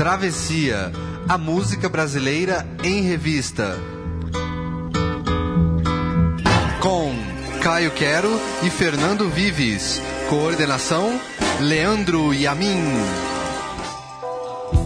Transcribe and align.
Travessia, 0.00 0.90
a 1.28 1.36
música 1.36 1.86
brasileira 1.86 2.66
em 2.82 3.02
revista. 3.02 3.76
Com 6.80 7.12
Caio 7.62 7.90
Quero 7.90 8.30
e 8.64 8.70
Fernando 8.70 9.28
Vives. 9.28 10.00
Coordenação: 10.30 11.20
Leandro 11.60 12.32
Yamin. 12.32 12.78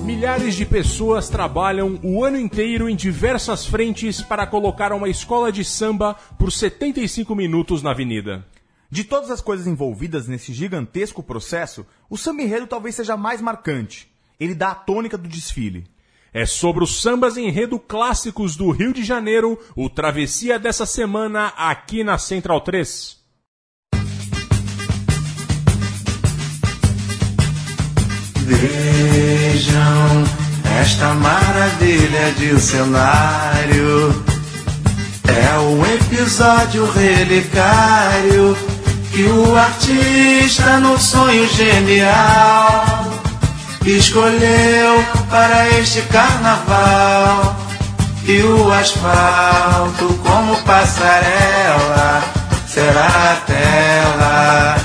Milhares 0.03 0.57
de 0.57 0.67
pessoas 0.67 1.29
trabalham 1.29 1.97
o 2.03 2.25
ano 2.25 2.37
inteiro 2.37 2.89
em 2.89 2.97
diversas 2.97 3.65
frentes 3.65 4.21
para 4.21 4.49
colocar 4.49 4.93
uma 4.93 5.09
escola 5.09 5.53
de 5.53 5.65
samba 5.65 6.15
por 6.37 6.51
75 6.51 7.37
minutos 7.37 7.85
na 7.85 7.93
avenida. 7.93 8.45
De 8.91 9.05
todas 9.05 9.31
as 9.31 9.41
coisas 9.41 9.69
envolvidas 9.69 10.27
nesse 10.27 10.53
gigantesco 10.53 11.23
processo, 11.23 11.87
o 12.11 12.19
samba 12.19 12.43
enredo 12.43 12.67
talvez 12.67 12.97
seja 12.97 13.17
mais 13.17 13.41
marcante. 13.41 14.13
Ele 14.39 14.55
dá 14.55 14.71
a 14.71 14.75
tônica 14.75 15.17
do 15.17 15.29
desfile. 15.29 15.85
É 16.33 16.45
sobre 16.45 16.83
os 16.83 17.01
sambas 17.01 17.37
enredo 17.37 17.79
clássicos 17.79 18.57
do 18.57 18.71
Rio 18.71 18.93
de 18.93 19.05
Janeiro, 19.05 19.59
o 19.77 19.89
Travessia 19.89 20.59
dessa 20.59 20.85
semana 20.85 21.53
aqui 21.57 22.03
na 22.03 22.19
Central 22.19 22.61
3. 22.61 23.23
Vejam 28.47 30.25
esta 30.81 31.15
maravilha 31.15 32.33
de 32.37 32.61
cenário. 32.61 34.25
É 35.25 35.59
um 35.59 35.87
episódio 35.87 36.85
relicário 36.91 38.57
que 39.13 39.23
o 39.23 39.57
artista, 39.57 40.79
no 40.81 40.99
sonho 40.99 41.49
genial, 41.49 43.14
escolheu 43.91 45.05
para 45.31 45.69
este 45.79 46.01
carnaval. 46.03 47.57
E 48.27 48.41
o 48.43 48.73
asfalto, 48.73 50.07
como 50.23 50.57
passarela, 50.63 52.23
será 52.67 53.07
a 53.07 53.37
tela 53.47 54.77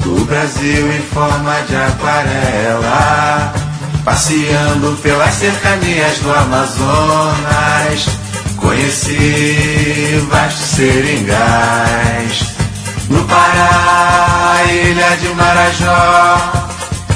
do 0.00 0.24
Brasil 0.26 0.92
em 0.92 1.00
forma 1.00 1.54
de 1.62 1.76
aquarela. 1.76 3.54
Passeando 4.04 4.98
pelas 5.02 5.34
cercanias 5.34 6.18
do 6.18 6.34
Amazonas, 6.34 8.06
conheci 8.56 10.22
vastos 10.28 10.76
seringais. 10.76 12.44
No 13.08 13.24
Pará, 13.24 14.60
ilha 14.66 15.16
de 15.16 15.28
Marajó 15.34 16.71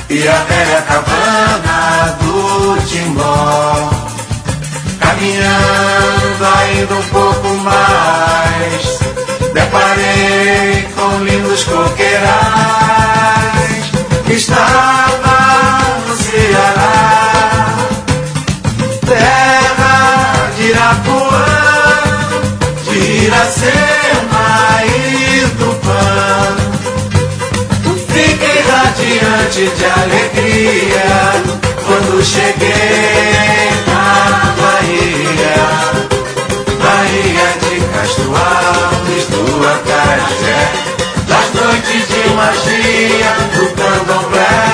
e 0.09 0.29
a 0.29 0.37
velha 0.45 0.83
cabana 0.83 2.17
do 2.21 2.77
Timbó. 2.87 3.91
Caminhando 5.01 6.45
ainda 6.59 6.95
um 6.95 7.03
pouco 7.03 7.49
mais, 7.59 8.99
deparei 9.53 10.89
com 10.95 11.25
lindos 11.25 11.65
coqueirais. 11.65 12.27
Estava 14.29 15.79
no 16.07 16.17
Ceará, 16.17 17.75
terra 19.07 20.51
de 20.57 20.63
Irapuã, 20.65 21.45
de 22.85 22.99
Iracema 23.25 23.96
radiante 28.97 29.69
de 29.77 29.85
alegria 29.85 31.09
quando 31.85 32.25
cheguei 32.25 33.71
na 33.87 34.55
Bahia. 34.57 35.57
Bahia 36.81 37.49
de 37.61 37.75
Castro 37.93 38.33
Alves, 38.35 39.25
do 39.27 39.45
Acarajé, 39.67 40.63
das 41.29 41.49
noites 41.61 42.09
de 42.09 42.23
magia 42.35 43.33
do 43.55 43.65
candomblé. 43.75 44.65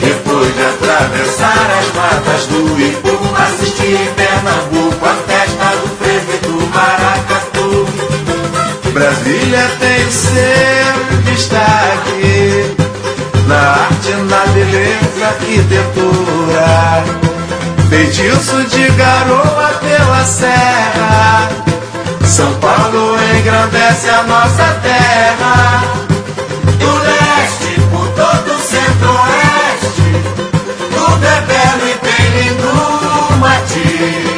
Depois 0.00 0.54
de 0.54 0.62
atravessar 0.62 1.66
as 1.78 1.88
matas 1.94 2.46
do 2.46 2.80
Ipu, 2.80 3.14
assisti 3.36 3.86
em 3.86 4.14
Pernambuco 4.14 5.06
a 5.06 5.14
festa 5.28 5.76
do 5.76 5.88
frevo 5.96 6.32
e 6.32 6.38
do 6.38 6.56
maracatu. 6.74 7.86
Brasília 8.92 9.70
tem 9.80 10.10
seu 10.10 11.22
destaque 11.24 12.81
na 13.52 13.72
arte, 13.84 14.12
na 14.30 14.46
beleza, 14.52 15.26
arquitetura. 15.26 17.04
Feitiço 17.90 18.64
de 18.64 18.88
garoa 18.92 19.68
pela 19.80 20.24
serra. 20.24 21.48
São 22.24 22.52
Paulo 22.54 23.16
engrandece 23.38 24.08
a 24.08 24.22
nossa 24.22 24.64
terra. 24.82 25.82
Do 26.78 26.92
leste 27.08 27.80
por 27.90 28.08
todo 28.20 28.54
o 28.54 28.58
centro-oeste. 28.58 30.08
Tudo 30.94 31.26
é 31.26 31.40
belo 31.42 31.88
e 31.90 31.94
tem 32.06 32.24
lindo 32.38 33.38
matiz. 33.38 34.32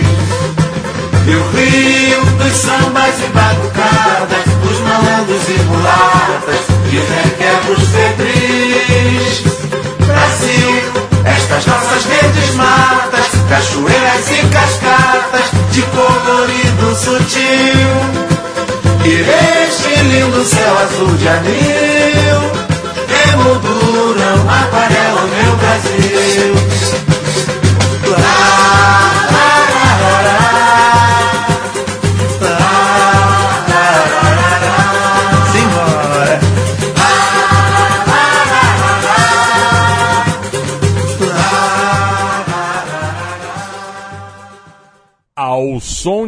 E 1.26 1.36
o 1.36 1.50
rio 1.52 2.24
dos 2.36 2.56
sambas 2.56 3.14
e 3.20 3.28
batucadas, 3.28 4.44
dos 4.62 4.78
malandros 4.80 5.48
e 5.48 5.58
mulatas, 5.62 6.73
de 6.94 7.00
requebros 7.00 7.88
febris. 7.88 9.42
Brasil, 10.06 10.92
estas 11.24 11.66
nossas 11.66 12.04
verdes 12.04 12.54
matas, 12.54 13.30
cachoeiras 13.48 14.30
e 14.30 14.46
cascatas, 14.46 15.50
de 15.72 15.82
colorido 15.82 16.94
sutil. 16.94 17.90
E 19.04 19.14
este 19.66 20.02
lindo 20.04 20.44
céu 20.44 20.78
azul 20.78 21.16
de 21.16 21.28
anil, 21.28 22.38
emolduram, 23.32 24.48
aquarelam 24.48 24.93
meu 24.93 24.93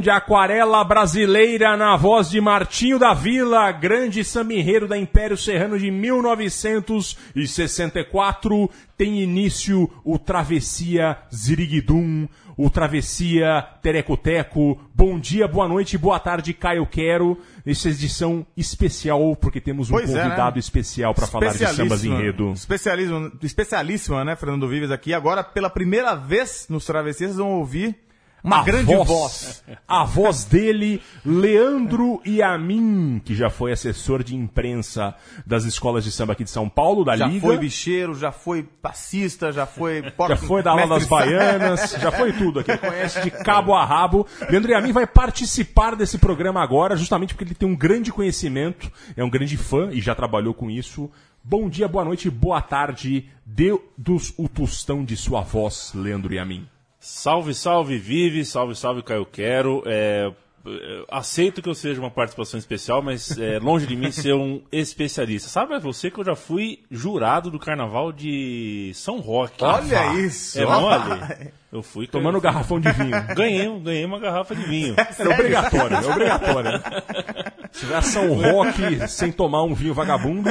de 0.07 0.11
aquarela 0.11 0.83
brasileira 0.85 1.77
na 1.77 1.97
voz 1.97 2.31
de 2.31 2.41
Martinho 2.41 2.97
da 2.97 3.13
Vila, 3.13 3.73
grande 3.73 4.23
sambinheiro 4.23 4.87
da 4.87 4.97
Império 4.97 5.37
Serrano 5.37 5.77
de 5.77 5.91
1964, 5.91 8.71
tem 8.97 9.21
início 9.21 9.91
o 10.05 10.17
Travessia 10.17 11.19
Ziriguidum, 11.35 12.29
o 12.57 12.71
Travessia 12.71 13.67
Terecoteco. 13.83 14.81
Bom 14.95 15.19
dia, 15.19 15.49
boa 15.49 15.67
noite, 15.67 15.99
boa 15.99 16.21
tarde, 16.21 16.55
Caio 16.55 16.87
Quero. 16.87 17.37
Essa 17.67 17.89
edição 17.89 18.47
especial, 18.57 19.35
porque 19.35 19.61
temos 19.61 19.91
um 19.91 19.95
Pois 19.95 20.15
é, 20.15 20.23
convidado 20.23 20.55
né? 20.55 20.61
especial 20.61 21.15
para 21.15 21.27
falar 21.27 21.49
de 21.49 21.67
sambas 21.67 22.05
enredo. 22.05 22.53
Especialismo, 22.53 23.33
especialíssima, 23.43 24.25
né, 24.25 24.37
Fernando 24.37 24.69
Vives 24.69 24.93
aqui. 24.93 25.13
Agora, 25.13 25.43
pela 25.43 25.69
primeira 25.69 26.15
vez 26.15 26.69
nos 26.71 26.87
Travessias, 26.87 27.33
vocês 27.33 27.39
vão 27.39 27.59
ouvir 27.59 28.06
uma 28.47 28.61
a 28.61 28.63
grande 28.63 28.95
voz. 28.95 29.65
A 29.89 30.05
voz 30.05 30.45
dele, 30.45 31.03
Leandro 31.25 32.23
Yamin, 32.25 33.21
que 33.25 33.35
já 33.35 33.51
foi 33.51 33.73
assessor 33.73 34.23
de 34.23 34.37
imprensa 34.37 35.15
das 35.45 35.65
escolas 35.65 36.05
de 36.05 36.13
samba 36.13 36.33
aqui 36.33 36.45
de 36.45 36.51
São 36.51 36.69
Paulo, 36.69 37.05
da 37.05 37.17
Já 37.17 37.27
Liga. 37.27 37.41
foi 37.41 37.59
bicheiro, 37.59 38.15
já 38.15 38.31
foi 38.31 38.63
passista, 38.63 39.51
já 39.51 39.67
foi... 39.67 40.05
Já 40.29 40.37
foi 40.37 40.63
da 40.63 40.71
aula 40.73 40.87
das 40.87 41.07
baianas, 41.07 41.93
já 42.01 42.11
foi 42.11 42.33
tudo 42.33 42.61
aqui. 42.61 42.71
Ele 42.71 42.79
conhece 42.79 43.21
de 43.23 43.31
cabo 43.31 43.75
a 43.75 43.85
rabo. 43.85 44.27
Leandro 44.51 44.71
Yamin 44.71 44.93
vai 44.93 45.07
participar 45.07 45.95
desse 45.95 46.19
programa 46.19 46.63
agora, 46.63 46.97
justamente 46.97 47.35
porque 47.35 47.45
ele 47.45 47.55
tem 47.55 47.69
um 47.69 47.77
grande 47.77 48.13
conhecimento, 48.13 48.91
é 49.17 49.25
um 49.25 49.31
grande 49.31 49.57
fã 49.57 49.91
e 49.93 50.01
já 50.01 50.15
trabalhou 50.15 50.53
com 50.55 50.71
isso. 50.71 51.11
Bom 51.43 51.69
dia, 51.69 51.87
boa 51.87 52.05
noite, 52.05 52.29
boa 52.29 52.61
tarde. 52.61 53.29
Dê 53.45 53.77
dos 53.97 54.35
o 54.37 54.49
tostão 54.49 55.05
de 55.05 55.17
sua 55.17 55.43
voz, 55.43 55.93
Leandro 55.95 56.35
Yamin. 56.35 56.67
Salve, 57.09 57.55
salve, 57.55 57.99
Vive, 57.99 58.45
salve, 58.45 58.75
salve, 58.75 59.01
Caio 59.01 59.25
Quero. 59.25 59.81
É, 59.87 60.33
é, 60.67 61.05
aceito 61.09 61.63
que 61.63 61.69
eu 61.69 61.75
seja 61.75 62.01
uma 62.01 62.11
participação 62.11 62.59
especial, 62.59 63.01
mas 63.01 63.39
é, 63.39 63.61
longe 63.61 63.87
de 63.87 63.95
mim 63.95 64.11
ser 64.11 64.35
um 64.35 64.61
especialista. 64.73 65.49
Sabe 65.49 65.79
você 65.79 66.11
que 66.11 66.19
eu 66.19 66.25
já 66.25 66.35
fui 66.35 66.81
jurado 66.91 67.49
do 67.49 67.61
carnaval 67.61 68.11
de 68.11 68.91
São 68.93 69.21
Roque. 69.21 69.63
Olha 69.63 70.01
Ah, 70.01 70.15
isso! 70.15 70.59
É 70.59 70.67
mole? 70.67 71.53
Eu 71.73 71.81
fui 71.81 72.09
Tomando 72.09 72.39
um 72.39 72.41
garrafão 72.41 72.81
de 72.81 72.91
vinho. 72.91 73.35
Ganhei, 73.37 73.81
ganhei 73.81 74.05
uma 74.05 74.19
garrafa 74.19 74.57
de 74.57 74.65
vinho. 74.65 74.97
É 74.99 75.29
obrigatório, 75.29 75.97
é 75.97 76.07
obrigatório. 76.11 76.71
Se 77.77 77.93
a 77.93 78.01
São 78.01 78.33
Roque 78.33 79.07
sem 79.07 79.31
tomar 79.31 79.63
um 79.63 79.75
vinho 79.75 79.93
vagabundo, 79.93 80.49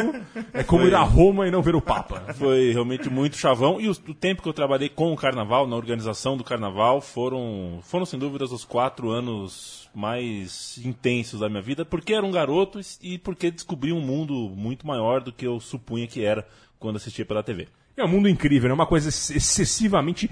é 0.54 0.64
como 0.64 0.86
ir 0.86 0.94
a 0.94 1.02
Roma 1.02 1.48
e 1.48 1.52
não 1.52 1.60
ver 1.60 1.76
o 1.76 1.82
Papa. 1.82 2.22
Foi 2.36 2.72
realmente 2.72 3.10
muito 3.10 3.36
chavão. 3.36 3.82
E 3.82 3.90
o, 3.90 3.92
o 3.92 4.14
tempo 4.14 4.44
que 4.44 4.48
eu 4.48 4.54
trabalhei 4.54 4.90
com 4.90 5.12
o 5.12 5.16
carnaval, 5.16 5.66
na 5.66 5.76
organização 5.76 6.38
do 6.38 6.44
carnaval, 6.44 7.02
foram, 7.02 7.80
foram 7.82 8.06
sem 8.06 8.20
dúvidas 8.20 8.52
os 8.52 8.64
quatro 8.64 9.10
anos 9.10 9.90
mais 9.92 10.78
intensos 10.86 11.40
da 11.40 11.50
minha 11.50 11.64
vida, 11.64 11.84
porque 11.84 12.14
era 12.14 12.24
um 12.24 12.32
garoto 12.32 12.80
e 13.02 13.18
porque 13.18 13.50
descobri 13.50 13.92
um 13.92 14.02
mundo 14.02 14.52
muito 14.56 14.86
maior 14.86 15.20
do 15.20 15.34
que 15.34 15.48
eu 15.48 15.60
supunha 15.60 16.06
que 16.06 16.24
era 16.24 16.48
quando 16.78 16.98
assistia 16.98 17.26
pela 17.26 17.42
TV. 17.42 17.68
É 17.98 18.06
um 18.06 18.10
mundo 18.10 18.30
incrível, 18.30 18.70
é 18.70 18.74
uma 18.74 18.86
coisa 18.86 19.10
excessivamente, 19.10 20.30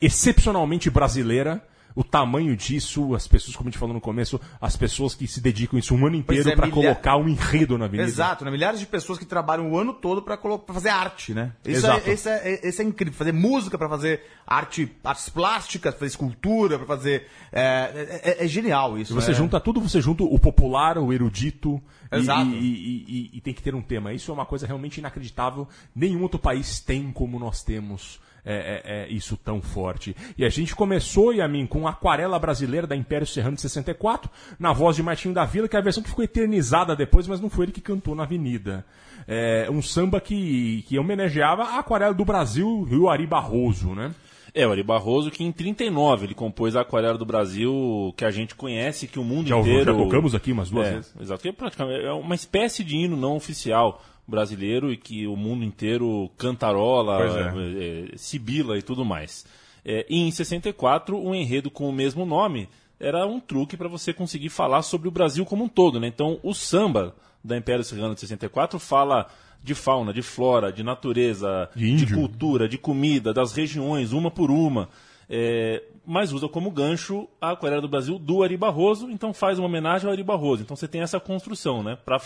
excepcionalmente 0.00 0.90
brasileira. 0.90 1.60
O 1.96 2.04
tamanho 2.04 2.54
disso, 2.54 3.14
as 3.14 3.26
pessoas, 3.26 3.56
como 3.56 3.68
a 3.68 3.70
gente 3.72 3.78
falou 3.80 3.94
no 3.94 4.00
começo, 4.02 4.38
as 4.60 4.76
pessoas 4.76 5.14
que 5.14 5.26
se 5.26 5.40
dedicam 5.40 5.78
isso 5.78 5.94
um 5.94 6.06
ano 6.06 6.14
inteiro 6.16 6.48
é, 6.50 6.54
para 6.54 6.66
milha- 6.66 6.74
colocar 6.74 7.16
um 7.16 7.26
enredo 7.26 7.78
na 7.78 7.86
avenida. 7.86 8.06
Exato, 8.06 8.44
né? 8.44 8.50
Milhares 8.50 8.78
de 8.78 8.84
pessoas 8.86 9.18
que 9.18 9.24
trabalham 9.24 9.72
o 9.72 9.78
ano 9.78 9.94
todo 9.94 10.20
pra, 10.20 10.36
colo- 10.36 10.62
fazer 10.68 10.90
arte, 10.90 11.32
né? 11.32 11.52
Isso 11.64 11.78
Exato. 11.86 12.08
é, 12.08 12.12
isso, 12.12 12.28
é, 12.28 12.68
isso 12.68 12.82
é 12.82 12.84
incrível. 12.84 13.14
Fazer 13.14 13.32
música 13.32 13.78
pra 13.78 13.88
fazer 13.88 14.20
arte, 14.46 14.92
artes 15.02 15.30
plásticas, 15.30 15.94
fazer 15.94 16.06
escultura, 16.06 16.76
pra 16.76 16.86
fazer. 16.86 17.28
É, 17.50 18.20
é- 18.22 18.44
é 18.44 18.46
genial 18.46 18.98
isso. 18.98 19.14
Você 19.14 19.28
né? 19.30 19.34
junta 19.38 19.58
tudo, 19.58 19.80
você 19.80 19.98
junta 19.98 20.22
o 20.22 20.38
popular, 20.38 20.98
o 20.98 21.10
erudito, 21.14 21.80
e- 22.12 22.16
Exato. 22.18 22.50
E, 22.50 22.54
e- 22.56 23.04
e- 23.08 23.30
e 23.38 23.40
tem 23.40 23.54
que 23.54 23.62
ter 23.62 23.74
um 23.74 23.80
tema. 23.80 24.12
Isso 24.12 24.30
é 24.30 24.34
uma 24.34 24.44
coisa 24.44 24.66
realmente 24.66 24.98
inacreditável. 24.98 25.66
Nenhum 25.94 26.20
outro 26.22 26.38
país 26.38 26.78
tem 26.78 27.10
como 27.10 27.38
nós 27.38 27.62
temos 27.64 28.20
é, 28.46 28.54
é, 28.54 29.02
é, 29.02 29.08
isso 29.08 29.36
tão 29.36 29.60
forte. 29.60 30.16
E 30.38 30.44
a 30.44 30.48
gente 30.48 30.74
começou, 30.76 31.32
Yamin, 31.32 31.66
com 31.66 31.88
Aquarela 31.88 32.38
Brasileira 32.38 32.86
da 32.86 32.94
Império 32.94 33.26
Serrano 33.26 33.56
de 33.56 33.62
64, 33.62 34.30
na 34.56 34.72
voz 34.72 34.94
de 34.94 35.02
Martinho 35.02 35.34
da 35.34 35.44
Vila, 35.44 35.66
que 35.66 35.74
é 35.74 35.80
a 35.80 35.82
versão 35.82 36.00
que 36.00 36.08
ficou 36.08 36.24
eternizada 36.24 36.94
depois, 36.94 37.26
mas 37.26 37.40
não 37.40 37.50
foi 37.50 37.64
ele 37.64 37.72
que 37.72 37.80
cantou 37.80 38.14
na 38.14 38.22
Avenida. 38.22 38.86
É 39.26 39.68
um 39.68 39.82
samba 39.82 40.20
que, 40.20 40.84
que 40.86 40.96
homenageava 40.96 41.64
a 41.64 41.78
Aquarela 41.80 42.14
do 42.14 42.24
Brasil 42.24 42.86
e 42.88 42.96
o 42.96 43.08
Ari 43.08 43.26
Barroso, 43.26 43.94
né? 43.94 44.14
É, 44.54 44.66
o 44.66 44.70
Ari 44.70 44.82
Barroso, 44.82 45.30
que 45.30 45.42
em 45.42 45.50
39 45.50 46.26
ele 46.26 46.34
compôs 46.34 46.76
a 46.76 46.82
Aquarela 46.82 47.18
do 47.18 47.26
Brasil, 47.26 48.14
que 48.16 48.24
a 48.24 48.30
gente 48.30 48.54
conhece, 48.54 49.08
que 49.08 49.18
o 49.18 49.24
mundo 49.24 49.48
Já, 49.48 49.58
inteiro... 49.58 49.84
já 49.84 49.92
tocamos 49.92 50.34
aqui 50.34 50.52
umas 50.52 50.70
duas 50.70 50.86
é, 50.86 50.94
vezes. 50.94 51.14
Exato, 51.20 51.48
é 51.48 52.06
é 52.06 52.12
uma 52.12 52.34
espécie 52.34 52.84
de 52.84 52.96
hino 52.96 53.16
não 53.16 53.36
oficial 53.36 54.00
brasileiro 54.26 54.92
e 54.92 54.96
que 54.96 55.26
o 55.26 55.36
mundo 55.36 55.64
inteiro 55.64 56.30
cantarola, 56.36 57.18
Pois 57.18 57.34
é, 57.34 58.10
é, 58.12 58.16
sibila 58.16 58.76
e 58.78 58.82
tudo 58.82 59.04
mais. 59.04 59.46
É, 59.84 60.04
e 60.08 60.20
em 60.20 60.30
64, 60.30 61.16
um 61.16 61.34
enredo 61.34 61.70
com 61.70 61.88
o 61.88 61.92
mesmo 61.92 62.26
nome 62.26 62.68
era 62.98 63.26
um 63.26 63.38
truque 63.38 63.76
para 63.76 63.88
você 63.88 64.12
conseguir 64.12 64.48
falar 64.48 64.82
sobre 64.82 65.06
o 65.06 65.10
Brasil 65.12 65.44
como 65.44 65.64
um 65.64 65.68
todo. 65.68 66.00
Né? 66.00 66.08
Então, 66.08 66.40
o 66.42 66.54
samba 66.54 67.14
da 67.44 67.56
Império 67.56 67.84
Serrano 67.84 68.14
de 68.14 68.20
64 68.20 68.78
fala 68.80 69.26
de 69.62 69.74
fauna, 69.74 70.12
de 70.12 70.22
flora, 70.22 70.72
de 70.72 70.82
natureza, 70.82 71.68
De 71.74 71.90
índio. 71.90 72.16
cultura, 72.16 72.68
de 72.68 72.78
comida, 72.78 73.32
das 73.32 73.52
regiões, 73.52 74.12
uma 74.12 74.30
por 74.30 74.50
uma. 74.50 74.88
É, 75.28 75.82
mas 76.06 76.32
usa 76.32 76.48
como 76.48 76.70
gancho 76.70 77.28
a 77.40 77.50
Aquarela 77.50 77.82
do 77.82 77.88
Brasil 77.88 78.16
do 78.16 78.44
Ari 78.44 78.56
Barroso, 78.56 79.10
então 79.10 79.34
faz 79.34 79.58
uma 79.58 79.66
homenagem 79.66 80.06
ao 80.06 80.12
Ari 80.12 80.22
Barroso. 80.22 80.62
Então 80.62 80.76
você 80.76 80.86
tem 80.86 81.00
essa 81.00 81.18
construção, 81.18 81.82
né? 81.82 81.96
Pra 81.96 82.18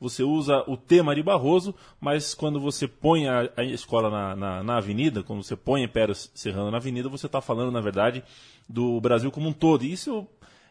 você 0.00 0.22
usa 0.22 0.62
o 0.68 0.76
tema 0.76 1.10
Ari 1.10 1.22
Barroso, 1.22 1.74
mas 2.00 2.32
quando 2.32 2.60
você 2.60 2.86
põe 2.86 3.26
a, 3.26 3.50
a 3.56 3.64
escola 3.64 4.08
na, 4.08 4.36
na, 4.36 4.62
na 4.62 4.76
avenida, 4.76 5.22
quando 5.22 5.42
você 5.42 5.56
põe 5.56 5.82
Império 5.82 6.14
Serrano 6.14 6.70
na 6.70 6.76
avenida, 6.76 7.08
você 7.08 7.26
está 7.26 7.40
falando, 7.40 7.72
na 7.72 7.80
verdade, 7.80 8.22
do 8.68 9.00
Brasil 9.00 9.32
como 9.32 9.48
um 9.48 9.52
todo. 9.52 9.84
E 9.84 9.92
isso 9.92 10.26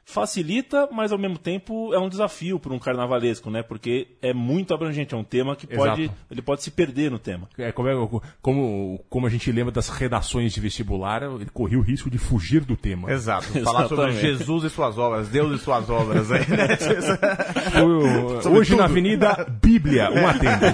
facilita, 0.06 0.88
mas 0.92 1.12
ao 1.12 1.18
mesmo 1.18 1.38
tempo 1.38 1.94
é 1.94 2.00
um 2.00 2.10
desafio 2.10 2.60
para 2.60 2.74
um 2.74 2.80
carnavalesco, 2.80 3.50
né? 3.50 3.64
Porque 3.64 4.08
é 4.22 4.34
muito 4.34 4.74
abrangente, 4.74 5.14
é 5.16 5.18
um 5.18 5.24
tema 5.24 5.56
que 5.56 5.66
pode, 5.66 6.04
Exato. 6.04 6.18
ele 6.30 6.42
pode 6.42 6.62
se 6.62 6.72
perder 6.72 7.10
no 7.10 7.18
tema. 7.18 7.48
É, 7.58 7.72
como, 7.72 7.88
é- 7.88 8.22
como, 8.42 9.00
como 9.10 9.26
a 9.26 9.30
gente 9.30 9.52
lembra 9.52 9.72
das 9.72 9.88
redações 9.90 10.54
de 10.54 10.60
vestibular, 10.60 11.24
ele 11.24 11.46
corria 11.54 11.80
o 11.80 11.82
risco 11.82 12.10
de 12.10 12.18
fugir 12.18 12.66
do 12.66 12.76
tema. 12.76 13.12
Exato. 13.12 13.46
Falar 13.64 13.88
sobre 13.88 14.06
Exatamente. 14.10 14.22
Jesus 14.38 14.64
e 14.66 14.70
suas 14.70 14.98
obras, 14.98 15.30
Deus 15.30 15.60
e 15.60 15.64
suas 15.64 15.90
obras 15.90 16.32
aí, 16.32 16.42
né? 16.50 16.68
O- 17.84 18.50
hoje 18.58 18.76
na 18.76 18.86
Avenida 18.86 19.46
Bíblia, 19.62 20.12
um 20.12 20.28
atendo. 20.28 20.66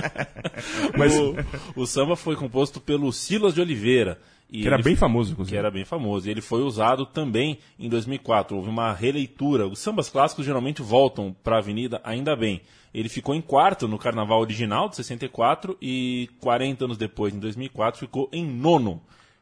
Mas, 0.96 1.18
o, 1.18 1.34
o 1.74 1.86
samba 1.86 2.16
foi 2.16 2.36
composto 2.36 2.80
pelo 2.80 3.12
Silas 3.12 3.54
de 3.54 3.60
Oliveira. 3.60 4.18
E 4.52 4.62
que 4.62 4.66
era 4.66 4.76
ele- 4.76 4.82
bem 4.82 4.96
famoso, 4.96 5.28
que 5.28 5.32
inclusive. 5.34 5.56
era 5.56 5.70
bem 5.70 5.84
famoso. 5.84 6.26
E 6.26 6.30
ele 6.30 6.40
foi 6.40 6.62
usado 6.62 7.06
também 7.06 7.58
em 7.78 7.88
2004. 7.88 8.56
Houve 8.56 8.68
uma 8.68 8.92
releitura. 8.92 9.66
Os 9.66 9.78
sambas 9.78 10.08
clássicos 10.08 10.44
geralmente 10.44 10.82
voltam 10.82 11.34
para 11.44 11.56
a 11.56 11.58
Avenida, 11.58 12.00
ainda 12.04 12.34
bem. 12.34 12.60
Ele 12.92 13.08
ficou 13.08 13.34
em 13.34 13.40
quarto 13.40 13.86
no 13.86 13.96
Carnaval 13.98 14.40
original 14.40 14.88
de 14.88 14.96
64 14.96 15.76
e 15.80 16.28
40 16.40 16.84
anos 16.86 16.98
depois, 16.98 17.32
em 17.32 17.38
2004, 17.38 18.00
ficou 18.00 18.28
em 18.32 18.44
nono. 18.44 19.00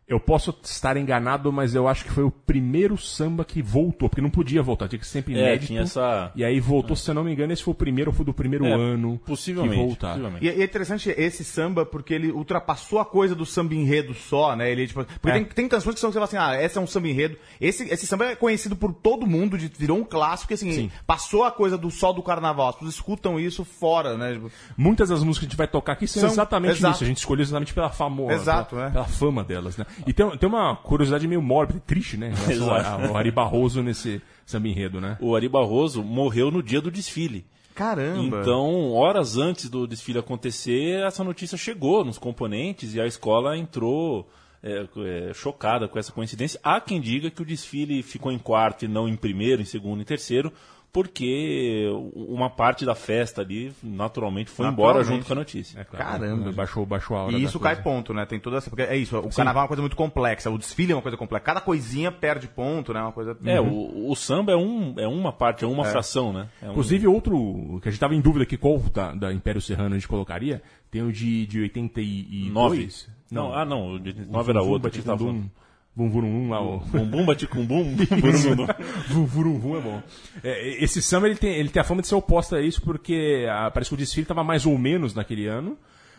Eu 0.08 0.18
posso 0.18 0.58
estar 0.64 0.96
enganado, 0.96 1.52
mas 1.52 1.74
eu 1.74 1.86
acho 1.86 2.02
que 2.02 2.10
foi 2.10 2.24
o 2.24 2.30
primeiro 2.30 2.96
samba 2.96 3.44
que 3.44 3.60
voltou, 3.60 4.08
porque 4.08 4.22
não 4.22 4.30
podia 4.30 4.62
voltar, 4.62 4.88
tinha 4.88 4.98
que 4.98 5.04
ser 5.06 5.18
sempre 5.18 5.34
É, 5.34 5.38
inédito. 5.38 5.66
tinha 5.66 5.82
essa- 5.82 6.32
E 6.34 6.42
aí 6.42 6.58
voltou, 6.60 6.96
se 6.96 7.10
eu 7.10 7.14
não 7.14 7.22
me 7.22 7.30
engano, 7.30 7.52
esse 7.52 7.62
foi 7.62 7.72
o 7.72 7.74
primeiro, 7.74 8.10
foi 8.10 8.24
do 8.24 8.32
primeiro 8.32 8.64
É, 8.64 8.72
ano 8.72 9.20
possivelmente, 9.26 9.76
que 9.76 9.84
voltar. 9.86 10.08
possivelmente. 10.12 10.46
E, 10.46 10.48
e 10.48 10.62
é 10.62 10.64
interessante 10.64 11.10
esse 11.14 11.44
samba 11.44 11.84
porque 11.84 12.14
ele 12.14 12.32
ultrapassou 12.32 12.98
a 13.00 13.04
coisa 13.04 13.34
do 13.34 13.44
samba 13.44 13.74
enredo 13.74 14.14
só, 14.14 14.56
né? 14.56 14.72
Ele, 14.72 14.86
tipo, 14.86 15.04
porque 15.04 15.28
É. 15.28 15.32
tem, 15.32 15.44
tem 15.44 15.68
canções 15.68 15.92
que 15.94 16.00
são, 16.00 16.10
você 16.10 16.14
fala 16.14 16.24
assim, 16.24 16.38
ah, 16.38 16.54
essa 16.54 16.78
é 16.78 16.82
um 16.82 16.86
samba 16.86 17.06
enredo. 17.08 17.36
Esse, 17.60 17.84
esse 17.92 18.06
samba 18.06 18.24
é 18.30 18.34
conhecido 18.34 18.74
por 18.76 18.94
todo 18.94 19.26
mundo, 19.26 19.58
de- 19.58 19.68
virou 19.78 19.98
um 19.98 20.04
clássico, 20.04 20.52
e 20.52 20.54
assim, 20.54 20.72
Sim. 20.72 20.90
passou 21.06 21.44
a 21.44 21.50
coisa 21.52 21.76
do 21.76 21.90
sol 21.90 22.14
do 22.14 22.22
carnaval. 22.22 22.70
As 22.70 22.74
pessoas 22.76 22.94
escutam 22.94 23.38
isso 23.38 23.62
fora, 23.62 24.16
né? 24.16 24.32
Tipo, 24.32 24.50
Muitas 24.74 25.10
das 25.10 25.22
músicas 25.22 25.40
que 25.40 25.44
a 25.44 25.48
gente 25.50 25.58
vai 25.58 25.68
tocar 25.68 25.92
aqui 25.92 26.06
são, 26.06 26.22
São- 26.22 26.30
exatamente 26.30 26.78
exato. 26.78 26.94
isso. 26.94 27.04
A 27.04 27.06
gente 27.06 27.18
escolheu 27.18 27.42
exatamente 27.42 27.74
pela 27.74 27.90
fama, 27.90 28.32
Exato, 28.32 28.74
pela, 28.74 28.86
é. 28.86 28.90
pela 28.90 29.04
fama 29.04 29.44
delas, 29.44 29.76
né? 29.76 29.84
E 30.06 30.12
tem, 30.12 30.28
tem 30.36 30.48
uma 30.48 30.76
curiosidade 30.76 31.26
meio 31.26 31.42
mórbida, 31.42 31.80
triste, 31.86 32.16
né? 32.16 32.32
Exato. 32.48 33.06
ao 33.06 33.16
Ari 33.16 33.30
Barroso 33.30 33.82
nesse 33.82 34.20
samba 34.46 34.68
enredo, 34.68 35.00
né? 35.00 35.16
O 35.20 35.34
Ari 35.34 35.48
Barroso 35.48 36.02
morreu 36.02 36.50
no 36.50 36.62
dia 36.62 36.80
do 36.80 36.90
desfile. 36.90 37.44
caramba. 37.74 38.40
Então, 38.40 38.92
horas 38.92 39.36
antes 39.36 39.68
do 39.68 39.86
desfile 39.86 40.18
acontecer, 40.18 41.04
essa 41.04 41.22
notícia 41.22 41.56
chegou 41.56 42.04
nos 42.04 42.18
componentes 42.18 42.94
e 42.94 43.00
a 43.00 43.06
escola 43.06 43.56
entrou 43.56 44.28
é, 44.62 44.86
é, 44.96 45.32
chocada 45.34 45.86
com 45.86 45.98
essa 45.98 46.12
coincidência. 46.12 46.58
Há 46.62 46.80
quem 46.80 47.00
diga 47.00 47.30
que 47.30 47.42
o 47.42 47.44
desfile 47.44 48.02
ficou 48.02 48.32
em 48.32 48.38
quarto 48.38 48.84
e 48.84 48.88
não 48.88 49.08
em 49.08 49.16
primeiro, 49.16 49.62
em 49.62 49.64
segundo 49.64 50.02
e 50.02 50.04
terceiro, 50.04 50.52
porque 50.92 51.86
uma 52.14 52.48
parte 52.50 52.84
da 52.84 52.94
festa 52.94 53.42
ali, 53.42 53.72
naturalmente, 53.82 54.50
foi 54.50 54.66
embora 54.66 54.98
Naturalmente. 54.98 55.16
junto 55.16 55.26
com 55.26 55.32
a 55.32 55.36
notícia. 55.36 55.80
É 55.80 55.84
claro, 55.84 56.04
Caramba. 56.20 56.52
Baixou, 56.52 56.86
baixou 56.86 57.16
a 57.16 57.24
hora 57.24 57.32
E 57.36 57.42
isso 57.42 57.58
coisa. 57.58 57.74
cai 57.76 57.82
ponto, 57.84 58.14
né? 58.14 58.24
Tem 58.26 58.40
toda 58.40 58.56
essa. 58.56 58.70
Porque 58.70 58.82
é 58.82 58.96
isso, 58.96 59.16
o 59.18 59.28
carnaval 59.34 59.60
é 59.60 59.64
uma 59.64 59.68
coisa 59.68 59.82
muito 59.82 59.96
complexa, 59.96 60.50
o 60.50 60.58
desfile 60.58 60.92
é 60.92 60.94
uma 60.96 61.02
coisa 61.02 61.16
complexa. 61.16 61.44
Cada 61.44 61.60
coisinha 61.60 62.10
perde 62.10 62.48
ponto, 62.48 62.92
né? 62.92 63.00
Uma 63.02 63.12
coisa. 63.12 63.36
É, 63.44 63.60
o, 63.60 64.10
o 64.10 64.16
samba 64.16 64.52
é, 64.52 64.56
um, 64.56 64.94
é 64.98 65.06
uma 65.06 65.32
parte, 65.32 65.64
é 65.64 65.68
uma 65.68 65.84
fração, 65.84 66.32
né? 66.32 66.48
É 66.62 66.66
um- 66.66 66.70
Inclusive, 66.70 67.06
outro 67.06 67.78
que 67.82 67.88
a 67.88 67.92
gente 67.92 68.00
tava 68.00 68.14
em 68.14 68.20
dúvida 68.20 68.42
aqui, 68.44 68.56
qual 68.56 68.78
da, 68.92 69.14
da 69.14 69.32
Império 69.32 69.60
Serrano 69.60 69.94
a 69.94 69.98
gente 69.98 70.08
colocaria, 70.08 70.62
tem 70.90 71.02
o 71.02 71.12
de, 71.12 71.46
de 71.46 71.60
82. 71.60 72.50
Nove. 72.52 72.88
Não, 73.30 73.52
ah, 73.54 73.64
não, 73.64 73.94
o 73.94 73.98
de 74.00 74.14
nove 74.26 74.50
era 74.50 74.62
outro. 74.62 74.90
que 74.90 74.96
a 74.96 75.00
gente 75.00 75.06
tava 75.06 75.18
falando. 75.18 75.50
Vum, 75.96 76.48
lá, 76.48 76.62
o... 76.62 76.78
Bumbum, 76.78 77.26
baticumbum, 77.26 77.96
burum, 77.96 78.66
Vum, 79.08 79.26
vum, 79.26 79.58
vum 79.58 79.76
é 79.76 79.80
bom. 79.80 80.00
É, 80.44 80.84
esse 80.84 81.02
samba 81.02 81.26
ele 81.26 81.34
tem, 81.34 81.56
ele 81.56 81.70
tem 81.70 81.80
a 81.80 81.84
fama 81.84 82.02
de 82.02 82.08
ser 82.08 82.14
oposta 82.14 82.56
a 82.56 82.62
isso, 82.62 82.80
porque 82.82 83.46
ah, 83.50 83.68
parece 83.70 83.90
que 83.90 83.94
o 83.94 83.98
desfile 83.98 84.22
estava 84.22 84.44
mais 84.44 84.64
ou 84.64 84.78
menos 84.78 85.12
naquele 85.12 85.46
ano, 85.46 85.76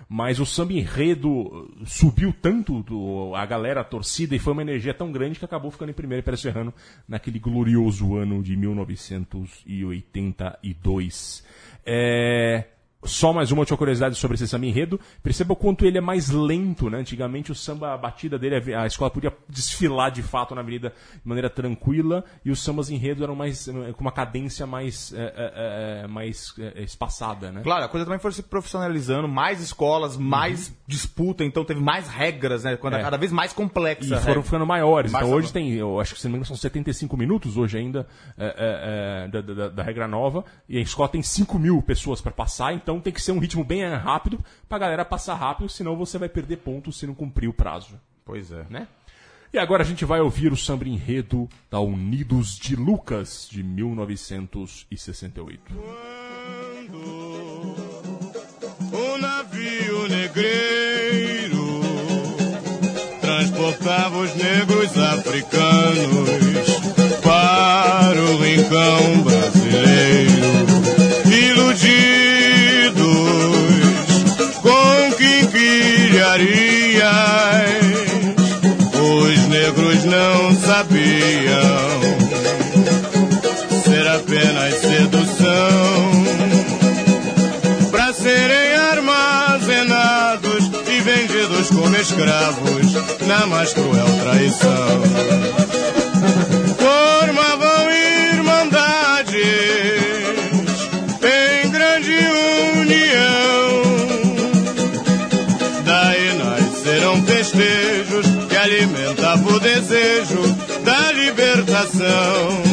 mas 0.10 0.38
o 0.40 0.46
samba 0.46 0.74
enredo 0.74 1.72
subiu 1.86 2.34
tanto 2.34 2.84
do, 2.84 3.34
a 3.36 3.46
galera, 3.46 3.80
a 3.80 3.86
torcida, 3.86 4.36
e 4.36 4.40
foi 4.40 4.52
uma 4.54 4.64
energia 4.64 4.94
tão 4.94 5.14
grande 5.14 5.40
que 5.40 5.46
acabou 5.46 5.72
ficando 5.72 5.92
em 5.92 5.94
primeiro 5.94 6.22
Império 6.22 6.38
Serrano 6.38 6.74
naquele 7.08 7.40
glorioso 7.40 8.18
ano 8.18 8.44
de 8.44 8.58
1982. 8.58 11.46
É. 11.86 12.66
Só 13.06 13.32
mais 13.32 13.50
uma 13.50 13.62
última 13.62 13.78
curiosidade 13.78 14.16
sobre 14.16 14.36
esse 14.36 14.46
samba 14.46 14.66
enredo. 14.66 15.00
Perceba 15.24 15.54
o 15.54 15.56
quanto 15.56 15.86
ele 15.86 15.98
é 15.98 16.02
mais 16.02 16.30
lento, 16.30 16.90
né? 16.90 16.98
Antigamente 17.00 17.50
o 17.50 17.56
samba, 17.56 17.94
a 17.94 17.98
batida 17.98 18.38
dele, 18.38 18.76
a 18.76 18.86
escola 18.86 19.10
podia 19.10 19.32
desfilar 19.48 20.12
de 20.12 20.22
fato 20.22 20.54
na 20.54 20.60
avenida 20.60 20.90
de 21.14 21.22
maneira 21.28 21.50
tranquila 21.50 22.26
e 22.44 22.52
os 22.52 22.62
sambas 22.62 22.90
enredo 22.90 23.24
eram 23.24 23.36
mais 23.36 23.70
eh, 23.70 23.94
com 23.94 24.02
uma 24.02 24.12
cadência 24.12 24.68
mais, 24.68 25.14
eh, 25.16 25.34
eh, 26.04 26.08
mais 26.08 26.54
espaçada, 26.76 27.54
né? 27.54 27.62
Claro, 27.64 27.86
a 27.86 27.88
coisa 27.88 28.06
também 28.06 28.20
foi 28.20 28.34
se 28.34 28.44
profissionalizando, 28.44 29.30
mais 29.30 29.62
escolas, 29.62 30.18
mais 30.18 30.76
disputa, 30.86 31.46
então 31.46 31.64
teve 31.64 31.80
mais 31.80 32.10
regras, 32.10 32.66
né? 32.66 32.76
Quando 32.76 32.96
É. 32.96 33.02
cada 33.02 33.16
vez 33.18 33.32
mais 33.32 33.54
complexa. 33.54 34.18
E 34.18 34.20
foram 34.20 34.44
ficando 34.44 34.66
maiores. 34.66 35.10
Mais 35.14 35.26
então 35.26 35.38
hoje 35.38 35.54
tem, 35.54 35.72
eu 35.72 36.02
acho 36.02 36.14
que 36.16 36.20
se 36.20 36.28
não 36.28 36.32
me 36.34 36.38
engano, 36.40 36.48
são 36.48 36.58
75 36.58 37.16
minutos 37.16 37.56
hoje 37.56 37.78
ainda 37.78 38.06
é, 38.38 38.46
é, 38.46 39.26
é, 39.26 39.28
da, 39.30 39.42
da- 39.54 39.70
da 39.70 39.84
regra 39.84 40.06
nova. 40.06 40.44
E 40.68 40.78
a 40.78 40.82
escola 40.82 41.08
tem 41.08 41.22
5 41.24 41.58
mil 41.58 41.82
pessoas 41.82 42.20
para 42.20 42.32
passar, 42.34 42.74
então 42.74 42.89
tem 42.98 43.12
que 43.12 43.22
ser 43.22 43.34
um 43.34 43.40
ritmo 43.40 43.66
bem 43.66 43.86
rápido 43.90 44.40
pra 44.70 44.80
galera 44.80 45.04
passar 45.04 45.36
rápido, 45.36 45.68
senão 45.68 45.98
você 45.98 46.18
vai 46.18 46.30
perder 46.30 46.60
pontos 46.60 46.98
se 46.98 47.06
não 47.06 47.14
cumprir 47.14 47.50
o 47.50 47.54
prazo. 47.54 48.00
Pois 48.24 48.54
é. 48.54 48.66
Né? 48.70 48.88
E 49.52 49.58
agora 49.58 49.82
a 49.82 49.86
gente 49.86 50.06
vai 50.06 50.22
ouvir 50.22 50.54
o 50.54 50.56
samba 50.56 50.88
enredo 50.88 51.50
da 51.72 51.80
Unidos 51.80 52.56
de 52.56 52.76
Lucas, 52.76 53.50
de 53.52 53.64
1968. 53.64 55.74
O 58.94 59.18
navio 59.18 60.08
negreiro 60.08 61.82
transportava 63.20 64.20
os 64.20 64.36
negros 64.36 64.96
africanos 64.96 66.30
para 67.24 68.22
o 68.22 68.38
rincão 68.38 69.24
brasileiro, 69.24 69.59
como 91.70 91.96
escravos 91.96 92.94
na 93.28 93.46
mais 93.48 93.74
cruel 93.74 94.08
traição. 94.22 95.02
Formavam 96.78 97.92
irmandades 97.92 99.36
em 101.24 101.70
grande 101.70 102.18
união. 102.82 103.82
Daí 105.86 106.34
nasceram 106.38 107.24
festejos 107.24 108.26
que 108.48 108.56
alimentavam 108.56 109.56
o 109.56 109.60
desejo 109.60 110.42
da 110.84 111.12
libertação. 111.12 112.64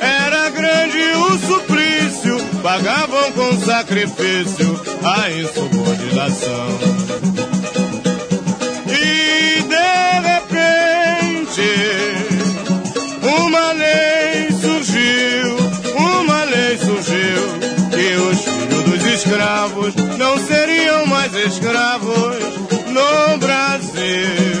Era 0.00 0.50
grande 0.50 0.98
o 0.98 1.38
suplício, 1.38 2.36
pagavam 2.62 3.32
com 3.32 3.60
sacrifício 3.60 4.83
a 5.04 5.30
insubordinação. 5.30 6.78
E 8.88 9.62
de 9.62 10.20
repente, 10.30 11.70
uma 13.22 13.72
lei 13.72 14.50
surgiu, 14.52 15.56
uma 15.96 16.44
lei 16.44 16.78
surgiu, 16.78 17.42
que 17.90 18.16
os 18.16 18.38
filhos 18.44 18.84
dos 18.84 19.04
escravos 19.12 19.94
não 20.18 20.38
seriam 20.38 21.06
mais 21.06 21.34
escravos 21.34 22.36
no 22.88 23.38
Brasil. 23.38 24.53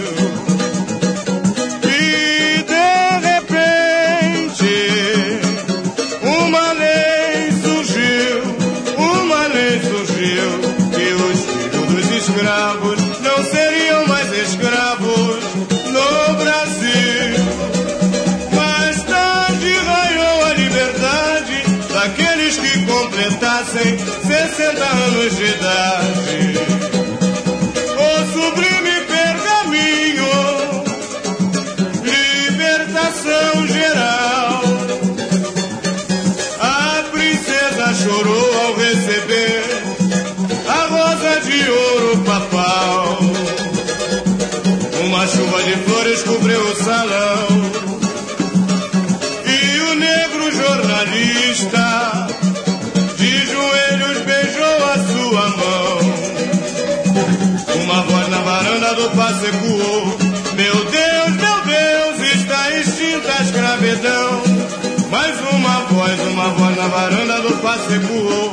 Uma 66.34 66.48
voz 66.50 66.76
na 66.76 66.88
varanda 66.88 67.40
do 67.42 67.56
passe 67.58 67.94
ecoou. 67.94 68.52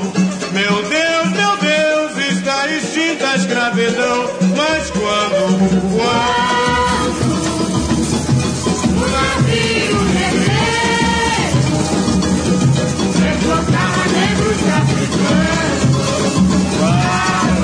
Meu 0.51 0.83
Deus, 0.83 1.29
meu 1.31 1.57
Deus, 1.57 2.15
está 2.31 2.67
extinta 2.67 3.27
a 3.27 3.35
escravidão. 3.35 4.29
Mas 4.55 4.91
quando, 4.91 5.81
quando 5.97 6.61
O 8.97 9.05
navio 9.09 10.01
negreiro 10.13 10.51
transportava 13.13 14.03
negros 14.13 14.61
africanos 14.79 15.81
para 16.77 17.60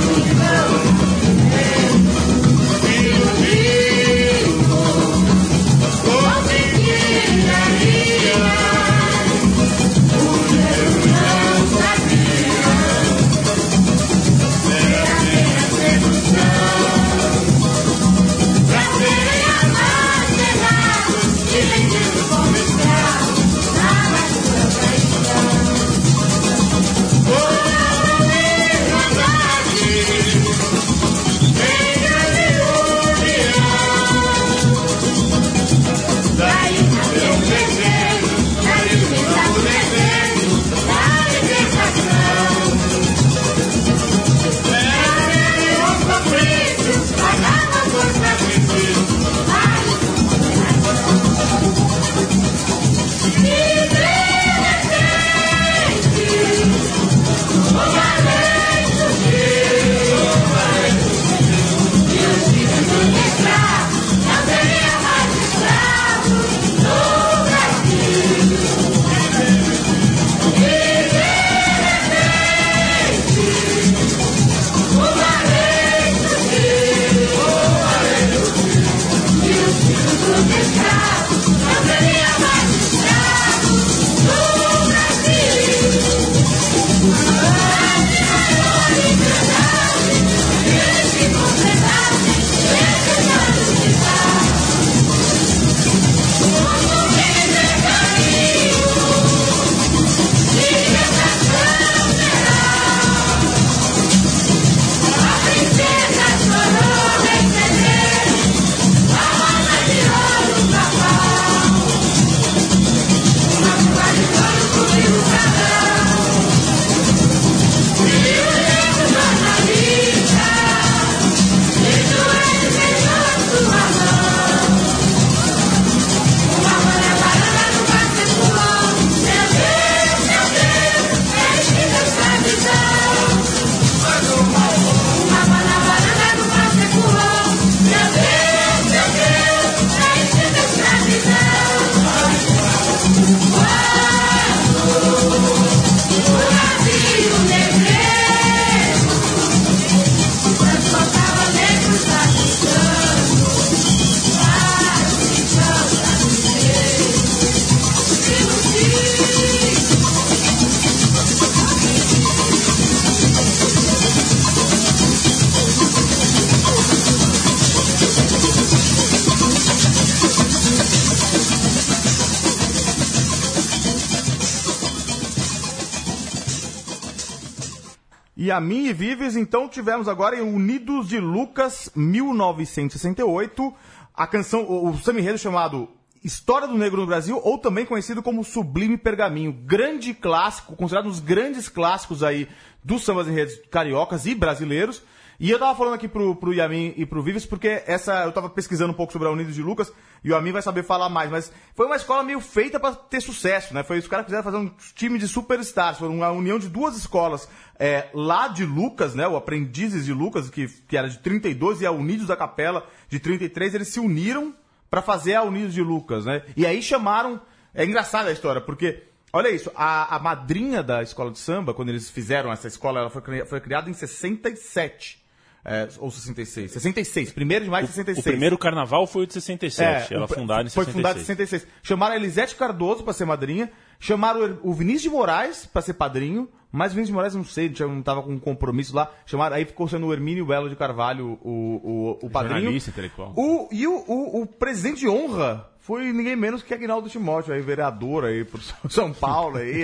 Então 179.35 179.67
tivemos 179.67 180.07
agora 180.07 180.37
em 180.37 180.41
Unidos 180.41 181.07
de 181.07 181.19
Lucas 181.19 181.91
1968, 181.95 183.73
a 184.13 184.27
canção, 184.27 184.63
o, 184.63 184.89
o 184.89 184.97
samba 184.97 185.37
chamado 185.37 185.89
História 186.27 186.67
do 186.67 186.77
Negro 186.77 186.99
no 186.99 187.07
Brasil, 187.07 187.39
ou 187.41 187.57
também 187.57 187.85
conhecido 187.85 188.21
como 188.21 188.43
Sublime 188.43 188.97
Pergaminho. 188.97 189.53
Grande 189.53 190.13
clássico, 190.13 190.75
considerado 190.75 191.05
um 191.05 191.09
dos 191.09 191.21
grandes 191.21 191.69
clássicos 191.69 192.21
aí 192.21 192.49
dos 192.83 193.05
sambas 193.05 193.29
enredos 193.29 193.57
cariocas 193.71 194.25
e 194.25 194.35
brasileiros. 194.35 195.01
E 195.39 195.49
eu 195.49 195.57
tava 195.57 195.73
falando 195.77 195.93
aqui 195.93 196.05
pro, 196.05 196.35
pro 196.35 196.53
Yamin 196.53 196.93
e 196.97 197.05
pro 197.05 197.23
Vives, 197.23 197.45
porque 197.45 197.81
essa. 197.87 198.25
Eu 198.25 198.33
tava 198.33 198.49
pesquisando 198.49 198.91
um 198.91 198.95
pouco 198.95 199.13
sobre 199.13 199.25
a 199.25 199.31
Unidos 199.31 199.55
de 199.55 199.63
Lucas, 199.63 199.89
e 200.21 200.29
o 200.29 200.33
Yamin 200.35 200.51
vai 200.51 200.61
saber 200.61 200.83
falar 200.83 201.07
mais, 201.07 201.31
mas 201.31 201.49
foi 201.73 201.85
uma 201.85 201.95
escola 201.95 202.23
meio 202.23 202.41
feita 202.41 202.77
para 202.77 202.93
ter 202.93 203.21
sucesso, 203.21 203.73
né? 203.73 203.81
Foi 203.81 203.97
os 203.97 204.07
caras 204.07 204.25
quiseram 204.25 204.43
fazer 204.43 204.57
um 204.57 204.69
time 204.95 205.17
de 205.17 205.29
superstars, 205.29 205.97
foi 205.97 206.09
uma 206.09 206.29
união 206.31 206.59
de 206.59 206.67
duas 206.67 206.97
escolas 206.97 207.47
é, 207.79 208.09
lá 208.13 208.49
de 208.49 208.65
Lucas, 208.65 209.15
né? 209.15 209.25
O 209.25 209.37
Aprendizes 209.37 210.03
de 210.03 210.11
Lucas, 210.11 210.49
que, 210.49 210.67
que 210.67 210.97
era 210.97 211.07
de 211.07 211.19
32, 211.19 211.79
e 211.79 211.85
a 211.85 211.91
Unidos 211.91 212.27
da 212.27 212.35
Capela 212.35 212.85
de 213.07 213.17
33, 213.17 213.75
eles 213.75 213.87
se 213.87 214.01
uniram 214.01 214.53
para 214.89 215.01
fazer 215.01 215.35
a 215.35 215.43
Unidos 215.43 215.73
de 215.73 215.81
Lucas, 215.81 216.25
né? 216.25 216.43
E 216.55 216.65
aí 216.65 216.81
chamaram. 216.81 217.39
É 217.73 217.85
engraçada 217.85 218.29
a 218.29 218.33
história, 218.33 218.61
porque. 218.61 219.03
Olha 219.33 219.49
isso, 219.49 219.69
a, 219.75 220.15
a 220.15 220.19
madrinha 220.19 220.81
da 220.81 221.03
escola 221.03 221.29
de 221.29 221.37
samba, 221.37 221.73
quando 221.73 221.89
eles 221.89 222.09
fizeram 222.09 222.51
essa 222.51 222.67
escola, 222.67 223.01
ela 223.01 223.09
foi, 223.09 223.21
foi 223.45 223.59
criada 223.59 223.89
em 223.89 223.93
67. 223.93 225.21
é, 225.65 225.87
ou 225.99 226.09
66. 226.09 226.71
66, 226.71 227.33
1 227.35 227.63
de 227.65 227.69
maio 227.69 227.85
de 227.85 227.91
O 227.91 227.93
66. 227.93 228.23
primeiro 228.23 228.57
carnaval 228.57 229.05
foi 229.05 229.23
o 229.23 229.27
de 229.27 229.33
67. 229.33 230.13
ela 230.13 230.23
É, 230.23 230.25
o- 230.25 230.27
fundada 230.29 230.63
em 230.63 230.69
Foi 230.71 230.85
66. 230.85 230.93
fundada 230.93 231.19
em 231.19 231.23
66. 231.25 231.67
Chamaram 231.83 232.13
a 232.13 232.15
Elisete 232.15 232.55
Cardoso 232.55 233.03
pra 233.03 233.11
ser 233.13 233.25
madrinha. 233.25 233.69
Chamaram 233.99 234.59
o 234.63 234.73
Vinícius 234.73 235.03
de 235.03 235.09
Moraes 235.09 235.65
pra 235.65 235.81
ser 235.81 235.93
padrinho. 235.93 236.49
Mas 236.69 236.91
o 236.91 236.95
Vinícius 236.95 237.07
de 237.07 237.13
Moraes, 237.13 237.35
não 237.35 237.45
sei, 237.45 237.73
não 237.79 238.01
tava 238.01 238.21
com 238.21 238.33
um 238.33 238.39
compromisso 238.39 238.95
lá. 238.95 239.09
Chamaram, 239.25 239.55
aí 239.55 239.65
ficou 239.65 239.87
sendo 239.87 240.05
o 240.07 240.13
Hermínio 240.13 240.45
Belo 240.45 240.69
de 240.69 240.75
Carvalho 240.75 241.39
o, 241.41 242.17
o, 242.21 242.25
o 242.25 242.29
padrinho. 242.29 242.59
Jornalista 242.59 242.89
intelectual. 242.89 243.33
O, 243.35 243.69
e 243.71 243.87
o, 243.87 244.03
o, 244.07 244.41
o 244.41 244.45
presidente 244.45 244.99
de 244.99 245.07
honra 245.07 245.69
foi 245.79 246.11
ninguém 246.11 246.35
menos 246.35 246.61
que 246.61 246.73
Agnaldo 246.73 247.07
Timóteo, 247.07 247.53
aí, 247.53 247.61
vereador 247.61 248.25
aí 248.25 248.43
pro 248.43 248.59
São 248.91 249.13
Paulo 249.13 249.55
aí, 249.55 249.83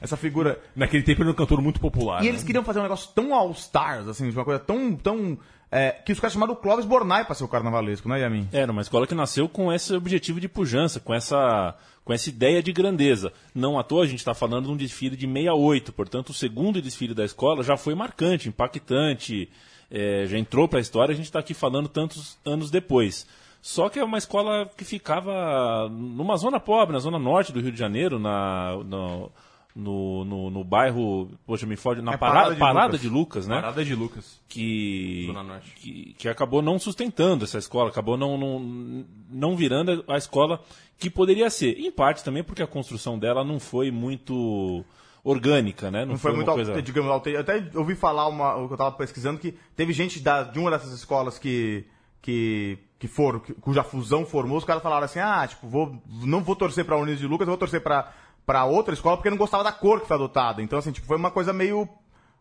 essa 0.00 0.16
figura. 0.16 0.60
Naquele 0.74 1.04
tempo 1.04 1.22
ele 1.22 1.28
era 1.28 1.34
um 1.34 1.36
cantor 1.36 1.62
muito 1.62 1.78
popular. 1.78 2.24
E 2.24 2.26
eles 2.26 2.40
né? 2.40 2.46
queriam 2.48 2.64
fazer 2.64 2.80
um 2.80 2.82
negócio 2.82 3.12
tão 3.14 3.32
all-stars, 3.32 4.08
assim, 4.08 4.28
de 4.28 4.36
uma 4.36 4.44
coisa 4.44 4.58
tão. 4.58 4.96
tão 4.96 5.38
é, 5.70 5.90
que 5.90 6.12
os 6.12 6.20
caras 6.20 6.32
chamaram 6.32 6.52
o 6.52 6.56
Clóvis 6.56 6.84
Bornai 6.84 7.24
pra 7.24 7.34
ser 7.34 7.44
o 7.44 7.48
carnavalesco, 7.48 8.08
né, 8.08 8.20
Yamin? 8.20 8.48
Era 8.52 8.70
uma 8.70 8.82
escola 8.82 9.06
que 9.06 9.14
nasceu 9.14 9.48
com 9.48 9.72
esse 9.72 9.92
objetivo 9.94 10.40
de 10.40 10.48
pujança, 10.48 11.00
com 11.00 11.12
essa, 11.12 11.74
com 12.04 12.12
essa 12.12 12.28
ideia 12.28 12.62
de 12.62 12.72
grandeza. 12.72 13.32
Não 13.54 13.78
à 13.78 13.82
toa 13.82 14.04
a 14.04 14.06
gente 14.06 14.20
está 14.20 14.32
falando 14.32 14.66
de 14.66 14.72
um 14.72 14.76
desfile 14.76 15.16
de 15.16 15.26
68, 15.26 15.92
portanto 15.92 16.30
o 16.30 16.34
segundo 16.34 16.80
desfile 16.80 17.14
da 17.14 17.24
escola 17.24 17.64
já 17.64 17.76
foi 17.76 17.94
marcante, 17.94 18.48
impactante, 18.48 19.50
é, 19.90 20.24
já 20.26 20.38
entrou 20.38 20.68
para 20.68 20.78
a 20.78 20.82
história, 20.82 21.12
a 21.12 21.16
gente 21.16 21.26
está 21.26 21.40
aqui 21.40 21.54
falando 21.54 21.88
tantos 21.88 22.38
anos 22.44 22.70
depois. 22.70 23.26
Só 23.60 23.88
que 23.88 23.98
é 23.98 24.04
uma 24.04 24.18
escola 24.18 24.70
que 24.76 24.84
ficava 24.84 25.88
numa 25.88 26.36
zona 26.36 26.60
pobre, 26.60 26.92
na 26.92 27.00
zona 27.00 27.18
norte 27.18 27.52
do 27.52 27.60
Rio 27.60 27.72
de 27.72 27.78
Janeiro, 27.78 28.16
na, 28.16 28.76
no, 28.84 29.32
no, 29.78 30.24
no, 30.24 30.50
no 30.50 30.64
bairro, 30.64 31.30
poxa, 31.46 31.66
me 31.66 31.76
foge, 31.76 32.00
na 32.00 32.14
É 32.14 32.16
parada, 32.16 32.38
Parada 32.38 32.54
de 32.54 32.60
parada 32.60 32.86
Lucas. 32.86 33.00
de 33.02 33.08
Lucas, 33.10 33.46
né? 33.46 33.56
Parada 33.56 33.84
de 33.84 33.94
Lucas. 33.94 34.40
que, 34.48 35.24
Zona 35.26 35.42
Norte. 35.42 35.70
que, 35.76 36.14
que 36.18 36.28
acabou 36.28 36.62
não 36.62 36.78
sustentando 36.78 37.44
essa 37.44 37.58
escola, 37.58 37.90
acabou 37.90 38.16
não, 38.16 38.38
não, 38.38 39.04
não 39.30 39.54
virando 39.54 40.02
a 40.08 40.16
escola 40.16 40.60
que 40.98 41.10
poderia 41.10 41.50
ser. 41.50 41.78
Em 41.78 41.92
parte 41.92 42.24
também 42.24 42.42
porque 42.42 42.62
a 42.62 42.66
construção 42.66 43.18
dela 43.18 43.44
não 43.44 43.60
foi 43.60 43.90
muito 43.90 44.82
orgânica, 45.22 45.90
né? 45.90 46.04
Não, 46.04 46.12
Não 46.12 46.18
foi, 46.18 46.30
uma 46.30 46.36
muito, 46.36 46.52
coisa... 46.52 46.80
digamos, 46.80 47.10
alter... 47.10 47.38
Até 47.38 47.62
ouvi 47.74 47.94
falar 47.94 48.28
uma, 48.28 48.54
o 48.56 48.68
que 48.68 48.74
eu 48.74 48.78
tava 48.78 48.92
pesquisando 48.92 49.38
que 49.38 49.54
teve 49.74 49.92
gente 49.92 50.20
da, 50.20 50.42
de 50.44 50.58
uma 50.58 50.70
dessas 50.70 50.92
escolas 50.92 51.38
que 51.38 51.84
que 52.22 52.78
que 52.98 53.06
foram, 53.06 53.38
que- 53.40 53.52
cuja 53.54 53.84
fusão 53.84 54.24
formou, 54.24 54.56
os 54.56 54.64
caras 54.64 54.82
falaram 54.82 55.04
assim: 55.04 55.18
"Ah, 55.20 55.46
tipo, 55.46 55.68
vou 55.68 56.02
não 56.24 56.42
vou 56.42 56.56
torcer 56.56 56.82
pra 56.84 56.96
Unidos 56.96 57.20
de 57.20 57.26
Lucas, 57.26 57.46
vou 57.46 57.56
torcer 57.58 57.82
pra 57.82 58.10
para 58.46 58.64
outra 58.64 58.94
escola 58.94 59.16
porque 59.16 59.28
não 59.28 59.36
gostava 59.36 59.64
da 59.64 59.72
cor 59.72 60.00
que 60.00 60.06
foi 60.06 60.16
adotada". 60.16 60.62
Então 60.62 60.78
assim, 60.78 60.92
tipo, 60.92 61.06
foi 61.06 61.16
uma 61.16 61.30
coisa 61.30 61.52
meio 61.52 61.88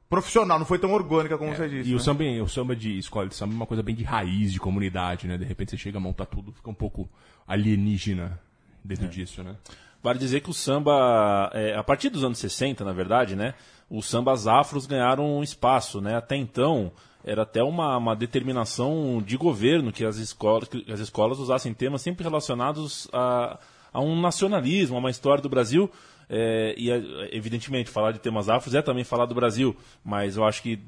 profissional, 0.10 0.60
não 0.60 0.66
foi 0.66 0.80
tão 0.80 0.94
orgânica 0.94 1.38
como 1.38 1.56
você 1.56 1.68
disse. 1.68 1.90
E 1.90 1.92
né? 1.92 1.98
o 1.98 2.00
samba, 2.00 2.24
o 2.44 2.48
samba 2.48 2.76
de 2.76 2.98
escola 2.98 3.28
de 3.28 3.36
samba 3.36 3.54
é 3.54 3.58
uma 3.58 3.66
coisa 3.66 3.84
bem 3.84 3.96
de 3.96 4.04
raiz, 4.04 4.54
de 4.54 4.60
comunidade, 4.60 5.28
né? 5.28 5.38
De 5.38 5.44
repente 5.44 5.72
você 5.72 5.78
chega 5.78 5.98
a 5.98 6.02
montar 6.02 6.26
tudo, 6.26 6.52
fica 6.52 6.70
um 6.70 6.76
pouco 6.76 7.10
alienígena 7.48 8.40
dentro 8.84 9.08
disso, 9.08 9.44
né? 9.44 9.56
Vale 10.02 10.20
dizer 10.20 10.42
que 10.42 10.52
o 10.52 10.54
samba, 10.54 11.50
é, 11.54 11.76
a 11.76 11.84
partir 11.84 12.10
dos 12.10 12.24
anos 12.24 12.38
60, 12.38 12.86
na 12.86 12.94
verdade, 12.94 13.36
né, 13.36 13.56
os 13.90 14.06
sambas 14.06 14.46
afros 14.46 14.86
ganharam 14.86 15.40
um 15.40 15.42
espaço, 15.42 16.00
né? 16.00 16.16
Até 16.16 16.36
então 16.36 16.92
era 17.24 17.42
até 17.42 17.64
uma, 17.64 17.98
uma 17.98 18.16
determinação 18.16 19.20
de 19.26 19.36
governo 19.36 19.92
que 19.92 20.06
as 20.06 20.18
escolas, 20.18 20.68
que 20.68 20.86
as 20.92 21.00
escolas 21.00 21.40
usassem 21.40 21.74
temas 21.74 22.04
sempre 22.04 22.24
relacionados 22.24 23.08
a, 23.12 23.58
a 23.96 24.02
um 24.02 24.20
nacionalismo, 24.20 24.98
a 24.98 25.00
uma 25.00 25.10
história 25.10 25.42
do 25.42 25.50
Brasil. 25.50 25.90
é, 26.28 26.74
e 26.78 26.92
é, 26.92 27.00
evidentemente 27.32 27.90
falar 27.90 28.12
de 28.12 28.20
temas 28.20 28.50
afros 28.50 28.74
é 28.74 28.82
também 28.82 29.04
falar 29.04 29.26
do 29.26 29.36
Brasil, 29.36 29.76
mas 30.04 30.36
eu 30.38 30.44
acho 30.44 30.62
que 30.62 30.80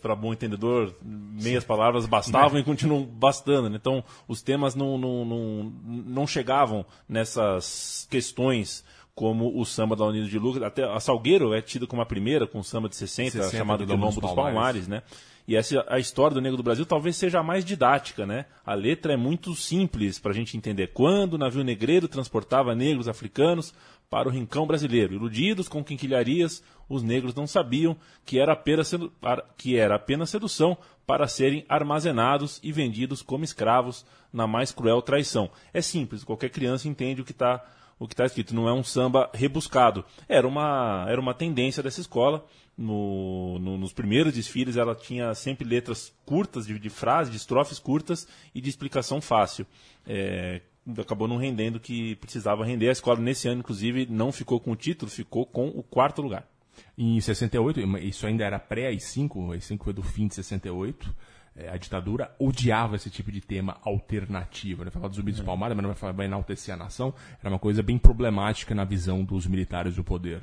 para 0.00 0.16
bom 0.16 0.32
entendedor 0.32 0.94
meias 1.02 1.62
palavras 1.62 2.06
bastavam 2.06 2.58
e 2.58 2.64
continuam 2.64 3.04
bastando. 3.04 3.68
né? 3.68 3.76
Então 3.76 4.02
os 4.26 4.42
temas 4.42 4.74
não, 4.74 4.98
não, 4.98 5.24
não, 5.24 5.72
não 5.84 6.26
chegavam 6.26 6.84
nessas 7.08 8.08
questões 8.10 8.84
como 9.18 9.60
o 9.60 9.64
samba 9.66 9.96
da 9.96 10.04
Unido 10.04 10.28
de 10.28 10.38
Lucas. 10.38 10.62
Até 10.62 10.84
a 10.84 11.00
Salgueiro 11.00 11.52
é 11.52 11.60
tida 11.60 11.88
como 11.88 12.00
a 12.00 12.06
primeira, 12.06 12.46
com 12.46 12.60
o 12.60 12.64
samba 12.64 12.88
de 12.88 12.94
60, 12.94 13.32
60 13.32 13.56
chamado 13.56 13.84
do 13.84 13.92
de 13.92 14.00
Lombo 14.00 14.20
dos 14.20 14.32
Palmares, 14.32 14.86
né? 14.86 15.02
E 15.48 15.56
essa 15.56 15.84
a 15.88 15.98
história 15.98 16.34
do 16.34 16.40
Negro 16.40 16.56
do 16.56 16.62
Brasil 16.62 16.86
talvez 16.86 17.16
seja 17.16 17.40
a 17.40 17.42
mais 17.42 17.64
didática, 17.64 18.24
né? 18.24 18.44
A 18.64 18.74
letra 18.74 19.14
é 19.14 19.16
muito 19.16 19.56
simples 19.56 20.20
para 20.20 20.30
a 20.30 20.34
gente 20.34 20.56
entender. 20.56 20.92
Quando 20.94 21.34
o 21.34 21.38
navio 21.38 21.64
negreiro 21.64 22.06
transportava 22.06 22.76
negros 22.76 23.08
africanos 23.08 23.74
para 24.08 24.28
o 24.28 24.30
rincão 24.30 24.68
brasileiro, 24.68 25.14
iludidos 25.14 25.68
com 25.68 25.82
quinquilharias, 25.82 26.62
os 26.88 27.02
negros 27.02 27.34
não 27.34 27.48
sabiam 27.48 27.96
que 28.24 28.38
era 28.38 28.52
apenas, 28.52 28.94
que 29.56 29.76
era 29.76 29.96
apenas 29.96 30.30
sedução 30.30 30.78
para 31.04 31.26
serem 31.26 31.64
armazenados 31.68 32.60
e 32.62 32.70
vendidos 32.70 33.20
como 33.20 33.42
escravos 33.42 34.06
na 34.32 34.46
mais 34.46 34.70
cruel 34.70 35.02
traição. 35.02 35.50
É 35.74 35.82
simples, 35.82 36.22
qualquer 36.22 36.50
criança 36.50 36.86
entende 36.86 37.20
o 37.20 37.24
que 37.24 37.32
está 37.32 37.64
o 37.98 38.06
que 38.06 38.14
está 38.14 38.24
escrito. 38.26 38.54
Não 38.54 38.68
é 38.68 38.72
um 38.72 38.82
samba 38.84 39.30
rebuscado. 39.34 40.04
Era 40.28 40.46
uma, 40.46 41.06
era 41.08 41.20
uma 41.20 41.34
tendência 41.34 41.82
dessa 41.82 42.00
escola. 42.00 42.44
No, 42.76 43.58
no- 43.58 43.76
nos 43.76 43.92
primeiros 43.92 44.32
desfiles 44.34 44.76
ela 44.76 44.94
tinha 44.94 45.34
sempre 45.34 45.66
letras 45.68 46.12
curtas, 46.24 46.64
de, 46.66 46.78
de 46.78 46.88
frases, 46.88 47.30
de 47.32 47.36
estrofes 47.36 47.78
curtas 47.80 48.28
e 48.54 48.60
de 48.60 48.68
explicação 48.70 49.20
fácil. 49.20 49.66
É, 50.06 50.60
acabou 50.96 51.26
não 51.26 51.36
rendendo 51.36 51.76
o 51.76 51.80
que 51.80 52.14
precisava 52.16 52.64
render. 52.64 52.88
A 52.88 52.92
escola, 52.92 53.18
nesse 53.18 53.48
ano, 53.48 53.60
inclusive, 53.60 54.06
não 54.08 54.30
ficou 54.30 54.60
com 54.60 54.70
o 54.70 54.76
título, 54.76 55.10
ficou 55.10 55.44
com 55.44 55.66
o 55.68 55.82
quarto 55.82 56.22
lugar. 56.22 56.46
Em 56.96 57.20
68, 57.20 57.80
isso 57.98 58.26
ainda 58.26 58.44
era 58.44 58.58
pré-AI-5, 58.58 59.30
o 59.34 59.52
AI-5 59.52 59.82
foi 59.84 59.92
do 59.92 60.02
fim 60.02 60.28
de 60.28 60.36
68, 60.36 61.08
eh, 61.08 61.12
a 61.72 61.76
ditadura 61.76 62.34
odiava 62.38 62.96
esse 62.96 63.10
tipo 63.10 63.32
de 63.32 63.40
tema 63.40 63.78
alternativo. 63.82 64.84
Né? 64.84 64.90
Falar 64.90 65.08
dos 65.08 65.16
zumbis 65.16 65.36
dos 65.36 65.44
palmares, 65.44 65.76
mas 65.76 65.86
não 65.86 65.94
vai, 65.94 66.12
vai 66.12 66.26
enaltecer 66.26 66.74
a 66.74 66.76
nação, 66.76 67.12
era 67.40 67.48
uma 67.48 67.58
coisa 67.58 67.82
bem 67.82 67.98
problemática 67.98 68.74
na 68.74 68.84
visão 68.84 69.24
dos 69.24 69.46
militares 69.46 69.96
do 69.96 70.04
poder. 70.04 70.42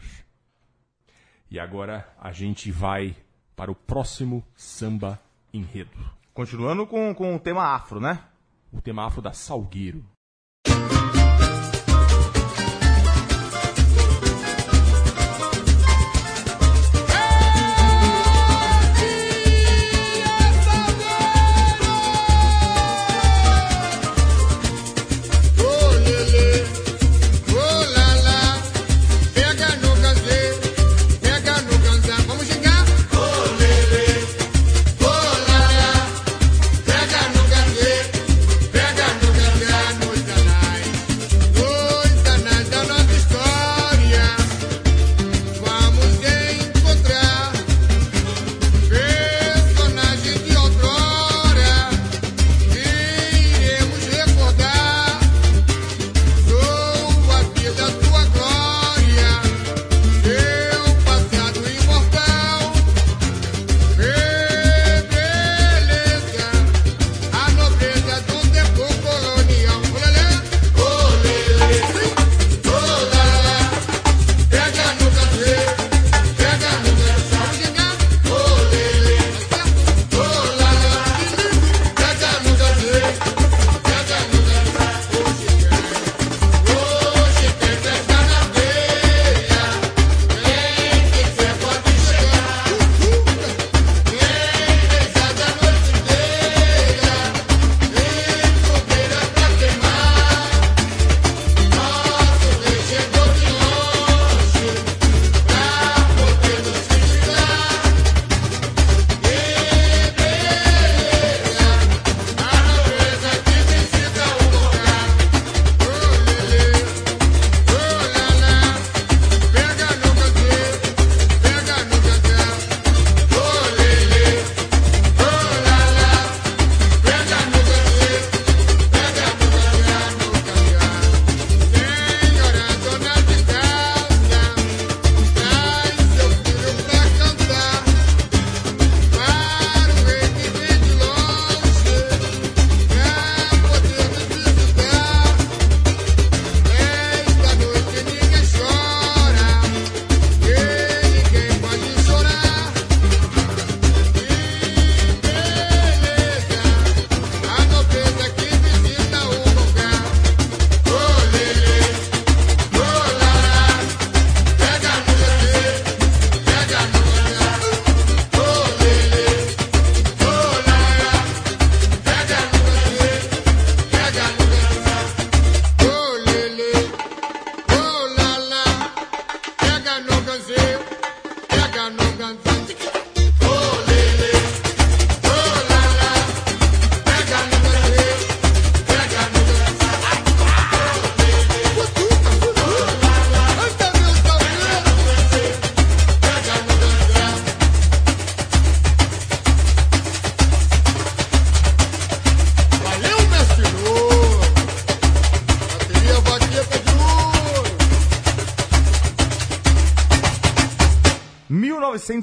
E 1.49 1.60
agora 1.60 2.08
a 2.19 2.32
gente 2.32 2.71
vai 2.71 3.15
para 3.56 3.71
o 3.71 3.75
próximo 3.75 4.43
samba 4.56 5.19
enredo. 5.54 5.97
Continuando 6.34 6.86
com, 6.86 7.13
com 7.15 7.36
o 7.36 7.39
tema 7.39 7.63
afro, 7.63 7.99
né? 7.99 8.19
O 8.73 8.82
tema 8.82 9.06
afro 9.06 9.21
da 9.21 9.32
Salgueiro. 9.32 10.04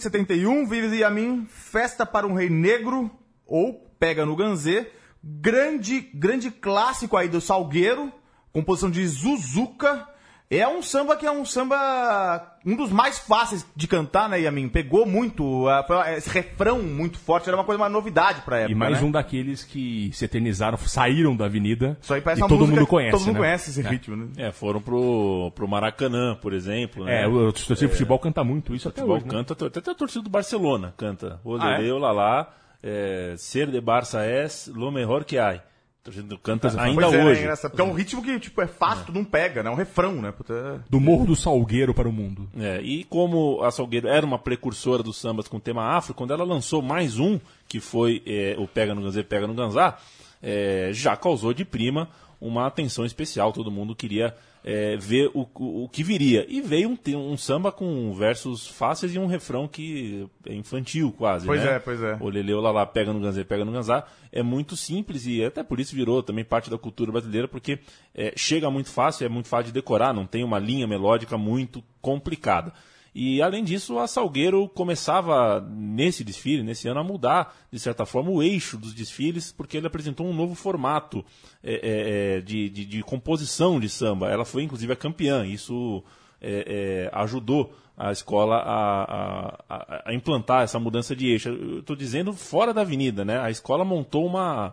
1971, 0.02 0.66
Vives 0.66 0.92
e 0.92 1.00
Yamin, 1.00 1.46
Festa 1.48 2.04
para 2.04 2.26
um 2.26 2.34
Rei 2.34 2.50
Negro, 2.50 3.10
ou 3.46 3.74
Pega 3.98 4.26
no 4.26 4.34
Ganzê. 4.34 4.90
Grande, 5.22 6.00
grande 6.00 6.50
clássico 6.50 7.16
aí 7.16 7.28
do 7.28 7.40
Salgueiro, 7.40 8.12
composição 8.52 8.90
de 8.90 9.06
Zuzuka. 9.06 10.08
É 10.54 10.68
um 10.68 10.82
samba 10.82 11.16
que 11.16 11.24
é 11.24 11.30
um 11.30 11.46
samba, 11.46 12.58
um 12.66 12.76
dos 12.76 12.90
mais 12.92 13.18
fáceis 13.18 13.66
de 13.74 13.88
cantar, 13.88 14.28
né, 14.28 14.38
Yamin? 14.38 14.68
Pegou 14.68 15.06
muito, 15.06 15.66
ah, 15.66 15.82
foi 15.82 15.96
esse 16.14 16.28
refrão 16.28 16.82
muito 16.82 17.18
forte, 17.18 17.48
era 17.48 17.56
uma 17.56 17.64
coisa, 17.64 17.80
uma 17.80 17.88
novidade 17.88 18.42
pra 18.42 18.58
época, 18.58 18.72
E 18.72 18.74
mais 18.74 19.00
né? 19.00 19.06
um 19.06 19.10
daqueles 19.10 19.64
que 19.64 20.10
se 20.12 20.26
eternizaram, 20.26 20.76
saíram 20.76 21.34
da 21.34 21.46
avenida. 21.46 21.96
Isso 22.02 22.12
aí 22.12 22.20
parece 22.20 22.42
e 22.42 22.44
uma 22.44 22.48
todo 22.50 22.66
mundo 22.66 22.86
conhece. 22.86 23.12
Todo 23.12 23.26
mundo 23.26 23.32
né? 23.34 23.40
conhece 23.40 23.70
esse 23.70 23.80
ritmo, 23.80 24.14
né? 24.14 24.28
É, 24.36 24.52
foram 24.52 24.82
pro, 24.82 25.50
pro 25.54 25.66
Maracanã, 25.66 26.36
por 26.36 26.52
exemplo. 26.52 27.06
Né? 27.06 27.22
É, 27.22 27.26
o 27.26 27.48
o 27.48 27.52
torcedor 27.52 27.76
de 27.78 27.88
futebol 27.88 28.18
canta 28.18 28.44
muito 28.44 28.74
isso 28.74 28.88
até 28.88 29.00
futebol 29.00 29.16
hoje. 29.16 29.24
né? 29.26 29.30
canta, 29.32 29.66
até 29.66 29.90
a 29.90 29.94
torcida 29.94 30.22
do 30.22 30.28
Barcelona 30.30 30.92
canta. 30.98 31.40
O 31.44 31.56
Ah, 31.56 31.82
é? 31.82 31.90
O 31.90 31.96
Lalá, 31.96 32.52
é, 32.82 33.34
Ser 33.38 33.70
de 33.70 33.80
Barça 33.80 34.26
es 34.26 34.66
lo 34.66 34.90
mejor 34.92 35.24
que 35.24 35.38
hay. 35.38 35.62
Torcida 36.02 36.36
canta 36.42 36.68
ainda 36.80 37.00
Pois 37.00 37.14
é, 37.14 37.24
hoje. 37.24 37.44
É 37.44 37.56
porque 37.68 37.80
é 37.80 37.84
um 37.84 37.92
ritmo 37.92 38.22
que, 38.22 38.40
tipo, 38.40 38.60
é 38.60 38.66
fácil, 38.66 39.06
tu 39.06 39.12
não 39.12 39.24
pega, 39.24 39.62
né? 39.62 39.70
É 39.70 39.72
um 39.72 39.76
refrão, 39.76 40.20
né? 40.20 40.32
Puta, 40.32 40.84
Do 40.90 40.98
Morro 40.98 41.26
do 41.26 41.36
Salgueiro 41.36 41.94
para 41.94 42.08
o 42.08 42.12
mundo. 42.12 42.48
É, 42.58 42.80
e 42.82 43.04
como 43.04 43.62
a 43.62 43.70
Salgueiro 43.70 44.08
era 44.08 44.26
uma 44.26 44.38
precursora 44.38 45.00
dos 45.02 45.16
sambas 45.20 45.46
com 45.46 45.60
tema 45.60 45.96
afro, 45.96 46.12
quando 46.12 46.32
ela 46.32 46.44
lançou 46.44 46.82
mais 46.82 47.20
um, 47.20 47.38
que 47.68 47.78
foi 47.78 48.20
é, 48.26 48.56
o 48.58 48.66
Pega 48.66 48.96
no 48.96 49.02
Ganzê, 49.02 49.22
Pega 49.22 49.46
no 49.46 49.54
Ganzá, 49.54 49.96
é, 50.42 50.90
já 50.92 51.16
causou 51.16 51.54
de 51.54 51.64
prima 51.64 52.08
uma 52.40 52.66
atenção 52.66 53.04
especial. 53.04 53.52
Todo 53.52 53.70
mundo 53.70 53.94
queria 53.94 54.34
é, 54.64 54.96
ver 54.96 55.30
o, 55.34 55.48
o, 55.54 55.84
o 55.84 55.88
que 55.88 56.02
viria. 56.02 56.44
E 56.48 56.60
veio 56.60 56.88
um, 56.88 57.16
um 57.32 57.36
samba 57.36 57.72
com 57.72 58.12
versos 58.12 58.66
fáceis 58.66 59.14
e 59.14 59.18
um 59.18 59.26
refrão 59.26 59.66
que 59.66 60.26
é 60.46 60.54
infantil 60.54 61.12
quase. 61.16 61.46
Pois 61.46 61.62
né? 61.62 61.76
é, 61.76 61.78
pois 61.78 62.02
é. 62.02 62.16
O 62.20 62.28
Lele, 62.28 62.54
o 62.54 62.60
Lalá, 62.60 62.84
Pega 62.86 63.12
no 63.12 63.20
Ganzê, 63.20 63.44
Pega 63.44 63.64
no 63.64 63.72
Ganzá. 63.72 64.04
É 64.30 64.42
muito 64.42 64.76
simples 64.76 65.26
e 65.26 65.44
até 65.44 65.62
por 65.62 65.80
isso 65.80 65.94
virou 65.94 66.22
também 66.22 66.44
parte 66.44 66.70
da 66.70 66.78
cultura 66.78 67.12
brasileira, 67.12 67.48
porque 67.48 67.78
é, 68.14 68.32
chega 68.36 68.70
muito 68.70 68.90
fácil, 68.90 69.26
é 69.26 69.28
muito 69.28 69.48
fácil 69.48 69.66
de 69.66 69.72
decorar, 69.72 70.12
não 70.12 70.26
tem 70.26 70.44
uma 70.44 70.58
linha 70.58 70.86
melódica 70.86 71.36
muito 71.36 71.82
complicada. 72.00 72.72
E 73.14 73.42
além 73.42 73.62
disso, 73.62 73.98
a 73.98 74.06
Salgueiro 74.06 74.66
começava 74.70 75.60
nesse 75.60 76.24
desfile, 76.24 76.62
nesse 76.62 76.88
ano, 76.88 77.00
a 77.00 77.04
mudar, 77.04 77.54
de 77.70 77.78
certa 77.78 78.06
forma, 78.06 78.30
o 78.30 78.42
eixo 78.42 78.78
dos 78.78 78.94
desfiles, 78.94 79.52
porque 79.52 79.76
ele 79.76 79.86
apresentou 79.86 80.26
um 80.26 80.32
novo 80.34 80.54
formato 80.54 81.22
é, 81.62 81.74
é, 81.74 82.36
é, 82.36 82.40
de, 82.40 82.70
de, 82.70 82.86
de 82.86 83.02
composição 83.02 83.78
de 83.78 83.88
samba. 83.88 84.30
Ela 84.30 84.46
foi, 84.46 84.62
inclusive, 84.62 84.92
a 84.92 84.96
campeã. 84.96 85.44
Isso 85.46 86.02
é, 86.40 87.10
é, 87.12 87.18
ajudou 87.18 87.74
a 87.98 88.10
escola 88.10 88.56
a, 88.56 89.58
a- 89.68 90.02
a- 90.06 90.14
implantar 90.14 90.62
essa 90.62 90.78
mudança 90.78 91.14
de 91.14 91.28
eixo. 91.28 91.50
Eu 91.50 91.80
estou 91.80 91.94
dizendo 91.94 92.32
fora 92.32 92.72
da 92.72 92.80
avenida, 92.80 93.24
né? 93.26 93.38
A 93.38 93.50
escola 93.50 93.84
montou 93.84 94.24
uma, 94.26 94.72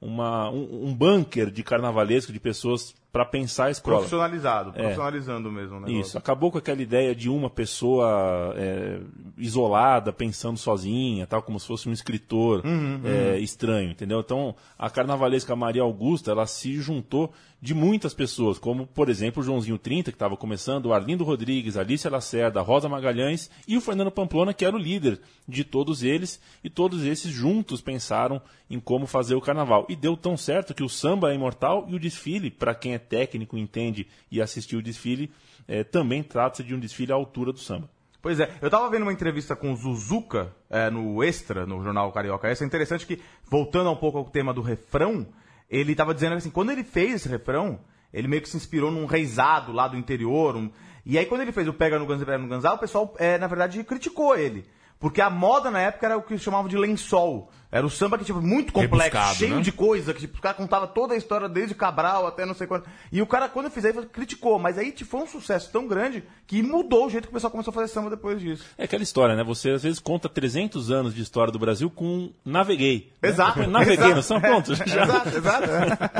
uma, 0.00 0.50
um, 0.50 0.88
um 0.88 0.94
bunker 0.94 1.50
de 1.50 1.62
carnavalesco, 1.62 2.30
de 2.30 2.38
pessoas 2.38 2.94
para 3.12 3.24
pensar 3.24 3.66
a 3.66 3.70
escola. 3.70 3.96
profissionalizado, 3.96 4.72
profissionalizando 4.72 5.50
mesmo 5.50 5.76
o 5.76 5.80
negócio. 5.80 5.96
É. 5.96 6.00
Isso, 6.00 6.18
acabou 6.18 6.50
com 6.50 6.58
aquela 6.58 6.80
ideia 6.80 7.14
de 7.14 7.28
uma 7.28 7.50
pessoa 7.50 8.54
é, 8.56 9.00
isolada, 9.36 10.12
pensando 10.12 10.56
sozinha, 10.56 11.26
tal, 11.26 11.42
como 11.42 11.58
se 11.58 11.66
fosse 11.66 11.88
um 11.88 11.92
escritor 11.92 12.62
é, 13.04 13.38
estranho, 13.38 13.90
entendeu? 13.90 14.20
Então, 14.20 14.54
a 14.78 14.88
carnavalesca 14.88 15.56
Maria 15.56 15.82
Augusta, 15.82 16.30
ela 16.30 16.46
se 16.46 16.74
juntou 16.76 17.32
de 17.62 17.74
muitas 17.74 18.14
pessoas, 18.14 18.58
como, 18.58 18.86
por 18.86 19.10
exemplo, 19.10 19.42
o 19.42 19.44
Joãozinho 19.44 19.76
30, 19.76 20.10
que 20.10 20.16
estava 20.16 20.36
começando, 20.36 20.86
o 20.86 20.92
Arlindo 20.94 21.24
Rodrigues, 21.24 21.76
a 21.76 21.80
Alicia 21.80 22.10
Lacerda, 22.10 22.60
a 22.60 22.62
Rosa 22.62 22.88
Magalhães 22.88 23.50
e 23.68 23.76
o 23.76 23.80
Fernando 23.82 24.10
Pamplona, 24.10 24.54
que 24.54 24.64
era 24.64 24.74
o 24.74 24.78
líder 24.78 25.20
de 25.46 25.62
todos 25.62 26.02
eles, 26.02 26.40
e 26.64 26.70
todos 26.70 27.04
esses 27.04 27.30
juntos 27.30 27.82
pensaram 27.82 28.40
em 28.70 28.80
como 28.80 29.06
fazer 29.06 29.34
o 29.34 29.40
carnaval. 29.40 29.84
E 29.88 29.96
deu 29.96 30.16
tão 30.16 30.36
certo 30.36 30.72
que 30.72 30.82
o 30.82 30.88
samba 30.88 31.32
é 31.32 31.34
imortal 31.34 31.84
e 31.88 31.94
o 31.94 31.98
desfile, 31.98 32.50
para 32.50 32.74
quem 32.74 32.94
é 32.94 32.98
técnico, 33.00 33.58
entende 33.58 34.06
e 34.30 34.40
assistiu 34.40 34.78
o 34.78 34.82
desfile, 34.82 35.30
é, 35.66 35.82
também 35.82 36.22
trata-se 36.22 36.62
de 36.62 36.74
um 36.74 36.78
desfile 36.78 37.10
à 37.12 37.14
altura 37.16 37.52
do 37.52 37.58
samba. 37.58 37.90
Pois 38.22 38.38
é, 38.38 38.50
eu 38.60 38.68
tava 38.68 38.88
vendo 38.90 39.02
uma 39.02 39.12
entrevista 39.12 39.56
com 39.56 39.72
o 39.72 39.76
Zuzuka 39.76 40.54
é, 40.68 40.90
no 40.90 41.24
Extra, 41.24 41.64
no 41.66 41.82
jornal 41.82 42.12
Carioca. 42.12 42.48
Essa 42.48 42.64
é 42.64 42.66
interessante 42.66 43.06
que, 43.06 43.18
voltando 43.48 43.90
um 43.90 43.96
pouco 43.96 44.18
ao 44.18 44.24
tema 44.24 44.52
do 44.52 44.60
refrão, 44.60 45.26
ele 45.70 45.94
tava 45.94 46.12
dizendo 46.12 46.34
assim, 46.34 46.50
quando 46.50 46.70
ele 46.70 46.84
fez 46.84 47.14
esse 47.14 47.28
refrão, 47.28 47.80
ele 48.12 48.28
meio 48.28 48.42
que 48.42 48.48
se 48.48 48.56
inspirou 48.58 48.90
num 48.90 49.06
reizado 49.06 49.72
lá 49.72 49.88
do 49.88 49.96
interior. 49.96 50.54
um- 50.54 50.70
E 51.06 51.16
aí 51.16 51.24
quando 51.24 51.40
ele 51.40 51.52
fez 51.52 51.66
o 51.66 51.72
Pega 51.72 51.98
no 51.98 52.06
Ganzá, 52.06 52.26
Pega 52.26 52.38
no 52.38 52.48
Ganzá, 52.48 52.74
o 52.74 52.78
pessoal, 52.78 53.14
é, 53.18 53.38
na 53.38 53.46
verdade, 53.46 53.82
criticou 53.84 54.36
ele. 54.36 54.66
Porque 55.00 55.22
a 55.22 55.30
moda 55.30 55.70
na 55.70 55.80
época 55.80 56.04
era 56.06 56.16
o 56.18 56.22
que 56.22 56.36
chamavam 56.36 56.68
de 56.68 56.76
lençol. 56.76 57.50
Era 57.72 57.86
o 57.86 57.90
samba 57.90 58.18
que, 58.18 58.24
tipo, 58.24 58.42
muito 58.42 58.72
complexo, 58.72 59.16
Rebuscado, 59.16 59.36
cheio 59.36 59.56
né? 59.56 59.62
de 59.62 59.70
coisa, 59.72 60.12
que 60.12 60.20
tipo, 60.20 60.36
o 60.38 60.40
cara 60.42 60.54
contava 60.54 60.86
toda 60.88 61.14
a 61.14 61.16
história 61.16 61.48
desde 61.48 61.72
Cabral 61.74 62.26
até 62.26 62.44
não 62.44 62.52
sei 62.52 62.66
quando. 62.66 62.84
E 63.12 63.22
o 63.22 63.26
cara, 63.26 63.48
quando 63.48 63.66
eu 63.66 63.70
fiz 63.70 63.84
aí, 63.84 63.92
criticou, 64.06 64.58
mas 64.58 64.76
aí 64.76 64.90
tipo, 64.92 65.08
foi 65.10 65.20
um 65.20 65.26
sucesso 65.26 65.70
tão 65.72 65.86
grande 65.86 66.24
que 66.48 66.62
mudou 66.62 67.06
o 67.06 67.10
jeito 67.10 67.24
que 67.28 67.30
o 67.30 67.32
pessoal 67.32 67.50
começou 67.50 67.70
a 67.70 67.74
fazer 67.74 67.88
samba 67.88 68.10
depois 68.10 68.40
disso. 68.40 68.64
É 68.76 68.84
aquela 68.84 69.02
história, 69.04 69.36
né? 69.36 69.44
Você 69.44 69.70
às 69.70 69.84
vezes 69.84 70.00
conta 70.00 70.28
300 70.28 70.90
anos 70.90 71.14
de 71.14 71.22
história 71.22 71.52
do 71.52 71.58
Brasil 71.60 71.88
com 71.88 72.32
naveguei. 72.44 73.12
né? 73.22 73.28
Exato. 73.28 73.66
Naveguei 73.68 73.94
exato, 73.94 74.16
no 74.16 74.22
samba, 74.22 74.46
é, 74.46 74.50
pronto. 74.50 74.74
Já. 74.74 75.02
Exato, 75.04 75.28
exato. 75.28 75.68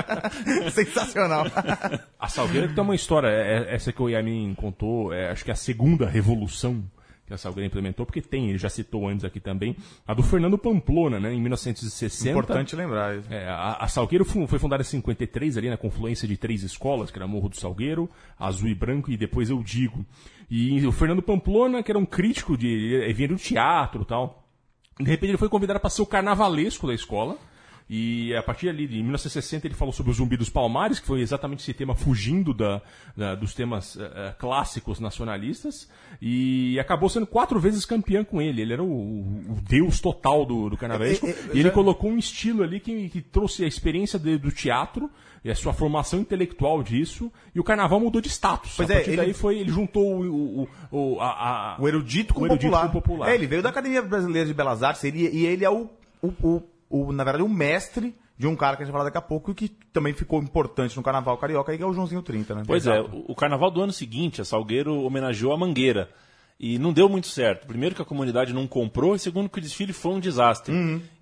Sensacional. 0.73 1.45
A 2.19 2.29
Salgueira 2.29 2.69
que 2.69 2.75
tem 2.75 2.83
uma 2.85 2.95
história, 2.95 3.27
é- 3.29 3.59
é- 3.71 3.75
essa 3.75 3.93
que 3.93 4.01
o 4.01 4.09
Yamin 4.09 4.55
contou, 4.55 5.13
é, 5.13 5.31
acho 5.31 5.45
que 5.45 5.51
é 5.51 5.55
a 5.55 5.57
segunda 5.57 6.07
revolução 6.09 6.83
que 7.31 7.35
a 7.35 7.39
Salgueira 7.39 7.69
implementou, 7.69 8.05
porque 8.05 8.21
tem, 8.21 8.49
ele 8.49 8.59
já 8.59 8.69
citou 8.69 9.07
antes 9.07 9.25
aqui 9.25 9.39
também, 9.39 9.77
a 10.05 10.13
do 10.13 10.23
Fernando 10.23 10.59
Pamplona, 10.59 11.21
né, 11.21 11.33
em 11.33 11.41
1960. 11.41 12.31
Importante 12.31 12.75
lembrar 12.75 13.17
isso. 13.17 13.33
É, 13.33 13.49
a, 13.49 13.77
a 13.81 13.87
Salgueiro 13.87 14.25
foi 14.25 14.59
fundada 14.59 14.83
em 14.83 14.87
53, 14.87 15.57
ali 15.57 15.71
na 15.71 15.77
confluência 15.77 16.27
de 16.27 16.37
três 16.37 16.65
escolas, 16.65 17.09
que 17.09 17.19
era 17.19 17.29
Morro 17.29 17.49
do 17.49 17.57
Salgueiro, 17.57 18.11
Azul 18.37 18.69
e 18.69 18.75
Branco 18.75 19.13
e 19.13 19.17
depois 19.17 19.49
Eu 19.49 19.63
Digo. 19.63 20.05
E 20.51 20.85
o 20.85 20.91
Fernando 20.91 21.23
Pamplona, 21.23 21.85
que 21.85 21.93
era 21.93 21.99
um 21.99 22.05
crítico 22.05 22.59
de. 22.59 22.67
ele 22.67 23.13
vinha 23.13 23.29
do 23.29 23.37
teatro 23.37 24.03
e 24.03 24.05
tal. 24.05 24.43
De 24.99 25.09
repente 25.09 25.31
ele 25.31 25.39
foi 25.39 25.49
convidado 25.49 25.79
para 25.79 25.89
ser 25.89 26.03
o 26.03 26.07
carnavalesco 26.07 26.89
da 26.89 26.95
escola. 26.95 27.39
E 27.93 28.33
a 28.37 28.43
partir 28.43 28.69
ali 28.69 28.87
de 28.87 28.95
1960 29.03 29.67
ele 29.67 29.75
falou 29.75 29.93
sobre 29.93 30.13
o 30.13 30.15
Zumbi 30.15 30.37
dos 30.37 30.49
Palmares, 30.49 31.01
que 31.01 31.07
foi 31.09 31.21
exatamente 31.23 31.59
esse 31.61 31.75
tema 31.75 31.93
fugindo 31.97 32.55
da, 32.55 32.81
da- 33.17 33.35
dos 33.35 33.53
temas 33.53 33.97
eh, 34.01 34.33
clássicos 34.39 35.01
nacionalistas. 35.01 35.89
E 36.23 36.79
acabou 36.79 37.09
sendo 37.09 37.27
quatro 37.27 37.59
vezes 37.59 37.85
campeão 37.85 38.25
com 38.25 38.41
ele. 38.41 38.63
Ele 38.63 38.73
era 38.75 38.83
o, 38.83 38.87
o- 38.87 39.53
o 39.55 39.59
deus 39.69 40.01
total 40.01 40.47
do, 40.47 40.71
do 40.71 40.77
carnavalesco. 40.77 41.27
É, 41.27 41.31
é, 41.31 41.33
é, 41.33 41.37
e 41.49 41.59
ele 41.59 41.63
já- 41.65 41.71
colocou 41.71 42.11
um 42.13 42.17
estilo 42.17 42.63
ali 42.63 42.79
que, 42.79 43.09
que 43.09 43.21
trouxe 43.21 43.65
a 43.65 43.67
experiência 43.67 44.21
de- 44.21 44.39
do 44.39 44.53
teatro 44.53 45.11
e 45.45 45.51
a 45.51 45.55
sua 45.57 45.73
formação 45.73 46.21
intelectual 46.21 46.85
disso. 46.85 47.33
E 47.53 47.59
o 47.59 47.65
carnaval 47.65 47.99
mudou 47.99 48.21
de 48.21 48.29
status. 48.29 48.75
Pois 48.77 48.89
a 48.89 48.93
é, 48.93 48.97
partir 48.99 49.11
ele- 49.11 49.17
daí 49.17 49.33
foi, 49.33 49.59
ele 49.59 49.71
juntou 49.73 50.23
o, 50.23 50.63
o, 50.63 50.69
o, 51.17 51.21
a, 51.21 51.75
a- 51.75 51.77
O 51.81 51.89
erudito 51.89 52.35
com 52.35 52.43
o 52.43 52.47
erudito 52.47 52.67
popular. 52.71 52.87
com 52.87 52.93
popular. 52.93 53.31
É, 53.31 53.35
ele 53.35 53.49
veio 53.49 53.63
da 53.63 53.71
Academia 53.71 54.01
Brasileira 54.01 54.47
de 54.47 54.55
Belas 54.55 54.81
Artes 54.85 55.03
ele, 55.03 55.29
e 55.29 55.45
ele 55.45 55.65
é 55.65 55.71
o, 55.71 55.89
o, 56.23 56.29
o, 56.43 56.63
o, 56.91 57.13
na 57.13 57.23
verdade, 57.23 57.45
o 57.45 57.49
mestre 57.49 58.15
de 58.37 58.47
um 58.47 58.57
cara 58.57 58.77
que 58.77 58.83
a 58.83 58.85
gente 58.85 58.93
vai 58.93 59.01
falar 59.01 59.11
daqui 59.11 59.19
a 59.19 59.27
pouco 59.27 59.53
e 59.53 59.55
que 59.55 59.69
também 59.93 60.13
ficou 60.13 60.43
importante 60.43 60.97
no 60.97 61.03
Carnaval 61.03 61.39
Carioca, 61.39 61.77
que 61.77 61.83
é 61.83 61.87
o 61.87 61.93
Joãozinho 61.93 62.23
30, 62.23 62.55
né? 62.55 62.63
Pois 62.67 62.87
é, 62.87 63.01
o, 63.01 63.27
o 63.29 63.35
carnaval 63.35 63.71
do 63.71 63.81
ano 63.81 63.93
seguinte, 63.93 64.41
a 64.41 64.45
Salgueiro 64.45 65.03
homenageou 65.05 65.53
a 65.53 65.57
Mangueira. 65.57 66.11
E 66.59 66.79
não 66.79 66.93
deu 66.93 67.09
muito 67.09 67.27
certo. 67.27 67.67
Primeiro 67.67 67.95
que 67.95 68.03
a 68.03 68.05
comunidade 68.05 68.53
não 68.53 68.67
comprou, 68.67 69.15
e 69.15 69.19
segundo 69.19 69.49
que 69.49 69.59
o 69.59 69.63
desfile 69.63 69.95
foi 69.95 70.13
um 70.13 70.21
desastre. 70.21 70.75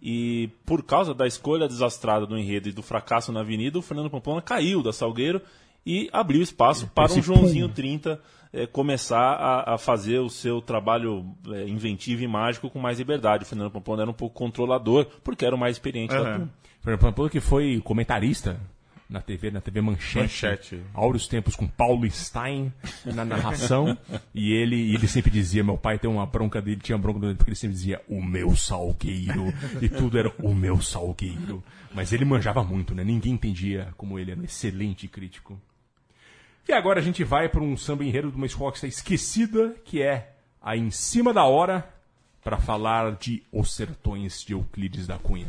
E 0.02 0.48
por 0.64 0.82
causa 0.82 1.14
da 1.14 1.26
escolha 1.26 1.68
desastrada 1.68 2.26
do 2.26 2.36
enredo 2.36 2.68
e 2.68 2.72
do 2.72 2.82
fracasso 2.82 3.30
na 3.30 3.40
avenida, 3.40 3.78
o 3.78 3.82
Fernando 3.82 4.10
Pamplona 4.10 4.42
caiu 4.42 4.82
da 4.82 4.92
Salgueiro 4.92 5.40
e 5.86 6.08
abriu 6.12 6.42
espaço 6.42 6.88
para 6.88 7.04
um 7.04 7.06
esse 7.06 7.20
Joãozinho 7.20 7.68
30 7.68 8.20
eh, 8.52 8.66
começar 8.66 9.34
a, 9.34 9.74
a 9.74 9.78
fazer 9.78 10.18
o 10.18 10.28
seu 10.28 10.60
trabalho 10.60 11.24
eh, 11.48 11.68
inventivo 11.68 12.22
e 12.22 12.28
mágico 12.28 12.70
com 12.70 12.78
mais 12.78 12.98
liberdade. 12.98 13.44
O 13.44 13.46
Fernando 13.46 13.70
Pamplona 13.70 14.02
era 14.02 14.10
um 14.10 14.14
pouco 14.14 14.34
controlador, 14.34 15.06
porque 15.22 15.44
era 15.44 15.54
o 15.54 15.58
mais 15.58 15.76
experiente 15.76 16.14
da 16.14 16.20
turma. 16.20 16.50
Fernando 16.80 17.00
Pamplona 17.00 17.30
que 17.30 17.40
foi 17.40 17.80
comentarista 17.84 18.60
na 19.08 19.22
TV, 19.22 19.50
na 19.50 19.60
TV 19.60 19.80
Manchete. 19.80 20.18
Manchete. 20.18 20.82
Áureos 20.92 21.26
tempos 21.26 21.56
com 21.56 21.66
Paulo 21.66 22.08
Stein 22.10 22.72
na 23.06 23.24
narração. 23.24 23.96
e 24.34 24.52
ele, 24.52 24.94
ele 24.94 25.08
sempre 25.08 25.30
dizia, 25.30 25.64
meu 25.64 25.78
pai 25.78 25.98
tem 25.98 26.10
uma 26.10 26.26
bronca 26.26 26.60
dele, 26.60 26.80
tinha 26.80 26.98
bronca 26.98 27.20
dele, 27.20 27.34
porque 27.34 27.50
ele 27.50 27.56
sempre 27.56 27.74
dizia, 27.74 28.02
o 28.08 28.22
meu 28.22 28.54
salgueiro. 28.54 29.52
e 29.80 29.88
tudo 29.88 30.18
era 30.18 30.30
o 30.42 30.54
meu 30.54 30.80
salgueiro. 30.80 31.62
Mas 31.94 32.12
ele 32.12 32.24
manjava 32.24 32.62
muito, 32.62 32.94
né? 32.94 33.02
Ninguém 33.02 33.32
entendia 33.32 33.88
como 33.96 34.18
ele 34.18 34.32
era 34.32 34.40
um 34.40 34.44
excelente 34.44 35.08
crítico. 35.08 35.58
E 36.68 36.72
agora 36.74 37.00
a 37.00 37.02
gente 37.02 37.24
vai 37.24 37.48
para 37.48 37.62
um 37.62 37.78
samba 37.78 38.04
enredo 38.04 38.30
de 38.30 38.36
uma 38.36 38.44
escola 38.44 38.70
que 38.70 38.76
está 38.76 38.86
esquecida, 38.86 39.74
que 39.86 40.02
é 40.02 40.34
a 40.60 40.76
Em 40.76 40.90
Cima 40.90 41.32
da 41.32 41.42
Hora, 41.44 41.88
para 42.44 42.58
falar 42.58 43.12
de 43.12 43.42
Os 43.50 43.74
Sertões 43.74 44.42
de 44.42 44.52
Euclides 44.52 45.06
da 45.06 45.16
Cunha. 45.16 45.46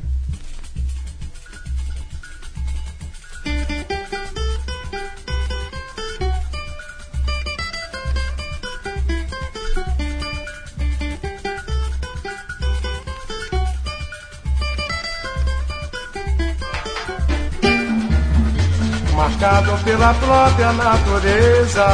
Marcado 19.19 19.77
pela 19.83 20.13
própria 20.13 20.71
natureza. 20.71 21.85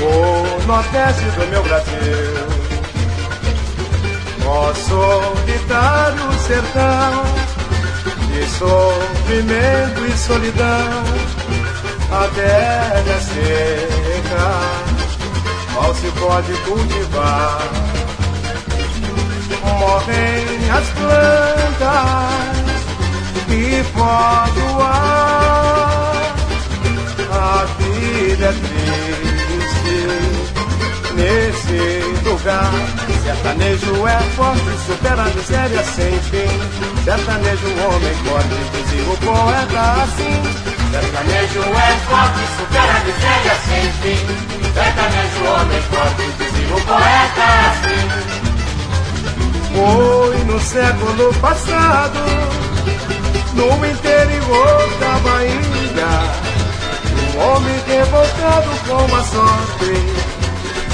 O 0.00 0.66
nordeste 0.66 1.24
do 1.24 1.46
meu 1.50 1.62
Brasil, 1.62 2.48
ó 4.46 4.72
solitário 4.72 6.32
sertão, 6.46 7.24
de 8.32 8.48
sofrimento 8.48 10.06
e 10.06 10.16
solidão, 10.16 11.04
a 12.10 12.28
terra 12.34 13.20
seca, 13.20 14.46
mal 15.74 15.94
se 15.94 16.10
pode 16.12 16.52
cultivar. 16.64 17.60
Morrem 19.78 20.70
as 20.70 20.88
plantas 20.88 22.59
e 23.52 23.84
pode 23.92 24.60
ar. 24.82 26.34
A 27.32 27.64
vida 27.78 28.46
é 28.46 28.52
triste 28.52 29.98
nesse 31.14 31.80
lugar. 32.28 32.72
Sertanejo 33.22 34.06
é 34.06 34.18
forte, 34.34 34.70
supera 34.86 35.22
a 35.22 35.26
miséria 35.26 35.82
sem 35.84 36.18
fim. 36.30 36.50
Sertanejo, 37.04 37.66
homem 37.66 38.14
forte, 38.24 38.56
dizia 38.72 39.04
o 39.12 39.16
poeta 39.18 39.80
assim. 40.02 40.38
Sertanejo 40.90 41.60
é 41.60 41.90
forte, 42.08 42.42
supera 42.56 42.92
a 42.92 43.00
miséria 43.04 43.54
sem 43.66 43.84
fim. 44.00 44.20
Sertanejo, 44.74 45.40
homem 45.46 45.82
forte, 45.82 46.24
dizia 46.38 46.74
o 46.74 46.80
poeta 46.80 47.46
assim. 47.70 48.04
Foi 49.74 50.38
no 50.44 50.58
século 50.60 51.34
passado, 51.34 52.20
no 53.54 53.86
interior 53.86 54.88
da 55.00 55.18
Bahia, 55.20 56.12
um 57.16 57.40
homem 57.40 57.78
revoltado 57.86 58.70
com 58.86 59.16
a 59.16 59.24
sorte, 59.24 59.94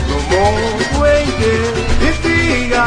no 0.08 0.18
mundo 0.30 1.06
em 1.06 1.26
que 1.36 1.54
vivia, 2.04 2.86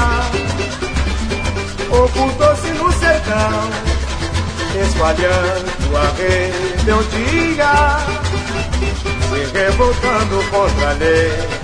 ocultou-se 1.90 2.70
no 2.74 2.92
sertão, 2.94 3.70
espalhando 4.86 5.98
a 5.98 6.06
rebeldia, 6.18 7.74
se 9.30 9.42
revoltando 9.58 10.36
contra 10.52 10.90
a 10.90 10.94
lei 10.94 11.60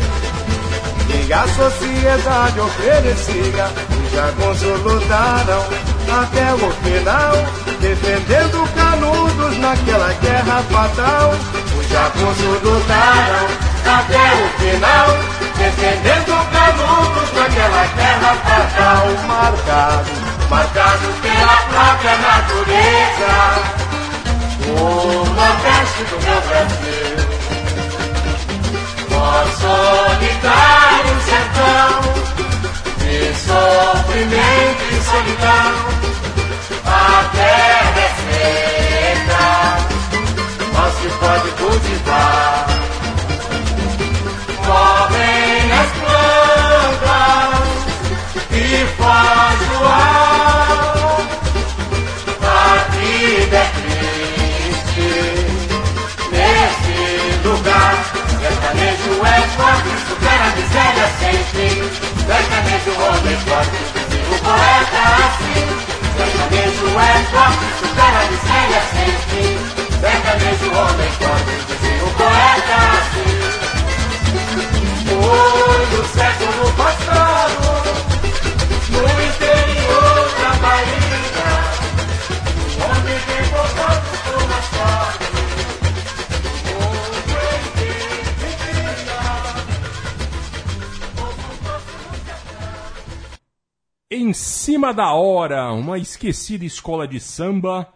que 1.26 1.34
a 1.34 1.48
sociedade 1.48 2.60
oferecia. 2.60 3.66
Os 4.06 4.12
jagunços 4.12 4.82
lutaram 4.84 5.64
até 6.22 6.54
o 6.54 6.72
final, 6.84 7.65
defendendo 7.86 8.68
canudos 8.74 9.58
naquela 9.60 10.12
guerra 10.14 10.64
fatal. 10.72 11.34
Os 11.78 11.88
jagunços 11.88 12.62
lutaram 12.64 13.48
até 13.86 14.26
o 14.42 14.50
final, 14.58 15.08
defendendo 15.56 16.34
canudos 16.52 17.30
naquela 17.34 17.86
guerra 17.96 18.32
fatal. 18.44 19.04
Marcado, 19.28 20.12
marcado 20.50 21.08
pela 21.22 21.58
própria 21.70 22.16
natureza, 22.18 23.34
o 24.68 24.80
nordeste 25.36 26.02
do 26.10 26.18
meu 26.26 26.40
Brasil. 26.42 27.18
Ó 29.12 29.46
solitário 29.62 31.16
sertão, 31.30 31.94
de 32.98 33.18
sofrimento 33.46 34.84
e 34.92 34.94
solidão, 35.04 35.74
a 37.36 37.42
terra 37.42 38.00
é 38.00 38.10
seca, 38.26 39.46
mal 40.74 40.90
se 40.92 41.08
pode 41.20 41.50
cultivar. 41.52 42.68
Morrem 44.66 45.72
as 45.72 45.92
plantas 46.02 47.70
e 48.52 48.64
foge 48.98 49.70
o 49.74 49.86
ar, 49.86 51.22
a 52.42 52.54
vida 52.96 53.58
é 53.58 53.60
triste 53.76 55.12
nesse 56.32 56.98
lugar. 57.48 57.96
Sertanejo 58.40 59.14
é 59.26 59.42
forte, 59.58 59.92
supera 60.08 60.46
a 60.46 60.56
miséria 60.56 61.08
sem 61.20 61.38
fim. 61.52 61.78
Sertanejo, 62.26 62.92
homem 63.02 63.38
forte, 63.46 63.80
o 64.32 64.36
poeta 64.44 65.02
assim. 65.26 66.05
Sertanejo 66.56 66.88
é 66.88 67.24
forte, 67.32 67.66
supera 67.80 68.20
a 68.20 68.32
miséria 68.32 68.82
sem 68.94 69.12
fim. 69.28 69.52
Sertanejo, 70.00 70.68
homem 70.72 71.12
forte, 71.20 71.35
Em 94.16 94.32
cima 94.34 94.94
da 94.94 95.14
hora, 95.14 95.72
uma 95.74 95.98
esquecida 95.98 96.64
escola 96.66 97.08
de 97.08 97.20
samba 97.20 97.88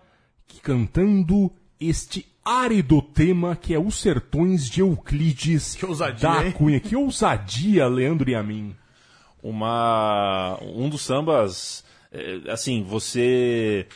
que 0.48 0.60
cantando 0.60 1.52
este 1.80 2.26
árido 2.44 3.02
tema 3.02 3.56
que 3.56 3.74
é 3.74 3.80
Os 3.80 3.96
Sertões 4.02 4.70
de 4.70 4.82
Euclides 4.82 5.76
Que 5.76 5.86
ousadia, 5.86 6.30
da 6.30 6.46
hein? 6.46 6.52
Cunha. 6.52 6.80
Que 6.80 6.96
ousadia, 6.96 7.88
Leandro 7.88 8.30
e 8.30 8.36
a 8.36 8.42
mim. 8.44 8.76
uma 9.42 10.58
um 10.62 10.90
dos 10.90 11.02
sambas 11.02 11.84
é, 12.12 12.52
assim 12.52 12.84
você 12.84 13.88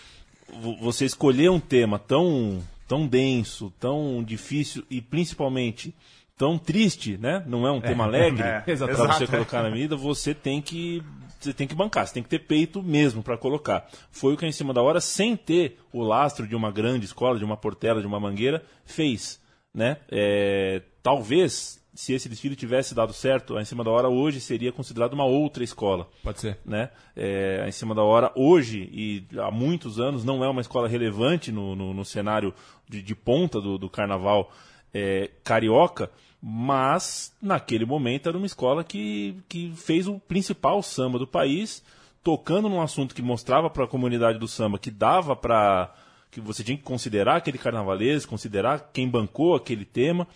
vo- 0.61 0.77
você 0.79 1.05
escolher 1.05 1.49
um 1.49 1.59
tema 1.59 1.97
tão 1.99 2.61
tão 2.87 3.05
denso 3.07 3.73
tão 3.79 4.23
difícil 4.23 4.83
e 4.89 5.01
principalmente 5.01 5.93
tão 6.37 6.57
triste 6.57 7.17
né 7.17 7.43
não 7.47 7.65
é 7.67 7.71
um 7.71 7.81
tema 7.81 8.03
alegre 8.05 8.43
é, 8.43 8.59
para 8.61 8.71
exato, 8.71 8.95
você 8.95 9.23
é. 9.23 9.27
colocar 9.27 9.63
na 9.63 9.69
vida 9.69 9.95
você 9.95 10.33
tem 10.33 10.61
que 10.61 11.01
você 11.43 11.53
tem 11.53 11.67
que 11.67 11.75
bancar 11.75 12.07
você 12.07 12.13
tem 12.13 12.23
que 12.23 12.29
ter 12.29 12.39
peito 12.39 12.81
mesmo 12.81 13.21
para 13.23 13.37
colocar 13.37 13.87
foi 14.11 14.33
o 14.33 14.37
que 14.37 14.45
em 14.45 14.51
cima 14.51 14.73
da 14.73 14.81
hora 14.81 15.01
sem 15.01 15.35
ter 15.35 15.79
o 15.91 16.01
lastro 16.01 16.47
de 16.47 16.55
uma 16.55 16.71
grande 16.71 17.05
escola 17.05 17.37
de 17.37 17.45
uma 17.45 17.57
portela 17.57 18.01
de 18.01 18.07
uma 18.07 18.19
mangueira 18.19 18.63
fez 18.85 19.41
né 19.73 19.97
É, 20.11 20.81
talvez 21.01 21.83
se 21.93 22.13
esse 22.13 22.27
desfile 22.27 22.55
tivesse 22.55 22.95
dado 22.95 23.13
certo, 23.13 23.55
a 23.55 23.61
Em 23.61 23.65
Cima 23.65 23.83
da 23.83 23.91
Hora 23.91 24.09
hoje 24.09 24.41
seria 24.41 24.71
considerado 24.71 25.13
uma 25.13 25.25
outra 25.25 25.63
escola. 25.63 26.09
Pode 26.23 26.39
ser. 26.39 26.57
Né? 26.65 26.89
É, 27.15 27.61
a 27.63 27.67
Em 27.67 27.71
Cima 27.71 27.93
da 27.93 28.01
Hora 28.01 28.31
hoje, 28.35 28.89
e 28.91 29.27
há 29.37 29.51
muitos 29.51 29.99
anos, 29.99 30.23
não 30.23 30.43
é 30.43 30.49
uma 30.49 30.61
escola 30.61 30.87
relevante 30.87 31.51
no, 31.51 31.75
no, 31.75 31.93
no 31.93 32.03
cenário 32.03 32.53
de, 32.89 33.01
de 33.01 33.15
ponta 33.15 33.61
do, 33.61 33.77
do 33.77 33.89
carnaval 33.89 34.51
é, 34.93 35.29
carioca, 35.43 36.09
mas 36.45 37.33
naquele 37.41 37.85
momento 37.85 38.27
era 38.27 38.37
uma 38.37 38.45
escola 38.45 38.83
que, 38.83 39.37
que 39.47 39.71
fez 39.77 40.09
o 40.09 40.19
principal 40.19 40.83
samba 40.83 41.17
do 41.17 41.25
país, 41.25 41.81
tocando 42.21 42.67
num 42.67 42.81
assunto 42.81 43.15
que 43.15 43.21
mostrava 43.21 43.69
para 43.69 43.85
a 43.85 43.87
comunidade 43.87 44.37
do 44.37 44.47
samba 44.47 44.77
que 44.77 44.91
dava 44.91 45.37
para 45.37 45.95
que 46.29 46.41
você 46.41 46.61
tinha 46.61 46.75
que 46.75 46.83
considerar 46.83 47.37
aquele 47.37 47.57
carnavalesco, 47.57 48.29
considerar 48.29 48.89
quem 48.91 49.07
bancou 49.07 49.55
aquele 49.55 49.85
tema. 49.85 50.27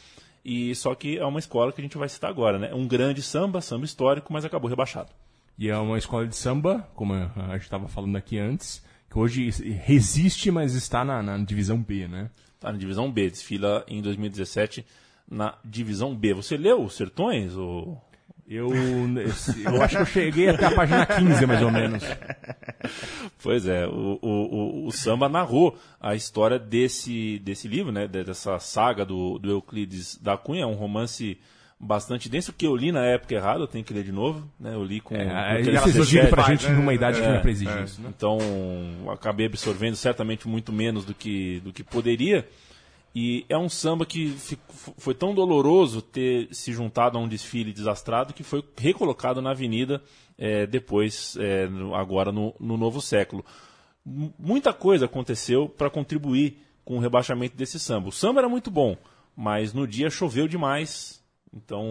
E 0.46 0.74
só 0.76 0.96
que 0.96 1.18
é 1.18 1.26
uma 1.26 1.40
escola 1.40 1.74
que 1.74 1.82
a 1.82 1.84
gente 1.84 1.98
vai 1.98 2.08
citar 2.08 2.30
agora, 2.30 2.58
né? 2.58 2.74
Um 2.74 2.88
grande 2.88 3.22
samba, 3.22 3.60
samba 3.60 3.84
histórico, 3.84 4.32
mas 4.32 4.46
acabou 4.46 4.70
rebaixado. 4.70 5.12
E 5.60 5.68
é 5.68 5.78
uma 5.78 5.98
escola 5.98 6.26
de 6.26 6.38
samba, 6.38 6.88
como 6.96 7.16
a 7.16 7.54
gente 7.54 7.64
estava 7.64 7.90
falando 7.90 8.16
aqui 8.16 8.40
antes, 8.40 8.82
que 9.10 9.20
hoje 9.20 9.50
resiste, 9.84 10.52
mas 10.52 10.74
está 10.74 11.04
na, 11.04 11.22
na 11.22 11.38
divisão 11.38 11.78
B, 11.78 12.08
né? 12.08 12.30
Tá 12.62 12.72
na 12.72 12.78
divisão 12.78 13.12
B, 13.12 13.30
desfila 13.30 13.84
em 13.90 14.02
2017 14.02 14.86
na 15.30 15.56
divisão 15.64 16.16
B. 16.16 16.34
Você 16.34 16.56
leu 16.58 16.84
os 16.84 16.96
Sertões? 16.96 17.56
Ou... 17.56 18.02
Eu, 18.50 18.70
eu 19.66 19.82
acho 19.84 19.98
que 19.98 20.02
eu 20.02 20.06
cheguei 20.06 20.48
até 20.48 20.68
a 20.68 20.72
página 20.72 21.06
15, 21.06 21.46
mais 21.46 21.62
ou 21.62 21.70
menos. 21.70 22.02
Pois 23.44 23.68
é, 23.68 23.86
o, 23.88 24.18
o, 24.22 24.30
o, 24.30 24.88
o 24.88 24.92
samba 24.92 25.28
narrou 25.28 25.78
a 26.00 26.16
história 26.16 26.58
desse, 26.58 27.40
desse 27.40 27.68
livro, 27.68 27.92
né? 27.92 28.08
de- 28.08 28.24
Dessa 28.24 28.58
saga 28.60 29.06
do, 29.06 29.38
do 29.38 29.50
Euclides 29.52 30.18
da 30.18 30.38
Cunha, 30.38 30.64
é 30.64 30.66
um 30.66 30.76
romance 30.76 31.38
bastante 31.80 32.28
denso, 32.30 32.52
que 32.54 32.66
eu 32.66 32.76
li 32.76 32.92
na 32.92 33.04
época 33.06 33.36
errada, 33.36 33.60
eu 33.60 33.68
tenho 33.68 33.84
que 33.84 33.94
ler 33.94 34.04
de 34.04 34.12
novo, 34.12 34.50
né? 34.60 34.74
Eu 34.74 34.84
li 34.84 35.00
com... 35.00 35.14
com 35.16 35.22
É, 35.22 35.52
aquele 35.52 35.70
ele 35.70 35.78
foi 35.80 35.90
assessor- 35.92 36.02
exigido 36.02 36.28
pra 36.30 36.44
gente 36.44 36.68
numa 36.70 36.94
idade 36.94 37.20
que 37.20 37.26
É, 37.26 37.30
não 37.30 37.36
é 37.36 37.40
pra 37.40 37.52
exigir 37.52 37.84
isso, 37.84 38.02
né? 38.02 38.10
Então, 38.16 38.38
acabei 39.12 39.46
absorvendo 39.46 39.96
certamente 39.96 40.48
muito 40.48 40.72
menos 40.74 41.06
do 41.06 41.14
que, 41.14 41.60
do 41.66 41.72
que 41.72 41.84
poderia. 41.84 42.48
E 43.20 43.46
é 43.50 43.58
um 43.58 43.68
samba 43.68 44.06
que 44.06 44.36
foi 45.00 45.16
tão 45.16 45.34
doloroso 45.34 46.04
ter 46.04 46.54
se 46.54 46.72
juntado 46.72 47.18
a 47.18 47.22
um 47.22 47.28
desfile 47.28 47.74
desastrado 47.74 48.32
que 48.32 48.44
foi 48.44 48.64
recolocado 48.78 49.42
na 49.42 49.52
avenida 49.52 50.04
eh, 50.38 50.68
depois, 50.68 51.36
no- 51.72 51.96
agora 51.96 52.32
no, 52.32 52.54
no 52.60 52.78
novo 52.78 53.02
século. 53.02 53.44
Muita 54.06 54.72
coisa 54.72 55.06
aconteceu 55.06 55.68
para 55.68 55.90
contribuir 55.90 56.60
com 56.86 56.98
o 56.98 57.00
rebaixamento 57.00 57.58
desse 57.58 57.80
samba. 57.80 58.10
O 58.10 58.12
samba 58.12 58.42
era 58.42 58.48
muito 58.50 58.70
bom, 58.70 58.96
mas 59.36 59.74
no 59.74 59.88
dia 59.88 60.12
choveu 60.12 60.48
demais. 60.48 61.17
Então. 61.54 61.84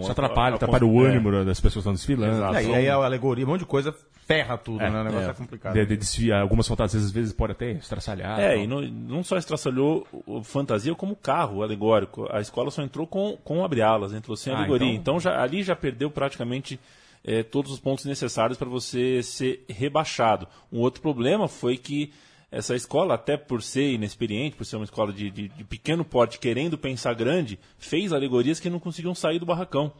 Isso 0.00 0.10
atrapalha, 0.10 0.50
a- 0.50 0.52
a- 0.52 0.56
atrapalha 0.56 0.84
o 0.86 1.04
é. 1.06 1.10
ânimo 1.10 1.30
das 1.44 1.58
pessoas 1.60 1.72
que 1.74 1.78
estão 1.78 1.92
desfilando. 1.92 2.34
Exato. 2.36 2.56
É, 2.56 2.64
e 2.64 2.74
aí 2.74 2.88
a 2.88 2.94
alegoria, 2.96 3.44
um 3.44 3.48
monte 3.48 3.60
de 3.60 3.66
coisa 3.66 3.94
ferra 4.26 4.56
tudo, 4.58 4.82
É, 4.82 4.90
né? 4.90 5.00
O 5.00 5.04
negócio 5.04 5.28
é, 5.28 5.30
é. 5.30 5.34
complicado. 5.34 5.72
De, 5.74 5.86
de 5.86 5.96
desfiar, 5.96 6.40
algumas 6.40 6.66
fantasias 6.66 7.04
às 7.04 7.10
vezes 7.12 7.32
pode 7.32 7.52
até 7.52 7.70
estraçalhar. 7.72 8.38
É, 8.40 8.54
tal. 8.54 8.58
e 8.58 8.66
não, 8.66 8.80
não 8.82 9.22
só 9.24 9.36
estraçalhou 9.36 10.06
o- 10.26 10.42
fantasia 10.42 10.94
como 10.94 11.14
carro 11.14 11.62
alegórico. 11.62 12.26
A 12.30 12.40
escola 12.40 12.70
só 12.70 12.82
entrou 12.82 13.06
com, 13.06 13.36
com 13.44 13.64
abre-alas, 13.64 14.12
entrou 14.12 14.36
sem 14.36 14.52
Ah, 14.52 14.58
alegoria. 14.58 14.88
então- 14.88 15.14
Então, 15.14 15.20
já, 15.20 15.40
ali 15.42 15.62
já 15.62 15.76
perdeu 15.76 16.10
praticamente 16.10 16.78
eh, 17.26 17.42
todos 17.42 17.72
os 17.72 17.80
pontos 17.80 18.04
necessários 18.04 18.58
para 18.58 18.68
você 18.68 19.22
ser 19.22 19.64
rebaixado. 19.68 20.46
Um 20.70 20.80
outro 20.80 21.00
problema 21.00 21.48
foi 21.48 21.76
que 21.78 22.12
essa 22.56 22.74
escola, 22.74 23.14
até 23.14 23.36
por 23.36 23.62
ser 23.62 23.92
inexperiente, 23.92 24.56
por 24.56 24.64
ser 24.64 24.76
uma 24.76 24.84
escola 24.84 25.12
de, 25.12 25.30
de- 25.30 25.48
de 25.48 25.64
pequeno 25.64 26.04
porte, 26.04 26.38
querendo 26.38 26.78
pensar 26.78 27.14
grande, 27.14 27.58
fez 27.78 28.12
alegorias 28.12 28.60
que 28.60 28.70
não 28.70 28.78
conseguiam 28.78 29.14
sair 29.14 29.38
do 29.38 29.46
barracão. 29.46 29.92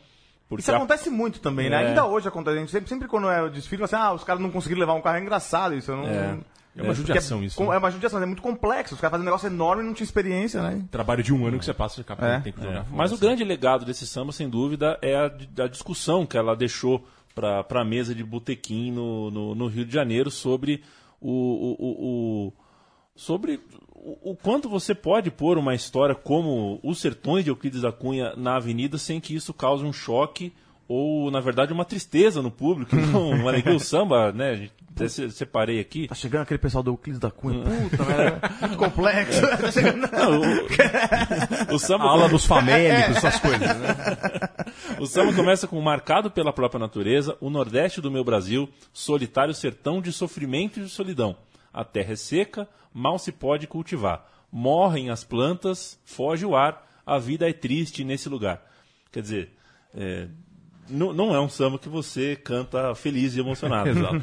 Porque 0.49 0.63
Isso 0.63 0.73
a- 0.73 0.77
acontece 0.77 1.11
muito 1.11 1.41
também, 1.41 1.69
né? 1.71 1.83
É. 1.83 1.87
Ainda 1.89 2.07
hoje 2.07 2.29
acontece. 2.29 2.57
A 2.57 2.61
gente 2.61 2.71
sempre, 2.71 2.89
sempre 2.89 3.09
quando 3.09 3.29
é 3.29 3.43
o 3.43 3.51
desfile, 3.51 3.83
assim, 3.83 3.97
ah, 3.97 4.13
os 4.13 4.23
caras 4.25 4.41
não 4.43 4.51
conseguiram 4.51 4.81
levar 4.81 4.95
um 4.95 5.01
carro, 5.01 5.17
é 5.17 5.21
engraçado 5.21 5.75
isso. 5.75 5.91
Eu 5.91 5.97
não... 5.97 6.05
É. 6.07 6.39
É 6.77 6.83
uma 6.83 6.93
judiação 6.93 7.39
Porque 7.39 7.45
é, 7.45 7.47
isso. 7.47 7.63
né? 7.65 7.75
É 7.77 7.79
uma 7.79 7.91
judiação, 7.91 8.21
é 8.21 8.27
muito 8.27 8.43
complexo. 8.43 8.95
Os 8.97 9.01
caras 9.01 9.13
fazem 9.13 9.23
um 9.23 9.27
negócio 9.27 9.47
enorme 9.47 9.85
e 9.85 9.87
não 9.87 9.95
tinha 9.95 10.05
experiência, 10.05 10.61
né? 10.61 10.85
Trabalho 10.91 11.23
de 11.23 11.33
um 11.33 11.47
ano 11.47 11.57
que 11.57 11.65
você 11.65 11.73
passa 11.73 11.95
de 11.97 12.03
capa 12.05 12.27
É. 12.27 12.41
tem 12.41 12.53
que 12.53 12.61
jogar 12.61 12.83
fora, 12.83 12.97
Mas 12.97 13.13
o 13.13 13.15
assim. 13.15 13.25
grande 13.25 13.45
legado 13.45 13.85
desse 13.85 14.05
samba, 14.09 14.33
sem 14.33 14.49
dúvida, 14.49 14.99
é 15.01 15.15
a, 15.15 15.27
a 15.65 15.69
discussão 15.69 16.27
que 16.27 16.37
ela 16.37 16.57
deixou 16.57 17.07
para 17.33 17.65
a 17.81 17.85
mesa 17.85 18.13
de 18.13 18.25
botequim 18.25 18.91
no, 18.91 19.31
no, 19.31 19.55
no 19.55 19.67
Rio 19.69 19.85
de 19.85 19.93
Janeiro 19.95 20.33
sobre 20.33 20.83
o, 21.29 21.77
o, 21.79 22.47
o- 22.49 22.53
sobre 23.17 23.61
o 24.23 24.37
quanto 24.37 24.69
você 24.69 24.95
pode 24.95 25.31
pôr 25.31 25.57
uma 25.57 25.75
história 25.75 26.15
como 26.15 26.79
Os 26.83 27.01
Sertões 27.01 27.45
de 27.45 27.51
Euclides 27.51 27.81
da 27.83 27.91
Cunha 27.93 28.35
na 28.37 28.57
avenida 28.57 28.99
sem 28.99 29.21
que 29.21 29.35
isso 29.35 29.55
cause 29.55 29.85
um 29.85 29.93
choque 29.93 30.53
ou, 30.89 31.31
na 31.31 31.41
verdade, 31.41 31.73
uma 31.73 31.85
tristeza 31.85 32.43
no 32.43 32.51
público. 32.51 32.95
Não, 32.97 33.31
uma 33.31 33.51
alegria, 33.51 33.75
o 33.75 33.81
samba, 33.81 34.33
né? 34.33 34.51
a 34.51 34.55
gente 34.57 34.73
até 34.95 35.09
se- 35.09 35.31
separei 35.31 35.81
aqui. 35.81 36.07
Tá 36.07 36.15
chegando 36.15 36.43
aquele 36.43 36.59
pessoal 36.59 36.83
do 36.85 36.91
Euclides 36.93 37.19
da 37.19 37.31
Cunha. 37.31 37.59
Hum. 37.67 37.89
Puta, 37.89 38.03
velho. 38.05 38.41
Muito 38.61 38.77
complexo. 38.77 39.41
Tá 39.41 39.71
chegando- 39.73 40.11
Não, 40.13 40.41
o, 40.41 41.75
o 41.75 41.79
samba 41.79 42.05
A 42.05 42.09
aula 42.11 42.29
dos 42.29 42.45
famélicos, 42.47 43.17
essas 43.17 43.41
coisas, 43.41 43.61
né? 43.77 43.97
O 45.01 45.07
samba 45.07 45.33
começa 45.33 45.67
com 45.67 45.81
marcado 45.81 46.31
pela 46.31 46.53
própria 46.53 46.79
natureza, 46.79 47.37
o 47.41 47.51
nordeste 47.51 48.01
do 48.01 48.11
meu 48.11 48.23
Brasil, 48.23 48.69
solitário 48.93 49.53
sertão 49.55 50.01
de 50.01 50.13
sofrimento 50.13 50.79
e 50.79 50.83
de 50.85 50.89
solidão. 50.89 51.37
A 51.73 51.85
terra 51.85 52.13
é 52.13 52.17
seca, 52.17 52.69
mal 52.93 53.19
se 53.19 53.33
pode 53.33 53.67
cultivar. 53.67 54.25
Morrem 54.53 55.11
as 55.11 55.25
plantas, 55.25 55.99
foge 56.05 56.47
o 56.47 56.55
ar, 56.55 56.87
a 57.05 57.19
vida 57.19 57.49
é 57.49 57.53
triste 57.53 58.05
nesse 58.05 58.29
lugar. 58.29 58.63
Quer 59.11 59.23
dizer, 59.23 59.53
é, 59.93 60.29
não, 60.89 61.13
não 61.13 61.35
é 61.35 61.41
um 61.41 61.49
samba 61.49 61.79
que 61.79 61.89
você 61.89 62.37
canta 62.37 62.95
feliz 62.95 63.35
e 63.35 63.41
emocionado. 63.41 63.89
Exato. 63.91 64.21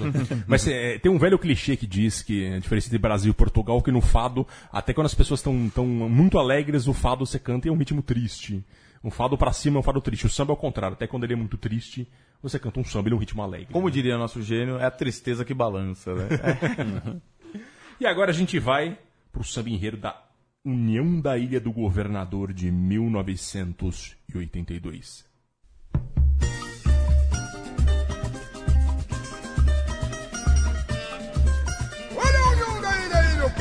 Mas 0.48 0.68
é, 0.68 0.98
tem 1.00 1.12
um 1.12 1.18
velho 1.18 1.40
clichê 1.40 1.76
que 1.76 1.88
diz 1.88 2.22
que 2.22 2.54
a 2.54 2.60
diferença 2.60 2.90
de 2.90 2.98
Brasil 2.98 3.32
e 3.32 3.34
Portugal 3.34 3.82
que 3.82 3.92
no 3.92 4.02
fado, 4.02 4.48
até 4.72 4.94
quando 4.94 5.08
as 5.08 5.16
pessoas 5.16 5.40
estão 5.40 5.70
tão 5.70 5.86
muito 5.86 6.38
alegres, 6.38 6.88
o 6.88 6.94
fado 6.94 7.26
você 7.26 7.40
canta 7.40 7.68
em 7.68 7.72
um 7.72 7.78
ritmo 7.78 8.02
triste. 8.02 8.64
Um 9.04 9.10
fado 9.10 9.38
pra 9.38 9.52
cima 9.52 9.78
é 9.78 9.80
um 9.80 9.84
fado 9.84 10.00
triste. 10.00 10.28
O 10.28 10.30
samba 10.30 10.52
é 10.52 10.56
o 10.56 10.58
contrário. 10.58 10.94
Até 10.94 11.08
quando 11.08 11.24
ele 11.24 11.34
é 11.34 11.36
muito 11.36 11.58
triste, 11.58 12.08
você 12.42 12.58
canta 12.60 12.80
um 12.80 12.86
samba 12.86 13.10
em 13.10 13.14
um 13.14 13.18
ritmo 13.18 13.42
alegre. 13.42 13.74
Como 13.74 13.88
né? 13.88 13.94
diria 13.94 14.18
nosso 14.18 14.42
gênio, 14.42 14.78
é 14.78 14.86
a 14.86 14.92
tristeza 14.92 15.44
que 15.44 15.54
balança, 15.54 16.14
né? 16.14 16.30
E 18.00 18.06
agora 18.08 18.32
a 18.32 18.34
gente 18.34 18.58
vai 18.58 18.98
pro 19.32 19.44
samba 19.44 19.70
enredo 19.70 19.98
da 19.98 20.20
União 20.66 21.22
da 21.22 21.38
Ilha 21.38 21.60
do 21.60 21.72
Governador 21.72 22.52
de 22.52 22.72
1982. 22.72 25.30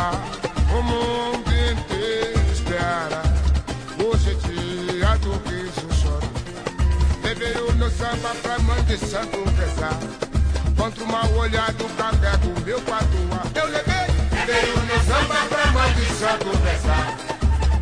O 0.00 0.82
mundo 0.82 1.50
inteiro 1.50 2.40
espera. 2.52 3.22
Hoje 4.02 4.30
é 4.30 4.34
dia 4.48 5.14
do 5.18 5.32
riso 5.46 5.86
e 5.90 5.94
choro. 5.94 6.30
Levei 7.22 7.52
o 7.60 7.72
meu 7.74 7.90
samba 7.90 8.34
pra 8.40 8.58
mãe 8.60 8.82
de 8.84 8.96
santo 8.96 9.44
rezar. 9.58 9.98
Contra 10.74 11.04
o 11.04 11.06
mal 11.06 11.30
olhado, 11.34 11.84
carrego 11.98 12.48
o 12.48 12.60
meu 12.64 12.80
patuá. 12.80 13.42
Eu 13.54 13.66
levei, 13.66 14.06
levei 14.32 14.72
o 14.72 14.80
meu 14.86 15.00
samba 15.00 15.34
pra 15.50 15.66
mãe 15.72 15.92
de 15.92 16.06
santo 16.14 16.50
rezar. 16.64 17.16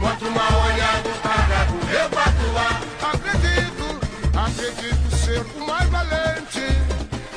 Contra 0.00 0.28
o 0.28 0.32
mal 0.32 0.72
olhado, 0.72 1.22
carrego 1.22 1.74
o 1.74 1.86
meu 1.86 2.10
patuá. 2.10 2.80
Acredito, 3.12 4.00
acredito 4.36 5.16
ser 5.16 5.46
o 5.56 5.66
mais 5.68 5.88
valente 5.88 6.66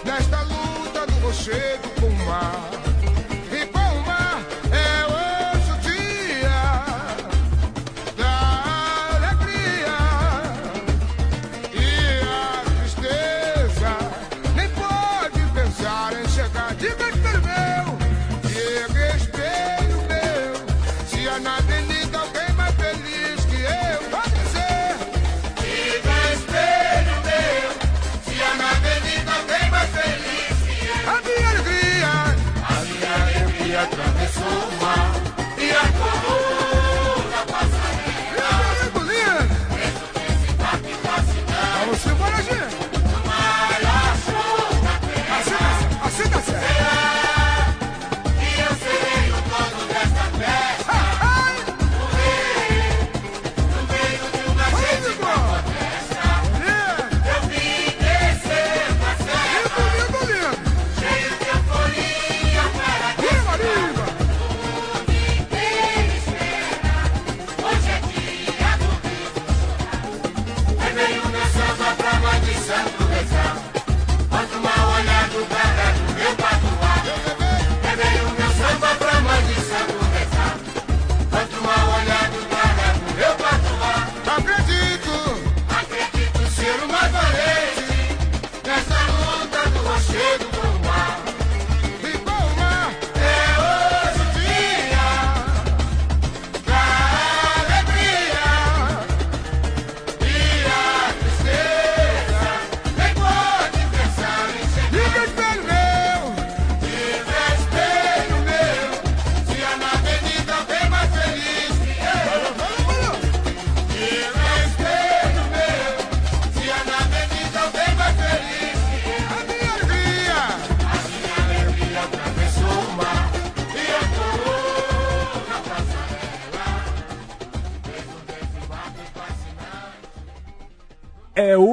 nesta 0.04 0.42
luta 0.42 1.06
do 1.06 1.14
rochedo 1.20 1.88
com 2.00 2.08
o 2.08 2.26
mar. 2.26 2.81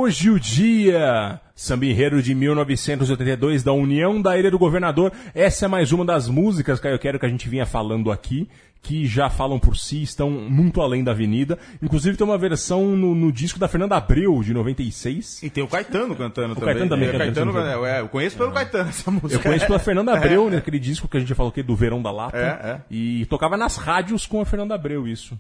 Hoje 0.09 0.31
o 0.31 0.41
dia. 0.41 1.39
Samba 1.55 1.85
Enredo 1.85 2.23
de 2.23 2.35
1982 2.35 3.63
da 3.63 3.75
União 3.75 4.23
da 4.23 4.39
Ilha 4.39 4.51
do 4.51 4.59
Governador. 4.59 5.13
Essa 5.35 5.67
é 5.67 5.69
mais 5.69 5.93
uma 5.93 6.03
das 6.03 6.29
músicas 6.29 6.81
que 6.81 6.89
eu 6.89 6.99
quero 6.99 7.19
que 7.19 7.27
a 7.27 7.29
gente 7.29 7.47
vinha 7.47 7.67
falando 7.67 8.11
aqui, 8.11 8.49
que 8.81 9.07
já 9.07 9.29
falam 9.29 9.59
por 9.59 9.77
si, 9.77 10.03
estão 10.03 10.31
muito 10.31 10.81
além 10.81 11.05
da 11.05 11.11
avenida. 11.11 11.59
Inclusive 11.83 12.17
tem 12.17 12.27
uma 12.27 12.39
versão 12.39 12.97
no, 12.97 13.15
no 13.15 13.31
disco 13.31 13.59
da 13.59 13.69
Fernanda 13.69 13.97
Abreu, 13.97 14.43
de 14.43 14.55
96. 14.55 15.43
E 15.43 15.51
tem 15.51 15.63
o 15.63 15.69
Caetano 15.69 16.17
cantando 16.17 16.55
também. 16.55 16.69
Caetano 16.71 16.89
também 16.89 17.09
É, 17.09 17.13
cantando 17.13 17.53
Caetano, 17.53 17.53
jogo. 17.53 17.87
é, 17.87 18.01
eu 18.01 18.09
conheço 18.09 18.37
pelo 18.39 18.53
Caetano 18.53 18.89
essa 18.89 19.11
música. 19.11 19.35
Eu 19.35 19.41
conheço 19.41 19.67
pela 19.67 19.79
Fernanda 19.79 20.17
Abreu, 20.17 20.49
naquele 20.49 20.79
disco 20.79 21.07
que 21.07 21.19
a 21.19 21.21
gente 21.21 21.29
já 21.29 21.35
falou 21.35 21.53
que 21.53 21.61
é 21.61 21.63
do 21.63 21.77
Verão 21.77 22.01
da 22.01 22.11
Lata. 22.11 22.39
É, 22.39 22.71
é. 22.71 22.81
E 22.91 23.27
tocava 23.27 23.59
nas 23.59 23.77
rádios 23.77 24.25
com 24.27 24.41
a 24.41 24.47
Fernanda 24.47 24.75
Abreu, 24.75 25.07
isso. 25.07 25.39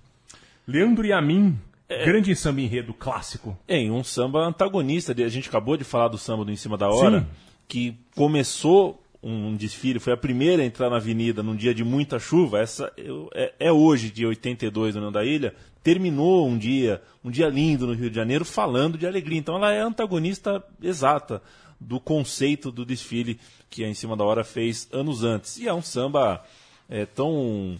Leandro 0.67 1.07
e 1.07 1.13
mim, 1.89 2.05
grande 2.05 2.37
samba 2.37 2.61
enredo 2.61 2.93
clássico. 2.95 3.59
Em 3.69 3.91
um 3.91 4.05
samba 4.05 4.47
antagonista. 4.47 5.13
A 5.13 5.29
gente 5.29 5.49
acabou 5.49 5.77
de 5.77 5.85
falar 5.85 6.09
do 6.09 6.19
samba 6.19 6.45
do 6.45 6.53
Em 6.53 6.57
Cima 6.57 6.77
da 6.77 6.89
Hora, 6.89 7.21
Sim. 7.21 7.27
que 7.67 7.97
começou 8.15 9.03
um 9.23 9.57
desfile, 9.57 9.99
foi 9.99 10.13
a 10.13 10.17
primeira 10.17 10.63
a 10.63 10.67
entrar 10.67 10.89
na 10.89 10.97
avenida 10.97 11.43
num 11.43 11.57
dia 11.57 11.75
de 11.75 11.83
muita 11.83 12.19
chuva. 12.19 12.61
Essa 12.61 12.93
é, 13.35 13.53
é 13.59 13.73
hoje, 13.73 14.11
dia 14.11 14.29
82 14.29 14.95
do 14.95 14.99
União 14.99 15.13
da 15.13 15.25
Ilha. 15.25 15.55
Terminou 15.83 16.47
um 16.47 16.57
dia, 16.57 17.03
um 17.25 17.31
dia 17.31 17.49
lindo 17.49 17.87
no 17.87 17.95
Rio 17.95 18.11
de 18.11 18.17
Janeiro, 18.17 18.45
falando 18.45 18.97
de 18.97 19.07
alegria. 19.07 19.39
Então 19.39 19.57
ela 19.57 19.73
é 19.73 19.81
antagonista 19.81 20.63
exata 20.83 21.43
do 21.81 22.01
conceito 22.01 22.71
do 22.71 22.85
desfile 22.85 23.39
que 23.71 23.85
a 23.85 23.89
Em 23.89 23.95
Cima 23.95 24.17
da 24.17 24.25
Hora 24.25 24.45
fez 24.45 24.89
anos 24.93 25.25
antes. 25.25 25.59
E 25.59 25.67
é 25.67 25.75
um 25.75 25.83
samba 25.83 26.45
é, 26.89 27.05
tão 27.05 27.77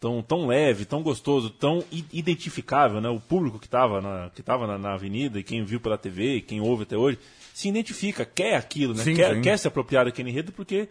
tão, 0.00 0.22
tão 0.22 0.46
leve, 0.46 0.84
tão 0.84 1.02
gostoso, 1.02 1.50
tão 1.50 1.82
identificável, 2.12 3.00
né? 3.00 3.08
O 3.08 3.20
público 3.20 3.58
que 3.58 3.66
estava 3.66 4.00
na, 4.00 4.30
que 4.34 4.42
tava 4.42 4.66
na, 4.66 4.78
na 4.78 4.94
avenida, 4.94 5.38
e 5.38 5.42
quem 5.42 5.64
viu 5.64 5.80
pela 5.80 5.98
TV, 5.98 6.36
e 6.36 6.40
quem 6.42 6.60
ouve 6.60 6.82
até 6.84 6.96
hoje, 6.96 7.18
se 7.54 7.68
identifica, 7.68 8.24
quer 8.24 8.54
aquilo, 8.56 8.94
né? 8.94 9.02
Sim, 9.02 9.14
quer, 9.14 9.34
sim. 9.34 9.40
quer 9.42 9.58
se 9.58 9.66
apropriar 9.68 10.04
daquele 10.04 10.30
enredo 10.30 10.52
porque 10.52 10.88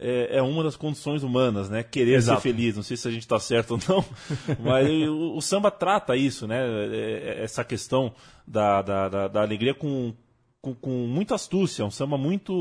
é, 0.00 0.38
é 0.38 0.42
uma 0.42 0.62
das 0.64 0.76
condições 0.76 1.22
humanas, 1.22 1.68
né? 1.70 1.82
Querer 1.82 2.14
Exato. 2.14 2.40
ser 2.40 2.48
feliz. 2.52 2.76
Não 2.76 2.82
sei 2.82 2.96
se 2.96 3.06
a 3.06 3.10
gente 3.10 3.22
está 3.22 3.38
certo 3.38 3.72
ou 3.72 3.80
não, 3.88 4.04
mas 4.58 4.88
o, 5.08 5.36
o 5.36 5.40
samba 5.40 5.70
trata 5.70 6.16
isso, 6.16 6.46
né? 6.46 6.58
É- 6.58 7.34
é- 7.40 7.44
Essa 7.44 7.62
questão 7.64 8.12
da, 8.46 8.82
da, 8.82 9.08
da, 9.08 9.28
da 9.28 9.42
alegria 9.42 9.74
com, 9.74 10.12
com, 10.60 10.74
com 10.74 10.90
muita 11.06 11.34
astúcia, 11.36 11.84
um 11.84 11.90
samba 11.90 12.18
muito, 12.18 12.52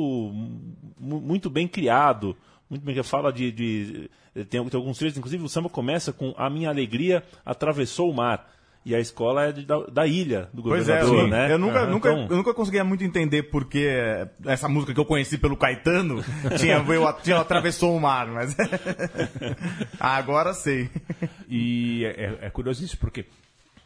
mu- 1.00 1.22
muito 1.22 1.50
bem 1.50 1.68
criado, 1.68 2.36
muito 2.70 2.84
bem 2.86 2.94
que 2.96 3.04
fala 3.04 3.32
de, 3.32 3.52
de 3.52 4.10
tem, 4.50 4.64
tem 4.68 4.78
alguns 4.80 4.98
trechos, 4.98 5.18
inclusive 5.18 5.44
o 5.44 5.50
samba 5.50 5.70
começa 5.70 6.12
com 6.14 6.34
a 6.38 6.50
minha 6.50 6.70
alegria 6.70 7.24
atravessou 7.46 8.10
o 8.12 8.14
mar. 8.16 8.54
E 8.86 8.96
a 8.96 9.02
escola 9.02 9.48
é 9.48 9.52
de- 9.52 9.66
da, 9.66 9.80
da 9.88 10.08
ilha 10.08 10.48
do 10.54 10.64
Pois 10.64 10.88
é, 10.88 11.02
governador, 11.02 11.28
né? 11.30 11.52
eu, 11.52 11.58
nunca, 11.58 11.86
nunca, 11.86 12.10
então- 12.10 12.28
eu 12.30 12.38
nunca 12.38 12.54
conseguia 12.54 12.86
muito 12.86 13.04
entender 13.04 13.44
porque 13.44 13.86
essa 14.46 14.70
música 14.70 14.94
que 14.94 15.00
eu 15.00 15.04
conheci 15.04 15.38
pelo 15.38 15.58
Caetano 15.58 16.24
tinha, 16.58 16.82
veio, 16.82 17.12
tinha 17.22 17.38
atravessou 17.38 17.94
o 17.98 18.00
mar, 18.00 18.28
mas 18.28 18.56
agora 20.00 20.54
sei. 20.54 20.90
E 21.50 22.06
é, 22.06 22.10
é- 22.24 22.38
é 22.48 22.50
curioso 22.50 22.84
isso, 22.84 22.98
porque 22.98 23.26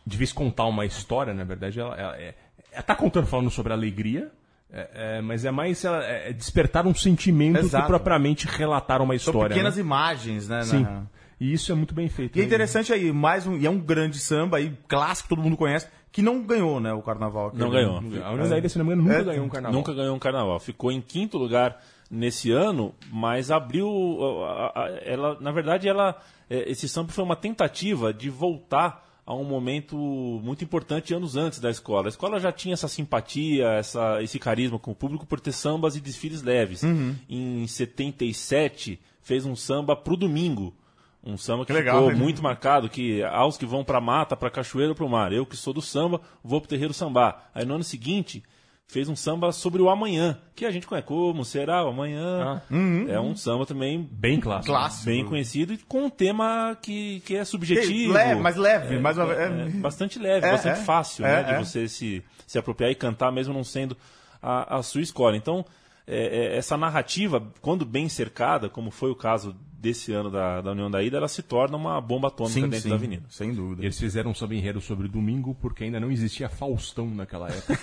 de 0.06 0.18
vez 0.18 0.32
contar 0.32 0.66
uma 0.66 0.86
história, 0.86 1.34
na 1.34 1.44
verdade, 1.44 1.80
ela, 1.80 1.96
ela, 1.96 2.18
é, 2.18 2.36
ela 2.72 2.84
tá 2.84 2.96
contando 2.96 3.28
falando 3.28 3.50
sobre 3.50 3.74
alegria, 3.74 4.32
é- 4.72 5.18
é, 5.18 5.22
mas 5.22 5.44
é 5.46 5.52
mais 5.52 5.84
ela, 5.84 6.04
é 6.04 6.32
despertar 6.34 6.86
um 6.88 6.96
sentimento 6.96 7.60
Exato. 7.60 7.84
que 7.84 7.88
propriamente 7.90 8.48
relatar 8.48 9.02
uma 9.02 9.18
São 9.18 9.32
história. 9.32 9.50
pequenas 9.56 9.76
né? 9.76 9.82
imagens, 9.82 10.48
né? 10.48 10.64
Sim. 10.64 10.84
na- 10.84 11.04
E 11.40 11.54
isso 11.54 11.72
é 11.72 11.76
muito 11.76 11.94
bem 11.96 12.08
feito. 12.08 12.36
E 12.38 12.40
é 12.40 12.44
né? 12.44 12.48
interessante 12.48 12.94
aí, 12.94 13.12
mais 13.12 13.48
um, 13.48 13.58
e 13.58 13.66
é 13.66 13.70
um 13.70 13.80
grande 13.80 14.20
samba 14.20 14.58
aí, 14.58 14.78
clássico, 14.88 15.30
todo 15.30 15.42
mundo 15.42 15.58
conhece, 15.58 15.88
que 16.12 16.22
não 16.22 16.44
ganhou, 16.44 16.80
né, 16.80 16.94
o 16.94 17.02
carnaval. 17.02 17.52
Não 17.56 17.70
ganhou. 17.70 17.96
A 17.96 18.32
União 18.32 18.48
da 18.62 18.70
se 18.70 18.78
não 18.78 18.86
me 18.86 18.92
engano, 18.94 19.08
nunca 19.08 19.22
É, 19.22 19.24
ganhou 19.24 19.46
um 19.46 19.50
carnaval. 19.50 19.76
Nunca 19.78 19.94
ganhou 19.94 20.16
um 20.16 20.20
carnaval. 20.20 20.60
Ficou 20.60 20.92
em 20.92 21.02
quinto 21.02 21.38
lugar 21.40 21.82
nesse 22.12 22.52
ano, 22.52 22.94
mas 23.12 23.50
abriu. 23.50 23.90
a- 24.44 24.52
a- 24.76 24.84
a- 24.86 24.90
Ela, 25.04 25.38
na 25.42 25.52
verdade, 25.52 25.88
ela, 25.88 26.16
é, 26.50 26.70
esse 26.70 26.88
samba 26.88 27.12
foi 27.12 27.24
uma 27.24 27.36
tentativa 27.36 28.14
de 28.14 28.30
voltar 28.30 29.10
a 29.32 29.34
um 29.34 29.46
momento 29.46 29.96
muito 30.44 30.62
importante 30.62 31.14
anos 31.14 31.38
antes 31.38 31.60
da 31.60 31.72
escola. 31.72 32.08
A 32.08 32.10
escola 32.10 32.38
já 32.38 32.52
tinha 32.52 32.74
essa 32.74 32.90
simpatia, 32.90 33.66
essa, 33.70 34.22
esse 34.22 34.38
carisma 34.38 34.78
com 34.78 34.92
o 34.92 34.96
público 34.96 35.26
por 35.26 35.40
ter 35.40 35.54
sambas 35.54 35.96
e 35.96 36.02
desfiles 36.02 36.42
leves. 36.42 36.84
Uhum. 36.84 37.16
Em 37.30 37.66
77, 37.66 39.00
fez 39.22 39.46
um 39.46 39.56
samba 39.56 39.96
pro 39.96 40.18
domingo. 40.18 40.76
Um 41.24 41.38
samba 41.38 41.64
que, 41.64 41.68
Que 41.68 41.80
legal, 41.80 42.00
ficou 42.00 42.12
né? 42.12 42.20
muito 42.20 42.44
marcado, 42.44 42.90
que 42.90 43.24
aos 43.24 43.56
que 43.56 43.66
vão 43.66 43.86
pra 43.86 44.02
mata, 44.02 44.36
pra 44.36 44.50
cachoeira 44.50 44.90
ou 44.92 44.96
pro 44.96 45.08
mar. 45.08 45.32
Eu 45.32 45.46
que 45.46 45.56
sou 45.56 45.72
do 45.74 45.82
samba, 45.82 46.20
vou 46.44 46.60
pro 46.60 46.70
terreiro 46.70 46.94
sambar. 46.94 47.50
Aí 47.56 47.64
no 47.64 47.76
ano 47.76 47.86
seguinte, 47.86 48.44
fez 48.92 49.08
um 49.08 49.16
samba 49.16 49.52
sobre 49.54 49.82
o 49.82 49.90
amanhã, 49.90 50.38
que 50.54 50.66
a 50.66 50.72
gente 50.72 50.86
conhece 50.86 51.08
como 51.08 51.46
será 51.46 51.84
o 51.86 51.88
amanhã. 51.90 52.62
É 53.08 53.20
um 53.20 53.36
samba 53.36 53.66
também 53.66 54.08
Bem 54.12 54.40
clássico. 54.40 54.74
Clássico. 54.74 55.06
bem 55.06 55.26
conhecido 55.26 55.74
e 55.74 55.78
com 55.78 56.04
um 56.06 56.10
tema 56.10 56.78
que, 56.82 57.22
que 57.22 57.36
é 57.38 57.46
subjetivo. 57.46 58.12
leve, 58.14 58.42
mais 58.42 58.56
leve, 58.58 59.00
mais 59.00 59.18
uma- 59.18 59.34
é, 59.34 59.46
é- 59.46 59.70
bastante 59.70 60.20
leve, 60.20 60.46
É, 60.46 60.52
bastante 60.52 60.80
é. 60.80 60.84
fácil, 60.84 61.26
É, 61.26 61.38
né, 61.38 61.44
de 61.44 61.52
é. 61.54 61.60
você 61.64 61.88
se, 61.88 62.22
se 62.46 62.60
apropriar 62.60 62.92
e 62.92 62.96
cantar 62.96 63.32
mesmo 63.32 63.54
não 63.54 63.64
sendo 63.64 63.96
a, 64.42 64.78
a 64.78 64.84
sua 64.84 65.02
escola. 65.02 65.38
Então, 65.38 65.66
é, 66.06 66.54
é, 66.54 66.58
essa 66.58 66.76
narrativa, 66.76 67.42
quando 67.62 67.86
bem 67.86 68.10
cercada, 68.10 68.68
como 68.70 68.92
foi 68.92 69.10
o 69.10 69.16
caso 69.16 69.56
desse 69.82 70.14
ano 70.14 70.30
da, 70.30 70.62
da 70.62 70.72
União 70.72 70.92
da 70.92 71.02
Ida, 71.02 71.18
ela 71.18 71.28
se 71.28 71.42
torna 71.42 71.76
uma 71.76 72.00
bomba 72.00 72.28
atômica 72.28 72.54
Sim, 72.54 72.62
dentro 72.70 72.80
sim, 72.82 72.90
da 72.90 72.96
avenida. 72.96 73.24
sem 73.30 73.54
dúvida. 73.54 73.82
Eles 73.84 73.98
fizeram 74.00 74.30
um 74.32 74.34
samba 74.36 74.54
enredo 74.54 74.80
sobre 74.80 75.08
domingo 75.08 75.56
porque 75.60 75.84
ainda 75.86 76.00
não 76.00 76.12
existia 76.12 76.48
Faustão 76.48 77.10
naquela 77.10 77.48
época. 77.52 77.76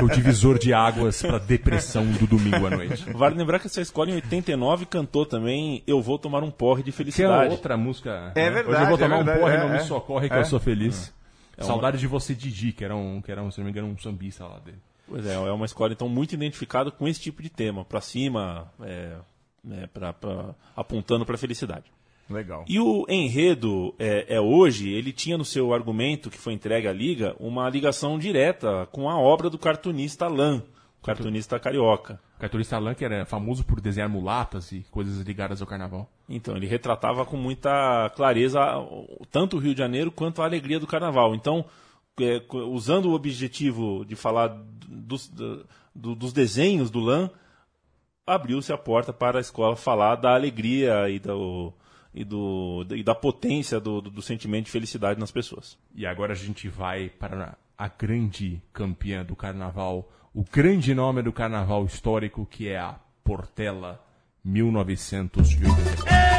Foi 0.00 0.02
o 0.04 0.08
divisor 0.10 0.58
de 0.58 0.74
águas 0.74 1.22
para 1.22 1.38
depressão 1.38 2.04
do 2.10 2.26
domingo 2.26 2.66
à 2.66 2.70
noite. 2.70 3.04
Vale 3.12 3.36
lembrar 3.36 3.58
que 3.60 3.66
essa 3.68 3.80
escola 3.80 4.10
em 4.10 4.14
89 4.14 4.86
cantou 4.86 5.24
também 5.24 5.82
Eu 5.86 6.02
Vou 6.02 6.18
Tomar 6.18 6.42
um 6.42 6.50
Porre 6.50 6.82
de 6.82 6.90
Que 6.90 6.94
é 6.94 6.96
Felicidade. 6.96 7.50
outra 7.52 7.76
música. 7.76 8.32
É 8.34 8.44
né? 8.44 8.50
verdade, 8.50 8.68
Hoje 8.74 8.82
eu 8.82 8.88
vou 8.88 8.98
tomar 8.98 9.16
é 9.16 9.20
um 9.20 9.24
verdade, 9.24 9.40
porre 9.40 9.52
e 9.54 9.56
é, 9.56 9.60
não 9.60 9.68
me 9.70 9.76
é. 9.76 9.80
socorre 9.80 10.28
que 10.28 10.34
É. 10.34 10.40
eu 10.40 10.44
sou 10.44 10.58
feliz. 10.58 11.12
uma- 11.56 11.66
Saudade 11.66 11.98
de 11.98 12.06
você, 12.06 12.34
Didi, 12.34 12.72
que 12.72 12.84
era 12.84 12.94
um, 12.96 13.22
que 13.22 13.30
era 13.30 13.42
um, 13.42 13.50
se 13.50 13.58
não 13.58 13.64
me 13.64 13.70
engano, 13.70 13.86
um 13.88 13.96
sambista 13.98 14.44
lá 14.44 14.58
dele. 14.58 14.78
Pois 15.08 15.24
é, 15.24 15.34
é 15.34 15.52
uma 15.52 15.64
escola 15.66 15.92
então 15.92 16.08
muito 16.08 16.34
identificada 16.34 16.90
com 16.90 17.06
esse 17.06 17.20
tipo 17.20 17.40
de 17.40 17.48
tema, 17.48 17.84
pra 17.84 18.00
cima, 18.00 18.70
é, 18.82 19.12
é, 19.70 19.86
pra, 19.86 20.12
pra- 20.12 20.54
apontando 20.74 21.24
para 21.24 21.34
a 21.34 21.38
felicidade. 21.38 21.84
Legal. 22.28 22.64
E 22.68 22.80
o 22.80 23.06
enredo 23.08 23.94
é, 23.98 24.34
é 24.36 24.40
hoje, 24.40 24.90
ele 24.92 25.12
tinha 25.12 25.38
no 25.38 25.44
seu 25.44 25.72
argumento 25.72 26.28
que 26.28 26.38
foi 26.38 26.52
entregue 26.54 26.88
à 26.88 26.92
Liga 26.92 27.36
uma 27.38 27.68
ligação 27.70 28.18
direta 28.18 28.86
com 28.90 29.08
a 29.08 29.16
obra 29.16 29.48
do 29.48 29.56
cartunista 29.58 30.26
Lan, 30.26 30.62
o 31.00 31.06
cartunista 31.06 31.58
carioca. 31.60 32.18
O 32.36 32.40
cartunista 32.40 32.76
Alan, 32.76 32.94
que 32.94 33.04
era 33.04 33.24
famoso 33.24 33.64
por 33.64 33.80
desenhar 33.80 34.08
mulatas 34.10 34.70
e 34.72 34.84
coisas 34.90 35.20
ligadas 35.26 35.62
ao 35.62 35.66
carnaval. 35.68 36.10
Então, 36.28 36.54
ele 36.56 36.66
retratava 36.66 37.24
com 37.24 37.36
muita 37.36 38.10
clareza 38.16 38.60
o- 38.76 39.24
tanto 39.30 39.56
o 39.56 39.60
Rio 39.60 39.72
de 39.72 39.78
Janeiro 39.78 40.10
quanto 40.10 40.42
a 40.42 40.44
alegria 40.44 40.78
do 40.80 40.86
carnaval. 40.86 41.34
Então, 41.34 41.64
é, 42.20 42.42
usando 42.70 43.06
o 43.06 43.14
objetivo 43.14 44.04
de 44.04 44.16
falar 44.16 44.48
dos, 44.88 45.28
do- 45.28 45.64
do- 45.94 46.14
dos 46.16 46.32
desenhos 46.32 46.90
do 46.90 46.98
Lan, 47.00 47.30
abriu-se 48.26 48.72
a 48.72 48.78
porta 48.78 49.12
para 49.12 49.38
a 49.38 49.40
escola 49.40 49.76
falar 49.76 50.16
da 50.16 50.34
alegria 50.34 51.08
e, 51.08 51.18
do, 51.18 51.72
e, 52.14 52.24
do, 52.24 52.84
e 52.90 53.02
da 53.02 53.14
potência 53.14 53.78
do, 53.78 54.00
do- 54.00 54.10
do 54.10 54.22
sentimento 54.22 54.64
de 54.66 54.70
felicidade 54.70 55.20
nas 55.20 55.30
pessoas. 55.30 55.78
E 55.94 56.04
agora 56.04 56.32
a 56.32 56.36
gente 56.36 56.68
vai 56.68 57.08
para 57.08 57.56
a 57.78 57.88
grande 57.88 58.60
campeã 58.72 59.24
do 59.24 59.36
carnaval, 59.36 60.10
o 60.34 60.42
grande 60.42 60.94
nome 60.94 61.22
do 61.22 61.32
carnaval 61.32 61.84
histórico, 61.84 62.44
que 62.50 62.68
é 62.68 62.78
a 62.78 62.96
Portela 63.22 64.00
1980. 64.44 65.70
É 66.10 66.35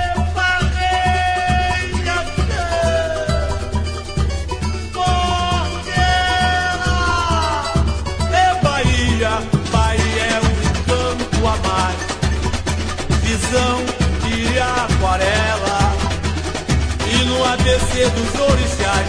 ABC 17.78 18.10
dos 18.10 18.34
orixás, 18.40 19.08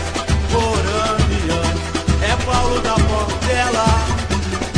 corambianos, 0.52 1.80
é 2.20 2.36
Paulo 2.44 2.78
da 2.82 2.94
Portela, 2.94 3.86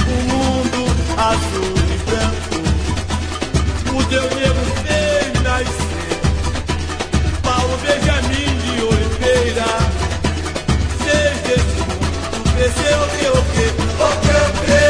o 0.07 0.11
mundo 0.31 0.81
azul 1.19 1.75
e 1.77 1.99
branco. 2.07 2.59
O 3.97 4.03
Deus 4.05 4.31
negro 4.37 4.65
fez 4.85 5.43
nascer, 5.43 6.21
Paulo 7.43 7.77
Benjamin 7.79 8.53
de 8.61 8.75
Oliveira. 8.85 9.71
Seja 11.03 11.55
esse 11.55 11.81
mundo 11.81 12.39
cresceu, 12.55 13.01
que 13.19 13.27
o 13.27 13.43
que? 13.53 13.67
O 13.99 14.11
que 14.21 14.31
eu 14.31 14.49
creio, 14.65 14.90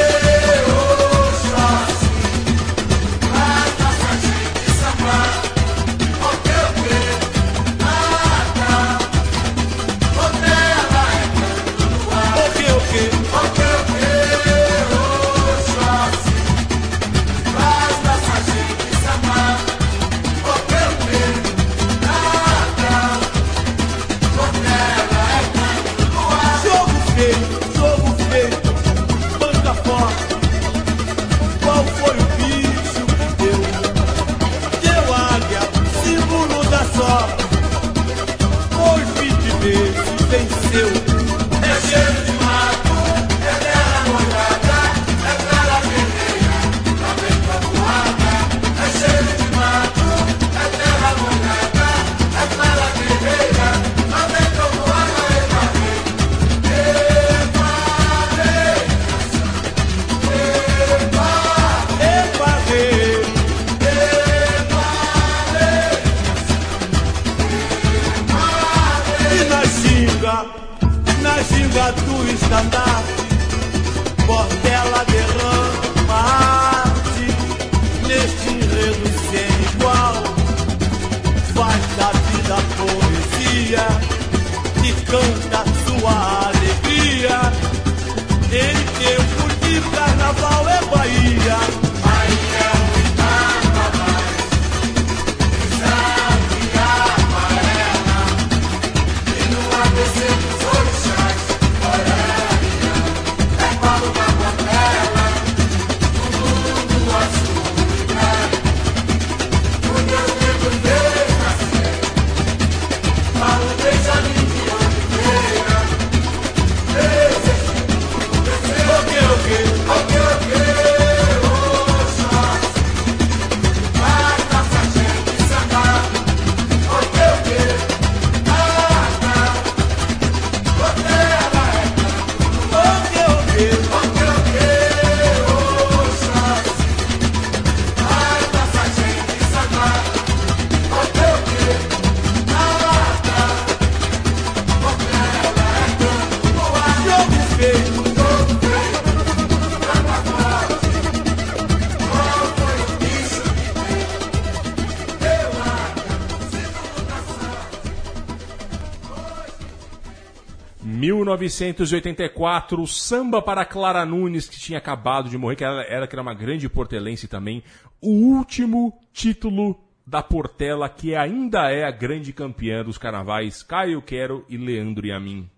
1984, 161.37 162.87
samba 162.87 163.41
para 163.43 163.65
Clara 163.65 164.05
Nunes, 164.05 164.49
que 164.49 164.59
tinha 164.59 164.79
acabado 164.79 165.29
de 165.29 165.37
morrer, 165.39 165.57
que 165.57 165.65
ela 165.65 165.83
era, 165.83 166.07
que 166.07 166.15
era 166.15 166.23
uma 166.23 166.35
grande 166.35 166.69
portelense 166.69 167.27
também. 167.29 167.63
O 168.01 168.11
último 168.11 168.99
título 169.13 169.79
da 170.07 170.23
Portela, 170.23 170.89
que 170.89 171.15
ainda 171.15 171.71
é 171.71 171.85
a 171.85 171.91
grande 171.91 172.33
campeã 172.33 172.83
dos 172.83 172.99
carnavais, 172.99 173.63
Caio 173.63 174.03
Quero 174.03 174.45
e 174.49 174.57
Leandro 174.57 175.07
e 175.07 175.13
a 175.13 175.21
mim. 175.21 175.49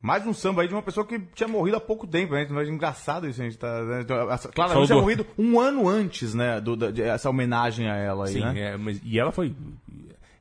Mais 0.00 0.26
um 0.26 0.34
samba 0.34 0.62
aí 0.62 0.68
de 0.68 0.74
uma 0.74 0.82
pessoa 0.82 1.06
que 1.06 1.16
tinha 1.32 1.48
morrido 1.48 1.76
há 1.76 1.80
pouco 1.80 2.08
tempo, 2.08 2.34
né? 2.34 2.44
Mas 2.50 2.68
engraçado 2.68 3.28
isso, 3.28 3.40
a 3.40 3.44
gente 3.44 3.56
tá. 3.56 3.82
Né? 3.84 4.04
Falou 4.04 4.74
Nunes 4.74 4.88
tinha 4.88 4.96
do- 4.96 5.00
morrido 5.00 5.26
um 5.38 5.60
ano 5.60 5.88
antes, 5.88 6.34
né? 6.34 6.60
Do, 6.60 6.74
da- 6.74 6.90
essa 7.04 7.30
homenagem 7.30 7.88
a 7.88 7.94
ela 7.94 8.26
aí, 8.26 8.32
Sim, 8.32 8.40
né? 8.40 8.60
é, 8.72 8.76
mas- 8.76 9.00
e 9.04 9.16
ela 9.18 9.30
foi. 9.30 9.54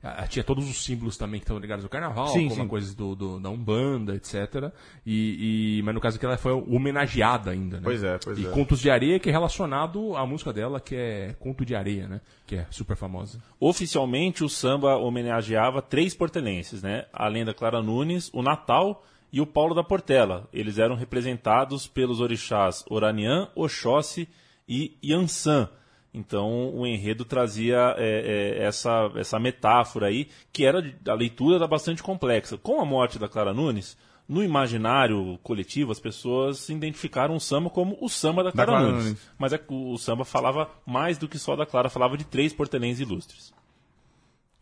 Ela 0.04 0.26
Tinha 0.28 0.44
todos 0.44 0.68
os 0.70 0.84
símbolos 0.84 1.16
também 1.18 1.40
que 1.40 1.44
estão 1.44 1.60
ligados 1.60 1.84
ao 1.86 1.90
carnaval, 1.90 2.28
Sim, 2.30 2.50
como 2.50 2.62
sim. 2.64 2.68
coisas 2.68 2.96
do, 2.96 3.16
do- 3.16 3.40
da 3.40 3.50
Umbanda, 3.50 4.16
etc. 4.16 4.72
E, 5.06 5.78
e- 5.80 5.82
mas 5.84 5.94
no 5.94 6.02
caso 6.02 6.18
aqui 6.18 6.26
ela 6.26 6.38
foi 6.38 6.52
homenageada 6.54 7.52
ainda, 7.52 7.78
né? 7.78 7.84
Pois 7.84 8.04
é, 8.04 8.18
pois 8.18 8.38
e 8.40 8.46
é. 8.48 8.50
Contos 8.50 8.80
de 8.80 8.90
Areia, 8.90 9.20
que 9.20 9.30
é 9.30 9.32
relacionado 9.32 10.16
à 10.18 10.26
música 10.26 10.52
dela, 10.52 10.80
que 10.80 10.96
é 10.96 11.36
Conto 11.40 11.64
de 11.64 11.76
Areia, 11.76 12.08
né? 12.08 12.22
Que 12.48 12.56
é 12.56 12.68
super 12.72 12.96
famosa. 12.96 13.40
Oficialmente, 13.60 14.44
o 14.44 14.50
samba 14.50 14.96
homenageava 14.98 15.82
três 15.82 16.16
portelenses, 16.16 16.82
né? 16.82 17.06
Além 17.14 17.46
da 17.46 17.54
Clara 17.54 17.82
Nunes, 17.82 18.30
o 18.34 18.42
Natal 18.42 19.06
e 19.32 19.40
o 19.40 19.46
Paulo 19.46 19.74
da 19.76 19.84
Portela. 19.84 20.50
Eles 20.52 20.78
eram 20.80 20.96
representados 20.96 21.88
pelos 21.88 22.20
orixás 22.20 22.84
Oranian, 22.90 23.48
Oxóssi 23.56 24.28
e 24.68 24.98
Yansan. 25.04 25.70
Então, 26.14 26.76
o 26.76 26.86
enredo 26.86 27.24
trazia 27.24 27.96
é, 27.98 28.58
é, 28.60 28.64
essa, 28.66 29.12
essa 29.16 29.40
metáfora 29.40 30.08
aí, 30.08 30.28
que 30.52 30.66
era 30.66 30.84
a 31.08 31.14
leitura 31.14 31.56
era 31.56 31.68
bastante 31.68 32.04
complexa. 32.04 32.58
Com 32.58 32.82
a 32.82 32.86
morte 32.86 33.18
da 33.18 33.30
Clara 33.30 33.54
Nunes, 33.54 33.98
no 34.28 34.44
imaginário 34.44 35.40
coletivo, 35.42 35.92
as 35.92 36.00
pessoas 36.00 36.60
se 36.60 36.74
identificaram 36.74 37.36
o 37.36 37.40
samba 37.40 37.70
como 37.70 37.98
o 38.02 38.10
samba 38.10 38.44
da 38.44 38.52
Clara, 38.52 38.72
Clara 38.72 38.86
Nunes. 38.86 39.06
Nunes. 39.06 39.32
Mas 39.38 39.54
é 39.54 39.58
que 39.58 39.74
o 39.74 39.98
samba 39.98 40.26
falava 40.26 40.70
mais 40.86 41.18
do 41.18 41.30
que 41.30 41.40
só 41.40 41.56
da 41.56 41.66
Clara, 41.66 41.90
falava 41.90 42.18
de 42.18 42.26
três 42.26 42.54
portelenses 42.54 43.00
ilustres. 43.00 43.54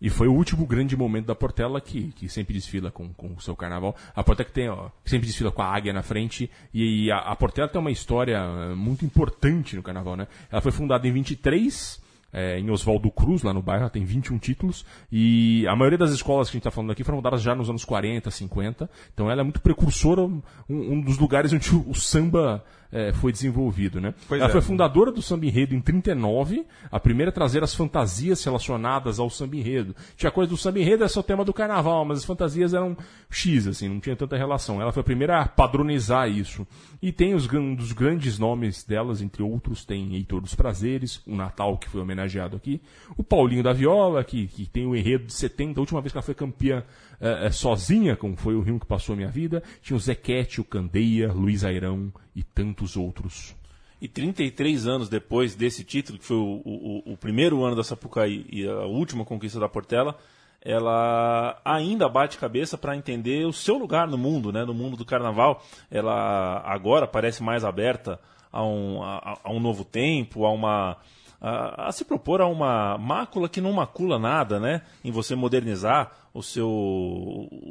E 0.02 0.10
foi 0.10 0.28
o 0.28 0.34
último 0.34 0.66
grande 0.66 0.96
momento 0.96 1.26
da 1.26 1.36
Portela, 1.36 1.82
que, 1.82 2.12
que 2.14 2.30
sempre 2.30 2.54
desfila 2.54 2.90
com, 2.90 3.10
com 3.14 3.34
o 3.34 3.42
seu 3.42 3.56
carnaval. 3.56 3.96
A 4.16 4.24
Portela 4.24 4.48
que 4.48 4.54
tem, 4.54 4.70
ó, 4.70 4.90
sempre 5.04 5.28
desfila 5.28 5.52
com 5.52 5.62
a 5.62 5.66
águia 5.66 5.92
na 5.92 6.02
frente. 6.02 6.50
E 6.74 7.12
a, 7.12 7.18
a 7.18 7.36
Portela 7.36 7.68
tem 7.68 7.80
uma 7.80 7.92
história 7.92 8.38
eh, 8.38 8.76
muito 8.76 9.04
importante 9.04 9.76
no 9.76 9.84
carnaval, 9.84 10.16
né? 10.16 10.28
Ela 10.50 10.62
foi 10.62 10.72
fundada 10.72 11.06
em 11.06 11.12
23, 11.12 12.02
eh, 12.32 12.60
em 12.60 12.70
Oswaldo 12.70 13.12
Cruz, 13.12 13.44
lá 13.44 13.54
no 13.54 13.62
bairro, 13.62 13.82
ela 13.82 13.90
tem 13.90 14.06
21 14.06 14.38
títulos. 14.38 14.86
E 15.12 15.68
a 15.68 15.76
maioria 15.76 15.98
das 15.98 16.12
escolas 16.12 16.48
que 16.48 16.54
a 16.54 16.58
gente 16.58 16.62
está 16.62 16.72
falando 16.72 16.92
aqui 16.92 17.04
foram 17.04 17.18
fundadas 17.18 17.42
já 17.42 17.54
nos 17.54 17.70
anos 17.70 17.84
40, 17.84 18.32
50. 18.32 18.90
Então 19.14 19.30
ela 19.30 19.42
é 19.42 19.44
muito 19.44 19.62
precursora, 19.62 20.22
um, 20.22 20.42
um 20.70 21.02
dos 21.02 21.18
lugares 21.18 21.52
onde 21.52 21.76
o, 21.76 21.90
o 21.90 21.96
samba 21.96 22.64
eh, 22.92 23.14
foi 23.14 23.32
desenvolvido, 23.32 24.02
né? 24.02 24.14
Pois 24.28 24.42
ela 24.42 24.50
é. 24.50 24.52
foi 24.52 24.62
fundadora 24.62 25.12
do 25.12 25.22
samba 25.22 25.46
enredo 25.46 25.76
em 25.76 25.82
39, 25.82 26.66
a 26.92 27.00
primeira 27.00 27.30
a 27.30 27.34
trazer 27.34 27.64
as 27.64 27.74
fantasias 27.74 28.44
relacionadas 28.44 29.20
ao 29.20 29.30
samba 29.30 29.56
enredo. 29.56 29.96
Tinha 30.18 30.32
coisa 30.32 30.50
do 30.50 30.58
samba 30.58 30.80
enredo, 30.80 31.04
é 31.04 31.08
só 31.08 31.20
o 31.20 31.24
tema 31.24 31.46
do 31.46 31.54
carnaval, 31.54 32.04
mas 32.06 32.20
as 32.20 32.26
fantasias 32.26 32.74
eram 32.74 32.98
X, 33.30 33.68
assim, 33.68 33.88
não 33.88 34.00
tinha 34.00 34.16
tanta 34.16 34.36
relação. 34.36 34.82
Ela 34.82 34.92
foi 34.92 35.02
a 35.02 35.04
primeira 35.04 35.42
a 35.42 35.48
padronizar 35.48 36.30
isso. 36.30 36.66
E 37.02 37.12
tem 37.12 37.34
os 37.34 37.48
um 37.54 37.76
dos 37.76 37.92
grandes 37.92 38.40
nomes 38.40 38.84
delas, 38.84 39.22
entre 39.22 39.44
outros, 39.44 39.86
tem 39.86 40.16
Heitor 40.16 40.42
dos 40.42 40.56
Prazeres, 40.56 41.22
o 41.26 41.36
Natal, 41.36 41.78
que 41.78 41.90
foi 41.90 42.02
homenageado 42.02 42.56
aqui, 42.56 42.82
o 43.18 43.24
Paulinho 43.24 43.64
da 43.64 43.74
Viola, 43.74 44.24
que, 44.24 44.48
que 44.48 44.66
tem 44.66 44.86
o 44.86 44.96
enredo 44.96 45.26
de 45.26 45.34
70, 45.34 45.80
a 45.80 45.82
última 45.82 46.02
vez 46.02 46.12
que 46.12 46.18
ela 46.18 46.24
foi 46.24 46.36
campeã 46.36 46.84
eh, 47.22 47.52
sozinha, 47.52 48.16
como 48.16 48.36
foi 48.36 48.56
o 48.56 48.62
Rio 48.62 48.80
que 48.80 48.86
passou 48.86 49.14
a 49.14 49.16
minha 49.18 49.30
vida, 49.30 49.62
tinha 49.82 49.96
o 49.98 50.00
Zequete, 50.00 50.62
o 50.62 50.64
Candeia, 50.66 51.32
Luiz 51.32 51.64
Airão 51.64 52.12
e 52.36 52.44
tantos 52.44 52.96
outros. 52.98 53.56
E 54.02 54.08
33 54.08 54.88
anos 54.88 55.10
depois 55.10 55.56
desse 55.56 55.84
título, 55.84 56.18
que 56.18 56.26
foi 56.26 56.38
o, 56.38 56.62
o- 56.66 57.14
o 57.14 57.18
primeiro 57.18 57.64
ano 57.66 57.76
da 57.76 57.84
Sapucaí 57.84 58.46
e 58.50 58.66
a 58.68 58.86
última 58.86 59.26
conquista 59.26 59.60
da 59.60 59.68
Portela, 59.68 60.18
ela 60.62 61.60
ainda 61.64 62.08
bate 62.10 62.38
cabeça 62.38 62.78
para 62.78 62.96
entender 62.96 63.46
o 63.46 63.54
seu 63.54 63.78
lugar 63.78 64.08
no 64.08 64.18
mundo, 64.18 64.52
né? 64.52 64.66
no 64.66 64.74
mundo 64.74 64.96
do 64.98 65.06
carnaval. 65.06 65.64
Ela 65.90 66.62
agora 66.66 67.08
parece 67.08 67.42
mais 67.44 67.64
aberta 67.64 68.20
a 68.52 68.64
um, 68.64 69.02
a, 69.04 69.40
a 69.44 69.52
um 69.52 69.60
novo 69.60 69.84
tempo, 69.86 70.46
a 70.46 70.52
uma. 70.52 70.98
A, 71.42 71.88
a 71.88 71.92
se 71.92 72.04
propor 72.04 72.42
a 72.42 72.48
uma 72.48 72.98
mácula 72.98 73.48
que 73.48 73.62
não 73.62 73.72
macula 73.72 74.20
nada, 74.20 74.60
né? 74.60 74.82
Em 75.04 75.12
você 75.12 75.36
modernizar 75.36 76.12
o 76.34 76.44
seu, 76.44 76.70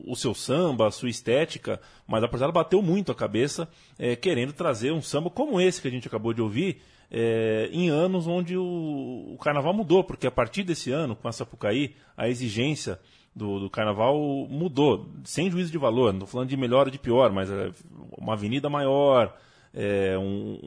o 0.07 0.15
seu 0.17 0.35
samba, 0.35 0.89
a 0.89 0.91
sua 0.91 1.09
estética, 1.09 1.81
mas 2.07 2.23
a 2.23 2.29
Portela 2.29 2.53
bateu 2.53 2.83
muito 2.83 3.13
a 3.13 3.15
cabeça 3.15 3.69
eh, 3.99 4.17
querendo 4.17 4.53
trazer 4.53 4.93
um 4.93 5.03
samba 5.03 5.31
como 5.31 5.61
esse 5.61 5.81
que 5.81 5.89
a 5.89 5.91
gente 5.91 6.09
acabou 6.09 6.33
de 6.33 6.43
ouvir, 6.43 6.81
eh, 7.11 7.69
em 7.73 7.89
anos 7.89 8.27
onde 8.27 8.57
o, 8.57 9.35
o 9.35 9.39
carnaval 9.39 9.73
mudou, 9.73 10.03
porque 10.03 10.27
a 10.27 10.31
partir 10.31 10.63
desse 10.63 10.91
ano, 10.91 11.15
com 11.15 11.29
a 11.29 11.33
Sapucaí, 11.33 11.95
a 12.17 12.29
exigência 12.29 12.99
do, 13.35 13.61
do 13.61 13.71
carnaval 13.71 14.17
mudou, 14.51 15.09
sem 15.25 15.51
juízo 15.51 15.71
de 15.71 15.79
valor, 15.79 16.13
não 16.13 16.21
estou 16.21 16.29
falando 16.29 16.49
de 16.49 16.57
melhor 16.57 16.87
ou 16.87 16.91
de 16.91 16.99
pior, 16.99 17.33
mas 17.33 17.51
eh, 17.51 17.71
uma 18.19 18.33
avenida 18.33 18.69
maior, 18.69 19.37
eh, 19.75 20.17
um, 20.19 20.59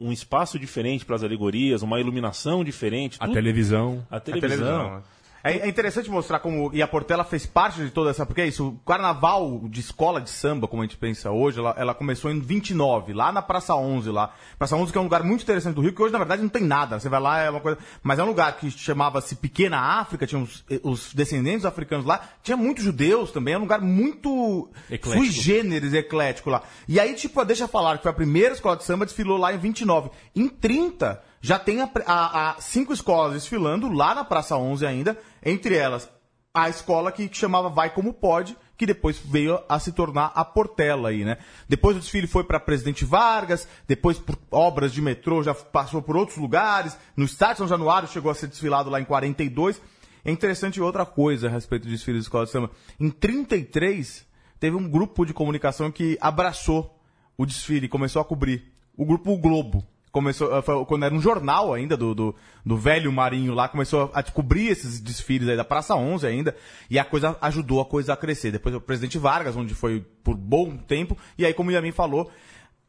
um- 0.00 0.08
um 0.08 0.12
espaço 0.12 0.58
diferente 0.58 1.04
para 1.04 1.16
as 1.16 1.22
alegorias, 1.22 1.82
uma 1.82 2.00
iluminação 2.00 2.62
diferente. 2.64 3.16
A 3.20 3.24
tudo- 3.26 3.34
televisão. 3.34 4.06
a 4.10 4.16
A 4.16 4.20
televisão. 4.20 5.02
É, 5.46 5.58
é 5.58 5.68
interessante 5.68 6.10
mostrar 6.10 6.40
como. 6.40 6.70
E 6.74 6.82
a 6.82 6.88
Portela 6.88 7.22
fez 7.22 7.46
parte 7.46 7.80
de 7.80 7.90
toda 7.90 8.10
essa. 8.10 8.26
Porque 8.26 8.40
é 8.40 8.46
isso, 8.48 8.68
o 8.68 8.78
carnaval 8.78 9.62
de 9.68 9.80
escola 9.80 10.20
de 10.20 10.28
samba, 10.28 10.66
como 10.66 10.82
a 10.82 10.84
gente 10.84 10.96
pensa 10.96 11.30
hoje, 11.30 11.60
ela, 11.60 11.74
ela 11.78 11.94
começou 11.94 12.30
em 12.32 12.40
29, 12.40 13.12
lá 13.12 13.30
na 13.30 13.40
Praça 13.40 13.74
11, 13.74 14.10
lá. 14.10 14.34
Praça 14.58 14.74
11 14.74 14.90
que 14.90 14.98
é 14.98 15.00
um 15.00 15.04
lugar 15.04 15.22
muito 15.22 15.42
interessante 15.42 15.74
do 15.74 15.82
Rio, 15.82 15.92
que 15.92 16.02
hoje 16.02 16.12
na 16.12 16.18
verdade 16.18 16.42
não 16.42 16.48
tem 16.48 16.62
nada. 16.62 16.98
Você 16.98 17.08
vai 17.08 17.20
lá, 17.20 17.38
é 17.38 17.48
uma 17.48 17.60
coisa. 17.60 17.78
Mas 18.02 18.18
é 18.18 18.24
um 18.24 18.26
lugar 18.26 18.56
que 18.56 18.70
chamava-se 18.70 19.36
Pequena 19.36 19.78
África, 19.78 20.26
tinha 20.26 20.42
os, 20.42 20.64
os 20.82 21.14
descendentes 21.14 21.64
africanos 21.64 22.04
lá, 22.04 22.28
tinha 22.42 22.56
muitos 22.56 22.82
judeus 22.82 23.30
também, 23.30 23.54
é 23.54 23.58
um 23.58 23.62
lugar 23.62 23.80
muito. 23.80 24.68
Eclético. 24.90 25.24
sui 25.24 25.30
generis, 25.30 25.94
eclético 25.94 26.50
lá. 26.50 26.62
E 26.88 26.98
aí, 26.98 27.14
tipo, 27.14 27.44
deixa 27.44 27.64
eu 27.64 27.68
falar 27.68 27.98
que 27.98 28.02
foi 28.02 28.10
a 28.10 28.14
primeira 28.14 28.52
escola 28.52 28.76
de 28.76 28.84
samba, 28.84 29.06
desfilou 29.06 29.38
lá 29.38 29.54
em 29.54 29.58
29. 29.58 30.10
Em 30.34 30.48
30, 30.48 31.22
já 31.40 31.58
tem 31.58 31.80
a, 31.82 31.90
a- 32.06 32.50
a 32.50 32.60
cinco 32.60 32.92
escolas 32.92 33.34
desfilando 33.34 33.88
lá 33.92 34.14
na 34.14 34.24
Praça 34.24 34.56
11 34.56 34.86
ainda, 34.86 35.18
entre 35.44 35.76
elas 35.76 36.08
a 36.52 36.70
escola 36.70 37.12
que, 37.12 37.28
chamava 37.30 37.68
Vai 37.68 37.90
Como 37.92 38.14
Pode, 38.14 38.56
que 38.78 38.86
depois 38.86 39.18
veio 39.18 39.60
a 39.68 39.78
se 39.78 39.92
tornar 39.92 40.32
a 40.34 40.42
Portela 40.42 41.10
aí, 41.10 41.22
né? 41.22 41.36
Depois 41.68 41.94
o 41.96 42.00
desfile 42.00 42.26
foi 42.26 42.44
para 42.44 42.58
Presidente 42.58 43.04
Vargas, 43.04 43.68
depois 43.86 44.18
por 44.18 44.38
obras 44.50 44.90
de 44.92 45.02
metrô 45.02 45.42
já 45.42 45.54
passou 45.54 46.00
por 46.00 46.16
outros 46.16 46.38
lugares, 46.38 46.96
no 47.14 47.26
Estádio 47.26 47.58
São 47.58 47.68
Januário 47.68 48.08
chegou 48.08 48.30
a 48.30 48.34
ser 48.34 48.46
desfilado 48.46 48.88
lá 48.88 48.98
em 48.98 49.04
42. 49.04 49.80
É 50.24 50.30
interessante 50.32 50.80
outra 50.80 51.04
coisa 51.04 51.46
a 51.46 51.50
respeito 51.50 51.82
do 51.84 51.90
desfile 51.90 52.16
da 52.18 52.22
escola 52.22 52.46
de 52.46 52.50
samba. 52.52 52.70
Em 52.98 53.10
33, 53.10 54.26
teve 54.58 54.74
um 54.76 54.88
grupo 54.88 55.26
de 55.26 55.34
comunicação 55.34 55.90
que 55.90 56.16
abraçou 56.20 56.98
o 57.36 57.44
desfile, 57.44 57.86
começou 57.86 58.20
a 58.20 58.24
cobrir. 58.24 58.72
O 58.96 59.04
grupo 59.04 59.30
O 59.30 59.36
Globo. 59.38 59.84
Começou, 60.16 60.56
eh, 60.56 60.62
foi 60.62 60.82
quando 60.86 61.04
era 61.04 61.14
um 61.14 61.20
jornal 61.20 61.74
ainda 61.74 61.94
do, 61.94 62.14
do, 62.14 62.34
do 62.64 62.74
velho 62.74 63.12
Marinho 63.12 63.52
lá, 63.52 63.68
começou 63.68 64.10
a 64.14 64.22
cobrir 64.22 64.68
esses 64.68 64.98
desfiles 64.98 65.46
aí 65.46 65.58
da 65.58 65.62
Praça 65.64 65.94
11 65.94 66.26
ainda, 66.26 66.56
e 66.88 66.98
a 66.98 67.04
coisa 67.04 67.36
ajudou 67.42 67.82
a 67.82 67.84
coisa 67.84 68.14
a 68.14 68.16
crescer. 68.16 68.50
Depois 68.50 68.74
o 68.74 68.80
presidente 68.80 69.18
Vargas, 69.18 69.54
onde 69.56 69.74
foi 69.74 70.02
por 70.24 70.34
bom 70.34 70.74
tempo, 70.74 71.18
e 71.36 71.44
aí, 71.44 71.52
como 71.52 71.68
o 71.68 71.72
Yamin 71.74 71.92
falou, 71.92 72.30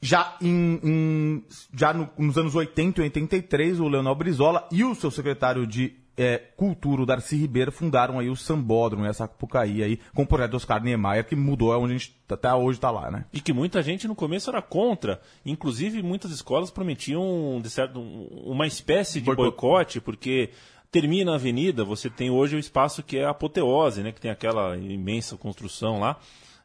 já, 0.01 0.38
em, 0.41 0.80
em- 0.82 1.43
já 1.75 1.93
no- 1.93 2.09
nos 2.17 2.38
anos 2.38 2.55
80 2.55 3.01
e 3.01 3.03
83, 3.03 3.82
o 3.82 3.89
Leonel 3.89 4.15
Brizola 4.15 4.65
e 4.71 4.86
o 4.86 4.95
seu 4.95 5.11
secretário 5.11 5.67
de 5.67 5.95
eh, 6.18 6.41
Cultura, 6.57 7.01
o 7.01 7.05
Darcy 7.05 7.36
Ribeiro, 7.38 7.72
fundaram 7.72 8.18
aí 8.20 8.30
o 8.30 8.36
Sambódromo, 8.36 9.05
essa 9.05 9.20
Sapucaí 9.26 9.84
aí, 9.84 9.99
com 10.15 10.24
o 10.24 10.28
projeto 10.28 10.51
do 10.51 10.57
Oscar 10.57 10.82
Niemeyer, 10.84 11.24
que 11.26 11.36
mudou, 11.36 11.74
é 11.74 11.78
onde 11.78 11.93
a 11.93 11.97
gente 11.97 12.15
até 12.30 12.53
hoje 12.53 12.80
tá 12.80 12.89
lá, 12.89 13.11
né? 13.11 13.26
E 13.32 13.39
que 13.39 13.53
muita 13.53 13.82
gente 13.84 14.07
no 14.07 14.15
começo 14.15 14.49
era 14.49 14.61
contra. 14.61 15.22
Inclusive, 15.45 16.01
muitas 16.01 16.32
escolas 16.32 16.72
prometiam 16.72 17.59
de 17.61 17.70
certo, 17.70 17.99
um- 17.99 18.28
uma 18.45 18.65
espécie 18.65 19.20
de 19.20 19.26
Boicote. 19.28 19.49
boicote, 19.49 20.01
porque 20.01 20.49
termina 20.91 21.34
a 21.34 21.36
avenida, 21.36 21.84
você 21.84 22.09
tem 22.09 22.30
hoje 22.30 22.55
o 22.55 22.59
espaço 22.59 23.03
que 23.03 23.18
é 23.18 23.26
a 23.26 23.30
apoteose, 23.30 24.01
né? 24.01 24.11
que 24.11 24.20
tem 24.22 24.32
aquela 24.32 24.76
imensa 24.78 25.38
construção 25.38 25.99
lá. 25.99 26.18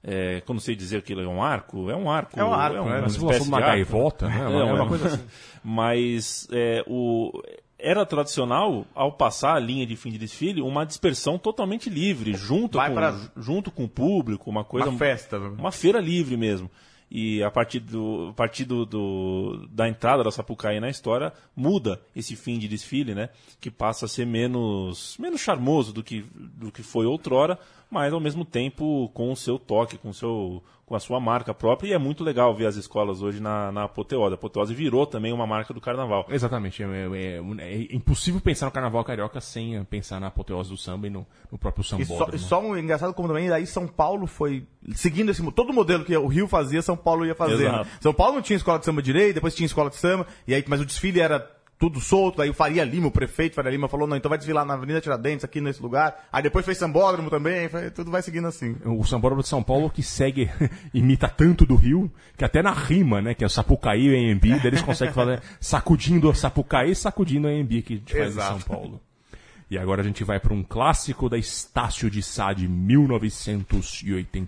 É, 0.05 0.41
como 0.47 0.59
sei 0.61 0.75
dizer 0.75 1.03
que 1.03 1.13
é 1.13 1.17
um 1.29 1.41
arco? 1.41 1.89
É 1.89 1.95
um 1.95 2.11
arco. 2.11 2.39
É 2.41 2.45
um 2.45 2.53
arco, 2.53 2.85
né? 2.89 3.01
Mas 3.03 3.13
se 3.13 3.19
espécie 3.19 3.39
fosse 3.39 3.49
uma 3.49 3.59
de 3.59 3.63
arco. 3.63 3.75
gaivota, 3.77 4.29
né? 4.29 4.41
É, 4.41 4.49
Uma, 4.49 4.61
é 4.61 4.73
uma 4.73 4.83
um- 4.85 4.89
coisa 4.89 5.07
assim. 5.07 5.25
Mas 5.63 6.49
é, 6.51 6.83
o, 6.89 7.31
era 7.83 8.07
tradicional, 8.07 8.87
ao 8.95 9.13
passar 9.13 9.55
a 9.57 9.59
linha 9.61 9.85
de 9.85 9.97
fim 9.97 10.11
de 10.11 10.19
desfile, 10.19 10.63
uma 10.63 10.85
dispersão 10.87 11.37
totalmente 11.39 11.91
livre, 11.91 12.33
junto, 12.35 12.79
Vai 12.79 12.89
com, 12.89 12.95
pra- 12.95 13.19
junto 13.37 13.71
com 13.71 13.85
o 13.85 13.89
público, 13.89 14.49
uma 14.49 14.63
coisa. 14.65 14.89
Uma 14.89 14.99
festa. 14.99 15.39
né? 15.39 15.49
Uma 15.59 15.73
feira 15.73 16.01
livre 16.01 16.37
mesmo. 16.37 16.71
E 17.15 17.43
a 17.43 17.51
partir, 17.51 17.81
do, 17.81 18.29
a 18.31 18.33
partir 18.33 18.65
do, 18.65 18.87
do- 18.87 19.69
da 19.71 19.87
entrada 19.87 20.25
da 20.25 20.31
Sapucaí 20.31 20.81
na 20.81 20.89
história, 20.89 21.31
muda 21.55 22.01
esse 22.17 22.35
fim 22.37 22.59
de 22.59 22.67
desfile, 22.67 23.15
né? 23.15 23.29
Que 23.61 23.71
passa 23.71 24.07
a 24.07 24.09
ser 24.09 24.25
menos, 24.27 25.17
menos 25.19 25.41
charmoso 25.41 25.93
do 25.93 26.03
que, 26.03 26.25
do 26.35 26.73
que 26.73 26.83
foi 26.83 27.05
outrora, 27.05 27.59
mas 27.91 28.15
ao 28.15 28.21
mesmo 28.21 28.47
tempo 28.47 29.11
com 29.13 29.31
o 29.31 29.37
seu 29.37 29.59
toque, 29.59 29.99
com 29.99 30.09
o 30.09 30.15
seu, 30.15 30.63
com 30.85 30.97
a 30.97 31.01
sua 31.01 31.19
marca 31.21 31.55
própria 31.55 31.89
e 31.91 31.93
é 31.93 31.99
muito 31.99 32.23
legal 32.25 32.55
ver 32.55 32.67
as 32.67 32.77
escolas 32.77 33.23
hoje 33.23 33.41
na, 33.41 33.71
na 33.73 33.85
apoteose. 33.85 34.33
A 34.33 34.35
apoteose 34.35 34.75
virou 34.75 35.07
também 35.07 35.33
uma 35.33 35.47
marca 35.47 35.73
do 35.73 35.81
carnaval. 35.81 36.27
Exatamente. 36.29 36.83
É, 36.83 36.87
é- 36.87 37.41
é 37.61 37.95
impossível 37.95 38.41
pensar 38.41 38.67
no 38.67 38.73
carnaval 38.73 39.03
carioca 39.05 39.41
sem 39.41 39.77
eh, 39.77 39.85
pensar 39.89 40.21
na 40.21 40.27
apoteose 40.27 40.69
do 40.71 40.77
samba 40.77 41.07
e 41.07 41.11
no, 41.11 41.27
no 41.51 41.57
próprio 41.57 41.83
E 41.83 41.85
só, 41.85 41.97
sambódromo. 41.97 42.35
e 42.35 42.39
só 42.39 42.61
um 42.61 42.77
engraçado 42.77 43.15
como 43.15 43.29
também, 43.29 43.49
aí 43.51 43.67
São 43.67 43.87
Paulo 43.87 44.27
foi 44.27 44.67
seguindo 44.95 45.31
esse 45.31 45.43
todo 45.53 45.71
o 45.71 45.73
modelo 45.75 46.05
que 46.05 46.17
o 46.17 46.27
Rio 46.27 46.47
fazia, 46.49 46.83
São 46.83 46.97
Paulo 46.97 47.25
ia 47.25 47.35
fazer. 47.35 47.71
Né? 47.73 47.87
São 48.01 48.13
Paulo 48.13 48.35
não 48.35 48.43
tinha 48.43 48.57
escola 48.57 48.79
de 48.79 48.85
samba 48.85 49.01
direito, 49.01 49.35
depois 49.37 49.55
tinha 49.55 49.67
escola 49.67 49.89
de 49.89 49.97
samba, 49.97 50.27
e 50.47 50.55
aí, 50.55 50.65
mas 50.67 50.81
o 50.81 50.85
desfile 50.85 51.21
era 51.21 51.49
tudo 51.83 52.01
solto, 52.01 52.41
aí 52.41 52.49
o 52.49 52.55
Faria 52.55 52.85
Lima, 52.85 53.09
o 53.09 53.11
prefeito 53.11 53.57
Faria 53.57 53.73
Lima 53.73 53.89
falou, 53.89 54.07
não, 54.07 54.17
então 54.17 54.29
vai 54.29 54.39
desfilar 54.39 54.65
na 54.65 54.75
Avenida 54.75 55.01
Tiradentes, 55.01 55.45
aqui 55.45 55.61
nesse 55.61 55.83
lugar. 55.83 56.29
Aí 56.33 56.41
depois 56.41 56.65
fez 56.65 56.79
sambódromo 56.79 57.29
também, 57.29 57.69
foi- 57.69 57.91
tudo 57.91 58.09
vai 58.09 58.23
seguindo 58.23 58.47
assim. 58.47 58.77
O 58.85 59.03
sambódromo 59.03 59.43
de 59.43 59.49
São 59.49 59.65
Paulo 59.65 59.91
que 59.91 60.01
segue, 60.01 60.49
imita 60.95 61.29
tanto 61.29 61.67
do 61.67 61.75
Rio, 61.75 62.09
que 62.37 62.45
até 62.45 62.63
na 62.63 62.71
rima, 62.71 63.21
né, 63.21 63.35
que 63.35 63.43
é 63.43 63.47
o 63.49 63.51
Sapucaí 63.51 64.07
e 64.07 64.33
o 64.33 64.39
daí 64.41 64.61
eles 64.65 64.81
conseguem 64.81 65.13
fazer 65.13 65.43
sacudindo 65.61 66.31
o 66.31 66.35
Sapucaí 66.37 66.93
e 66.93 66.95
sacudindo 66.95 67.49
o 67.49 67.51
AMB 67.51 67.83
que 67.83 67.95
a 67.95 67.97
gente 67.97 68.13
faz 68.13 68.29
Exato. 68.29 68.57
em 68.57 68.61
São 68.61 68.69
Paulo. 68.77 69.01
E 69.69 69.77
agora 69.77 70.03
a 70.03 70.05
gente 70.05 70.23
vai 70.23 70.39
para 70.39 70.55
um 70.55 70.63
clássico 70.63 71.29
da 71.29 71.37
Estácio 71.37 72.09
de 72.09 72.23
Sá 72.23 72.53
de 72.53 72.69
1980. 72.69 74.47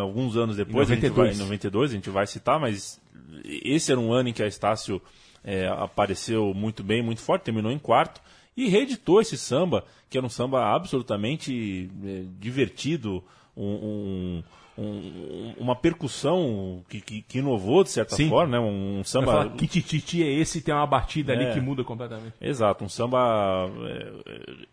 alguns 0.00 0.36
anos 0.36 0.56
depois, 0.56 0.88
Em 0.88 0.92
a 0.92 0.94
gente 0.96 1.08
92. 1.08 1.28
vai, 1.28 1.34
em 1.36 1.48
92, 1.48 1.90
a 1.90 1.94
gente 1.94 2.10
vai 2.10 2.26
citar, 2.26 2.58
mas 2.60 3.00
esse 3.44 3.90
era 3.92 4.00
um 4.00 4.12
ano 4.12 4.28
em 4.28 4.32
que 4.32 4.42
a 4.42 4.46
Estácio 4.46 5.00
é, 5.44 5.66
apareceu 5.68 6.52
muito 6.54 6.82
bem, 6.84 7.02
muito 7.02 7.20
forte, 7.20 7.42
terminou 7.42 7.70
em 7.72 7.78
quarto 7.78 8.20
e 8.56 8.68
reeditou 8.68 9.20
esse 9.20 9.36
samba, 9.36 9.84
que 10.08 10.16
era 10.16 10.26
um 10.26 10.30
samba 10.30 10.74
absolutamente 10.74 11.90
é, 12.04 12.22
divertido, 12.38 13.22
um- 13.56 14.42
um- 14.78 14.82
um- 14.82 15.54
uma 15.58 15.76
percussão 15.76 16.82
que, 16.88 17.00
que- 17.00 17.22
que 17.22 17.38
inovou 17.38 17.82
de 17.84 17.90
certa 17.90 18.14
Sim. 18.16 18.28
forma, 18.28 18.52
né? 18.52 18.60
um 18.60 19.02
samba 19.04 19.26
falar 19.32 19.50
que 19.50 19.66
tititi 19.66 20.22
é 20.22 20.32
esse 20.32 20.60
tem 20.62 20.74
uma 20.74 20.86
batida 20.86 21.32
ali 21.32 21.44
É. 21.44 21.52
que 21.52 21.60
muda 21.60 21.84
completamente. 21.84 22.34
Exato, 22.40 22.84
um 22.84 22.88
samba 22.88 23.68
é, 23.84 24.12
é, 24.26 24.66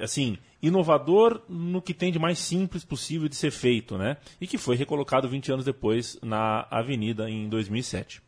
assim 0.00 0.38
inovador 0.62 1.42
no 1.48 1.82
que 1.82 1.92
tem 1.92 2.10
de 2.10 2.18
mais 2.18 2.38
simples 2.38 2.84
possível 2.84 3.28
de 3.28 3.36
ser 3.36 3.50
feito, 3.50 3.98
né? 3.98 4.16
E 4.40 4.46
que 4.46 4.56
foi 4.56 4.76
recolocado 4.76 5.28
20 5.28 5.52
anos 5.52 5.64
depois 5.64 6.18
na 6.22 6.66
Avenida 6.70 7.28
em 7.28 7.48
2007. 7.48 8.23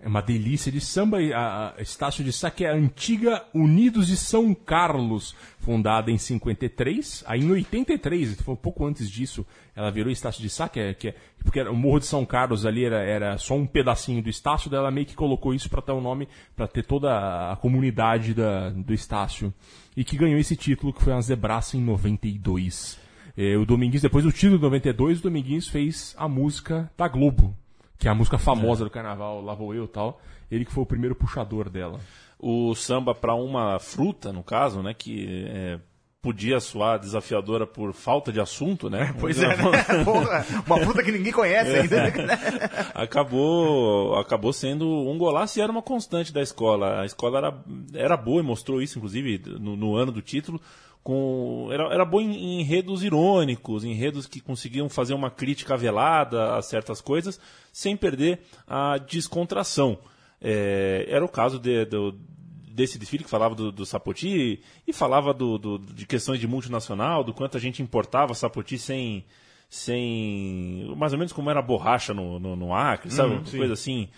É 0.00 0.06
uma 0.06 0.22
delícia 0.22 0.70
de 0.70 0.80
samba. 0.80 1.18
A, 1.34 1.74
Estácio 1.80 2.22
de 2.22 2.32
Sá, 2.32 2.50
que 2.50 2.64
é 2.64 2.70
a 2.70 2.74
antiga 2.74 3.44
Unidos 3.52 4.06
de 4.06 4.16
São 4.16 4.54
Carlos, 4.54 5.34
fundada 5.58 6.10
em 6.10 6.16
53. 6.18 7.24
Aí 7.26 7.40
em 7.40 7.50
83, 7.50 8.40
foi 8.40 8.54
um 8.54 8.56
pouco 8.56 8.86
antes 8.86 9.10
disso, 9.10 9.44
ela 9.74 9.90
virou 9.90 10.12
Estácio 10.12 10.40
de 10.40 10.48
Sá, 10.48 10.68
que 10.68 10.78
é, 10.78 10.94
que 10.94 11.08
é- 11.08 11.14
porque 11.42 11.58
era, 11.58 11.72
o 11.72 11.76
Morro 11.76 11.98
de 11.98 12.06
São 12.06 12.24
Carlos 12.24 12.64
ali 12.64 12.84
era, 12.84 13.02
era 13.02 13.38
só 13.38 13.54
um 13.56 13.66
pedacinho 13.66 14.22
do 14.22 14.28
Estácio, 14.30 14.70
daí 14.70 14.78
ela 14.78 14.90
meio 14.90 15.06
que 15.06 15.16
colocou 15.16 15.52
isso 15.52 15.68
para 15.68 15.82
ter 15.82 15.92
o 15.92 16.00
nome, 16.00 16.28
para 16.56 16.68
ter 16.68 16.84
toda 16.84 17.52
a 17.52 17.56
comunidade 17.56 18.34
da, 18.34 18.70
do 18.70 18.94
Estácio. 18.94 19.52
E 19.96 20.04
que 20.04 20.16
ganhou 20.16 20.38
esse 20.38 20.54
título, 20.54 20.92
que 20.92 21.02
foi 21.02 21.12
a 21.12 21.20
Zebraça 21.20 21.76
em 21.76 21.80
92. 21.80 22.98
Eh, 23.36 23.56
o 23.56 23.64
Dominguinhos, 23.66 24.02
depois 24.02 24.24
do 24.24 24.30
título 24.32 24.56
de 24.58 24.62
92, 24.62 25.18
o 25.18 25.22
Dominguinhos 25.24 25.66
fez 25.68 26.14
a 26.16 26.28
música 26.28 26.88
da 26.96 27.08
Globo, 27.08 27.56
que 27.98 28.06
é 28.06 28.10
a 28.10 28.14
música 28.14 28.38
famosa 28.38 28.84
do 28.84 28.90
carnaval, 28.90 29.42
Lá 29.42 29.54
Vou 29.54 29.74
Eu 29.74 29.84
e 29.84 29.88
tal. 29.88 30.20
Ele 30.50 30.64
que 30.64 30.72
foi 30.72 30.82
o 30.82 30.86
primeiro 30.86 31.14
puxador 31.14 31.68
dela. 31.68 32.00
o 32.38 32.74
samba 32.74 33.14
para 33.14 33.34
uma 33.34 33.78
fruta, 33.78 34.32
no 34.32 34.42
caso, 34.42 34.82
né, 34.82 34.94
que 34.94 35.46
é, 35.48 35.80
podia 36.22 36.60
soar 36.60 36.98
desafiadora 36.98 37.66
por 37.66 37.92
falta 37.92 38.32
de 38.32 38.40
assunto, 38.40 38.90
né? 38.90 39.14
Pois 39.20 39.40
é, 39.42 39.48
né? 39.48 39.56
Porra, 40.04 40.46
uma 40.66 40.78
fruta 40.78 41.02
que 41.02 41.12
ninguém 41.12 41.32
conhece 41.32 41.76
ainda. 41.76 42.10
né? 42.10 42.38
acabou 42.94 44.16
acabou 44.16 44.52
sendo 44.52 44.86
um 44.86 45.16
golaço 45.18 45.58
e 45.58 45.62
era 45.62 45.70
uma 45.70 45.82
constante 45.82 46.32
da 46.32 46.42
escola. 46.42 47.00
A 47.00 47.06
escola 47.06 47.38
era, 47.38 47.64
era 47.94 48.16
boa 48.16 48.40
e 48.40 48.44
mostrou 48.44 48.80
isso, 48.82 48.98
inclusive, 48.98 49.42
no, 49.58 49.76
no 49.76 49.96
ano 49.96 50.12
do 50.12 50.22
título. 50.22 50.60
Com, 51.02 51.68
era, 51.72 51.84
era 51.94 52.04
boa 52.04 52.22
em, 52.22 52.60
enredos 52.60 53.02
irônicos, 53.02 53.82
em 53.84 53.92
enredos 53.92 54.26
que 54.26 54.40
conseguiam 54.40 54.88
fazer 54.88 55.14
uma 55.14 55.30
crítica 55.30 55.76
velada 55.76 56.56
a 56.56 56.62
certas 56.62 57.00
coisas, 57.00 57.40
sem 57.72 57.96
perder 57.96 58.40
a 58.66 58.98
descontração. 58.98 59.98
É, 60.40 61.06
era 61.08 61.24
o 61.24 61.28
caso 61.28 61.58
de- 61.58 61.84
do, 61.86 62.12
desse 62.70 62.98
desfile 62.98 63.24
que 63.24 63.30
falava 63.30 63.54
do, 63.54 63.72
do 63.72 63.86
Sapoti 63.86 64.60
e 64.86 64.92
falava 64.92 65.32
do, 65.32 65.56
do- 65.58 65.78
de 65.78 66.06
questões 66.06 66.38
de 66.40 66.46
multinacional, 66.46 67.24
do 67.24 67.32
quanto 67.32 67.56
a 67.56 67.60
gente 67.60 67.82
importava 67.82 68.34
Sapoti 68.34 68.78
sem, 68.78 69.24
sem 69.88 70.92
mais 70.96 71.12
ou 71.12 71.18
menos 71.18 71.32
como 71.32 71.48
era 71.50 71.60
a 71.60 71.62
borracha 71.62 72.12
no, 72.12 72.38
no, 72.38 72.54
no 72.56 72.74
Acre, 72.74 73.10
sabe? 73.10 73.30
uma 73.34 73.42
coisa 73.58 73.72
assim. 73.74 74.08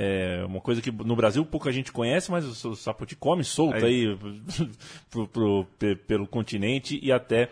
É, 0.00 0.44
uma 0.46 0.60
coisa 0.60 0.80
que 0.80 0.92
no 0.92 1.16
Brasil 1.16 1.44
pouca 1.44 1.72
gente 1.72 1.90
conhece, 1.90 2.30
mas 2.30 2.64
o, 2.64 2.76
Sapoti 2.76 3.16
come 3.16 3.42
solto 3.42 3.84
aí 3.84 4.16
pro- 5.10 5.26
pro- 5.26 5.66
pe- 5.76 5.96
pelo 5.96 6.24
continente 6.24 7.00
e 7.02 7.10
até 7.10 7.48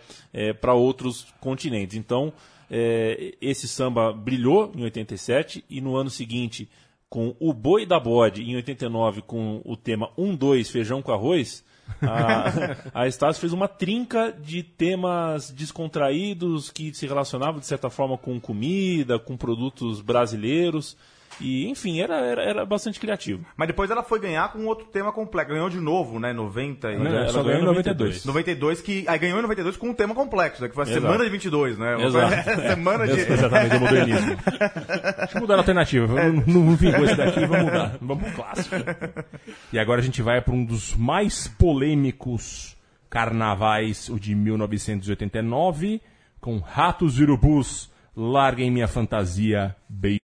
para 0.60 0.72
outros 0.72 1.26
continentes. 1.40 1.96
Então, 1.96 2.32
é, 2.70 3.34
esse 3.40 3.66
samba 3.66 4.12
brilhou 4.12 4.70
em 4.76 4.84
87 4.84 5.64
e 5.68 5.80
no 5.80 5.96
ano 5.96 6.08
seguinte, 6.08 6.68
com 7.08 7.34
o 7.40 7.52
Boi 7.52 7.84
da 7.84 7.98
Bode, 7.98 8.42
em 8.42 8.54
89, 8.54 9.22
com 9.22 9.60
o 9.64 9.76
tema 9.76 10.10
1-2 10.16 10.70
Feijão 10.70 11.02
com 11.02 11.10
Arroz, 11.12 11.64
a, 12.02 12.76
a 13.02 13.08
Estácio 13.08 13.40
fez 13.40 13.52
uma 13.52 13.66
trinca 13.66 14.30
de 14.32 14.62
temas 14.62 15.50
descontraídos 15.50 16.70
que 16.70 16.92
se 16.94 17.06
relacionavam, 17.06 17.58
de 17.60 17.66
certa 17.66 17.90
forma, 17.90 18.16
com 18.16 18.38
comida, 18.40 19.18
com 19.18 19.36
produtos 19.36 20.00
brasileiros. 20.00 20.96
E, 21.40 21.68
enfim, 21.68 22.00
era, 22.00 22.16
era, 22.16 22.42
era 22.42 22.66
bastante 22.66 22.98
criativo. 22.98 23.44
Mas 23.56 23.68
depois 23.68 23.90
ela 23.90 24.02
foi 24.02 24.18
ganhar 24.18 24.50
com 24.52 24.64
outro 24.66 24.86
tema 24.86 25.12
complexo. 25.12 25.52
Ganhou 25.52 25.68
de 25.68 25.78
novo, 25.78 26.18
né? 26.18 26.32
90 26.32 26.92
e... 26.92 26.98
Não, 26.98 27.06
ela 27.06 27.28
só 27.28 27.42
ganhou 27.42 27.60
ganhou 27.60 27.60
em 27.60 27.62
em 27.62 27.84
92. 27.84 28.24
92, 28.24 28.80
que. 28.80 29.04
Aí 29.06 29.18
ganhou 29.18 29.38
em 29.38 29.42
92 29.42 29.76
com 29.76 29.88
um 29.90 29.94
tema 29.94 30.14
complexo, 30.14 30.62
né? 30.62 30.68
Que 30.68 30.74
foi 30.74 30.84
a 30.84 30.86
Exato. 30.86 31.00
semana 31.00 31.24
de 31.24 31.30
22, 31.30 31.78
né? 31.78 32.04
Exato. 32.04 32.50
semana 32.62 33.06
de. 33.06 33.20
Exatamente, 33.20 33.76
o 33.76 33.80
modernismo. 33.80 34.36
Deixa 35.18 35.36
eu 35.36 35.40
mudar 35.40 35.54
a 35.54 35.58
alternativa. 35.58 36.30
Não, 36.30 36.44
não 36.46 36.76
vingou 36.76 37.04
esse 37.04 37.16
daqui, 37.16 37.44
vamos 37.46 37.64
mudar. 37.64 37.96
Vamos 38.06 38.24
pro 38.24 38.42
clássico. 38.42 38.76
E 39.72 39.78
agora 39.78 40.00
a 40.00 40.04
gente 40.04 40.22
vai 40.22 40.40
para 40.40 40.54
um 40.54 40.64
dos 40.64 40.94
mais 40.94 41.48
polêmicos 41.48 42.76
carnavais, 43.08 44.08
o 44.08 44.18
de 44.18 44.34
1989, 44.34 46.00
com 46.40 46.58
Ratos 46.58 47.18
e 47.18 47.22
Urubus, 47.22 47.90
Larguem 48.14 48.70
Minha 48.70 48.88
Fantasia, 48.88 49.74
Beijo. 49.88 50.25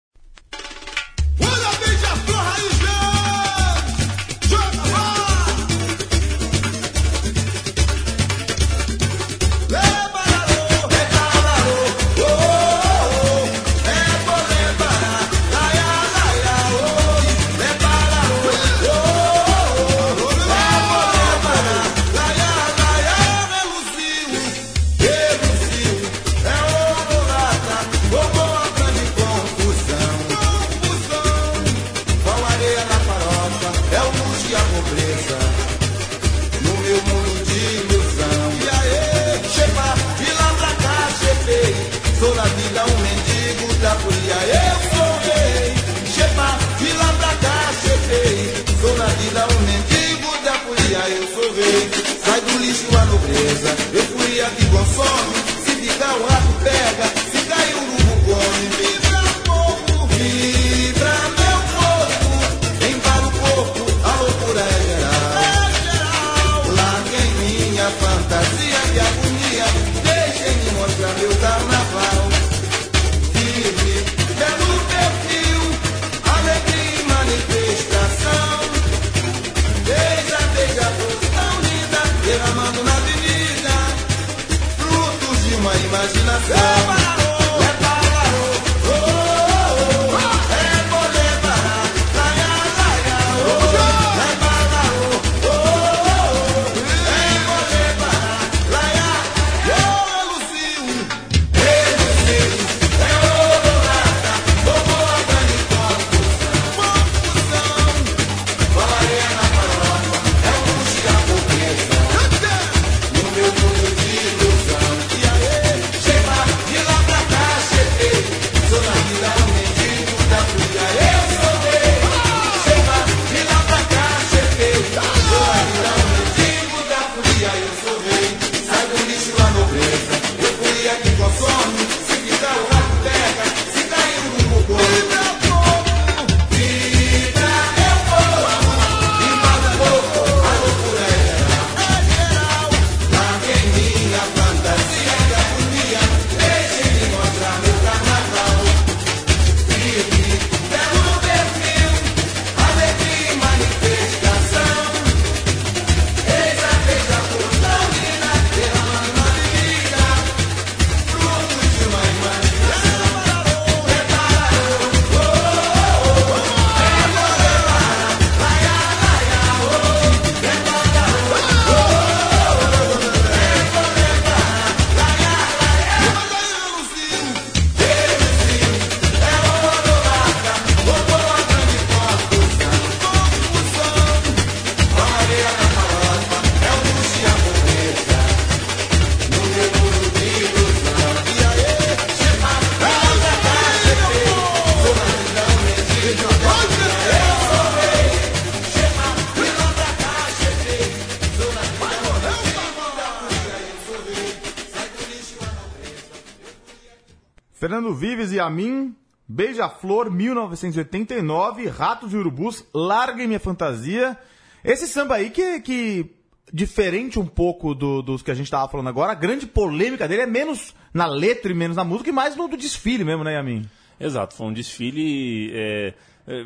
E 208.34 208.40
a 208.40 208.50
mim, 208.50 208.96
Beija-Flor, 209.28 210.12
1989, 210.12 211.68
Ratos 211.68 212.14
e 212.14 212.18
Urubus, 212.18 212.66
Larguem 212.74 213.28
Minha 213.28 213.40
Fantasia. 213.40 214.18
Esse 214.64 214.88
samba 214.88 215.16
aí 215.16 215.30
que, 215.30 215.60
que 215.62 216.12
diferente 216.52 217.20
um 217.20 217.26
pouco 217.26 217.74
do- 217.74 218.02
dos 218.02 218.22
que 218.22 218.32
a 218.32 218.36
gente 218.36 218.50
tava 218.52 218.70
falando 218.70 218.88
agora, 218.90 219.12
a 219.12 219.16
grande 219.16 219.46
polêmica 219.48 220.08
dele 220.08 220.24
é 220.24 220.28
menos 220.28 220.74
na 220.94 221.06
letra 221.06 221.52
e 221.52 221.56
menos 221.56 221.76
na 221.78 221.84
música 221.84 222.10
e 222.10 222.14
mais 222.14 222.36
no 222.36 222.48
do 222.48 222.58
desfile 222.58 223.04
mesmo, 223.04 223.24
né, 223.24 223.34
Yamin? 223.34 223.66
Exato, 224.00 224.36
foi 224.36 224.48
um 224.48 224.54
desfile. 224.54 225.52
é, 225.54 225.94
é, 226.28 226.46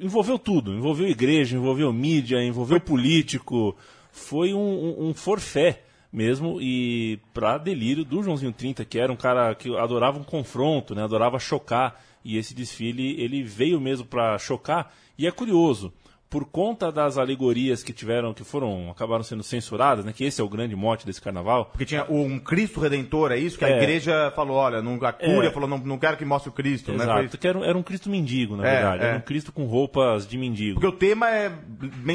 envolveu 0.00 0.38
tudo, 0.38 0.74
envolveu 0.74 1.06
igreja, 1.08 1.56
envolveu 1.56 1.92
mídia, 1.92 2.42
envolveu 2.42 2.80
político. 2.80 3.76
Foi 4.12 4.52
um, 4.52 4.58
um, 4.58 5.08
um 5.08 5.14
forfé 5.14 5.82
mesmo 6.12 6.58
e 6.60 7.18
para 7.32 7.56
delírio 7.58 8.04
do 8.04 8.22
Joãozinho 8.22 8.52
30, 8.52 8.84
que 8.84 8.98
era 8.98 9.12
um 9.12 9.16
cara 9.16 9.54
que 9.54 9.74
adorava 9.76 10.18
um 10.18 10.24
confronto, 10.24 10.94
né, 10.94 11.02
adorava 11.04 11.38
chocar. 11.38 12.00
E 12.24 12.36
esse 12.36 12.54
desfile 12.54 13.18
ele 13.20 13.42
veio 13.42 13.80
mesmo 13.80 14.04
para 14.04 14.36
chocar. 14.38 14.92
E 15.16 15.26
é 15.26 15.30
curioso, 15.30 15.90
por 16.28 16.44
conta 16.44 16.92
das 16.92 17.16
alegorias 17.18 17.82
que 17.82 17.92
tiveram, 17.92 18.32
que 18.34 18.44
foram, 18.44 18.90
acabaram 18.90 19.24
sendo 19.24 19.42
censuradas, 19.42 20.04
né, 20.04 20.12
que 20.12 20.22
esse 20.24 20.40
é 20.40 20.44
o 20.44 20.48
grande 20.48 20.76
mote 20.76 21.06
desse 21.06 21.20
carnaval. 21.20 21.66
Porque 21.72 21.86
tinha 21.86 22.04
um 22.10 22.38
Cristo 22.38 22.78
Redentor, 22.78 23.32
é 23.32 23.38
isso? 23.38 23.58
Que 23.58 23.64
a 23.64 23.70
É. 23.70 23.78
igreja 23.78 24.30
falou, 24.36 24.56
olha, 24.58 24.80
não, 24.82 24.94
a 25.02 25.12
Cúria 25.12 25.48
É. 25.48 25.50
falou, 25.50 25.68
não, 25.68 25.78
não 25.78 25.98
quero 25.98 26.16
que 26.18 26.24
mostre 26.26 26.50
o 26.50 26.52
Cristo, 26.52 26.92
né? 26.92 27.04
Exato, 27.04 27.38
que 27.38 27.48
era, 27.48 27.58
um- 27.58 27.64
era 27.64 27.76
um 27.78 27.82
Cristo 27.82 28.10
mendigo, 28.10 28.54
na 28.56 28.66
É, 28.68 28.70
verdade. 28.74 29.02
é. 29.02 29.06
Era 29.08 29.16
um 29.18 29.22
Cristo 29.22 29.50
com 29.50 29.64
roupas 29.64 30.26
de 30.28 30.36
mendigo. 30.36 30.78
Porque 30.78 30.94
o 30.94 30.98
tema 30.98 31.30
é. 31.30 31.50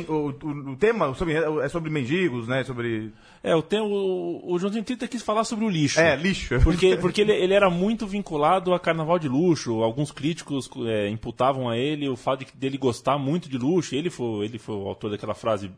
o- 0.08 0.28
o 0.72 0.76
tema 0.78 1.14
sobre- 1.16 1.34
é 1.36 1.68
sobre 1.70 1.90
mendigos, 1.90 2.48
né? 2.48 2.64
Sobre. 2.64 3.12
É, 3.46 3.56
o, 3.56 3.62
tem, 3.62 3.80
o, 3.80 4.42
o 4.44 4.58
Joãozinho 4.58 4.84
30 4.84 5.08
quis 5.08 5.22
falar 5.22 5.44
sobre 5.44 5.66
o 5.66 5.70
lixo. 5.70 6.00
É, 6.00 6.16
lixo. 6.16 6.60
Porque, 6.64 6.98
porque 6.98 7.22
ele, 7.22 7.32
ele 7.32 7.54
era 7.54 7.70
muito 7.70 8.08
vinculado 8.08 8.74
a 8.74 8.80
carnaval 8.80 9.20
de 9.20 9.28
luxo. 9.28 9.84
Alguns 9.84 10.12
críticos 10.12 10.68
é, 10.88 11.10
imputavam 11.10 11.70
a 11.70 11.78
ele 11.78 12.10
o 12.10 12.16
fato 12.16 12.44
de, 12.44 12.52
dele 12.56 12.76
gostar 12.76 13.20
muito 13.20 13.48
de 13.48 13.56
luxo. 13.56 13.94
Ele 13.94 14.10
foi, 14.10 14.46
ele 14.46 14.58
foi 14.58 14.76
o 14.76 14.88
autor 14.88 15.12
daquela 15.12 15.36
frase, 15.36 15.70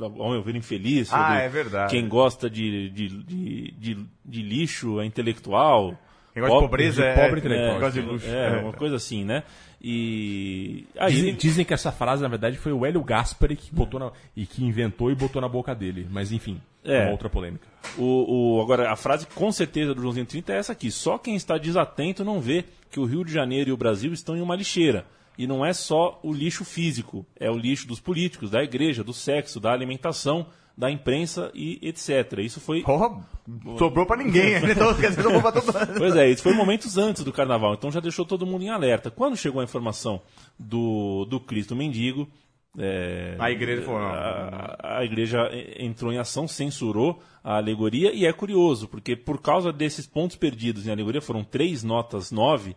ao 0.00 0.30
meu 0.32 0.42
ver, 0.42 0.56
infeliz. 0.56 1.08
Ah, 1.12 1.36
é 1.36 1.48
verdade. 1.48 1.92
Quem 1.92 2.08
gosta 2.08 2.50
de, 2.50 2.90
de, 2.90 3.08
de, 3.08 3.70
de, 3.78 3.98
de 4.24 4.42
lixo 4.42 5.00
é 5.00 5.06
intelectual. 5.06 5.96
Quem 6.32 6.42
gosta 6.42 6.56
de 6.56 6.62
Pobre- 6.62 6.68
pobreza 6.68 7.02
de 7.02 7.08
é. 7.08 7.14
pobre 7.14 7.36
é, 7.36 7.38
intelectual. 7.38 7.80
gosta 7.80 8.00
de 8.02 8.06
luxo. 8.08 8.26
É, 8.28 8.58
uma 8.60 8.72
coisa 8.72 8.96
assim, 8.96 9.24
né? 9.24 9.44
E. 9.86 10.86
Aí 10.98 11.12
Dizem, 11.12 11.34
dizem 11.34 11.64
que 11.64 11.74
essa 11.74 11.92
frase, 11.92 12.22
na 12.22 12.28
verdade, 12.28 12.56
foi 12.56 12.72
o 12.72 12.86
Hélio 12.86 13.02
Gaspari 13.04 13.54
que 13.54 13.74
botou 13.74 14.00
na- 14.00 14.12
e 14.34 14.46
que 14.46 14.64
inventou 14.64 15.10
e 15.10 15.14
botou 15.14 15.42
na 15.42 15.48
boca 15.48 15.74
dele. 15.74 16.06
Mas 16.10 16.32
enfim, 16.32 16.58
é 16.82 16.96
É. 16.96 17.02
uma 17.02 17.12
outra 17.12 17.28
polêmica. 17.28 17.66
O, 17.98 18.56
o- 18.56 18.62
agora, 18.62 18.90
a 18.90 18.96
frase 18.96 19.26
com 19.34 19.52
certeza 19.52 19.94
do 19.94 20.00
Joãozinho 20.00 20.24
30 20.26 20.52
é 20.54 20.56
essa 20.56 20.72
aqui: 20.72 20.90
só 20.90 21.18
quem 21.18 21.36
está 21.36 21.58
desatento 21.58 22.24
não 22.24 22.40
vê 22.40 22.64
que 22.90 22.98
o 22.98 23.04
Rio 23.04 23.24
de 23.24 23.32
Janeiro 23.32 23.68
e 23.70 23.72
o 23.72 23.76
Brasil 23.76 24.12
estão 24.12 24.36
em 24.36 24.40
uma 24.40 24.56
lixeira. 24.56 25.04
E 25.36 25.46
não 25.46 25.66
é 25.66 25.72
só 25.72 26.18
o 26.22 26.32
lixo 26.32 26.64
físico, 26.64 27.26
é 27.38 27.50
o 27.50 27.56
lixo 27.58 27.86
dos 27.88 27.98
políticos, 28.00 28.50
da 28.50 28.62
igreja, 28.62 29.02
do 29.04 29.12
sexo, 29.12 29.58
da 29.60 29.72
alimentação, 29.72 30.46
da 30.76 30.90
imprensa 30.90 31.50
e 31.54 31.78
etc. 31.82 32.38
Isso 32.38 32.60
foi. 32.60 32.82
Porra, 32.82 33.24
sobrou 33.78 34.04
pra 34.06 34.16
ninguém. 34.16 34.60
né? 34.60 34.70
Então, 34.72 34.92
quer 34.94 35.10
dizer, 35.10 35.22
sobrou 35.22 35.40
pra 35.42 35.52
todo 35.52 35.66
mundo. 35.66 35.98
Pois 35.98 36.16
é, 36.16 36.28
isso 36.30 36.42
foi 36.42 36.52
momentos 36.52 36.98
antes 36.98 37.22
do 37.22 37.32
carnaval, 37.32 37.74
então 37.74 37.90
já 37.90 38.00
deixou 38.00 38.24
todo 38.24 38.46
mundo 38.46 38.64
em 38.64 38.70
alerta. 38.70 39.10
Quando 39.10 39.36
chegou 39.36 39.60
a 39.60 39.64
informação 39.64 40.20
do, 40.58 41.24
do 41.26 41.38
Cristo 41.38 41.76
Mendigo. 41.76 42.28
é, 42.76 43.36
A 43.38 43.50
igreja 43.52 43.82
falou, 43.82 44.00
não. 44.00 44.08
a, 44.08 44.98
a 44.98 45.04
igreja 45.04 45.48
entrou 45.78 46.12
em 46.12 46.18
ação, 46.18 46.48
censurou 46.48 47.22
a 47.44 47.56
alegoria, 47.56 48.12
e 48.12 48.26
é 48.26 48.32
curioso, 48.32 48.88
porque 48.88 49.14
por 49.14 49.40
causa 49.40 49.72
desses 49.72 50.06
pontos 50.08 50.36
perdidos 50.36 50.86
em 50.86 50.90
alegoria, 50.90 51.20
foram 51.20 51.44
três 51.44 51.84
notas 51.84 52.32
nove, 52.32 52.74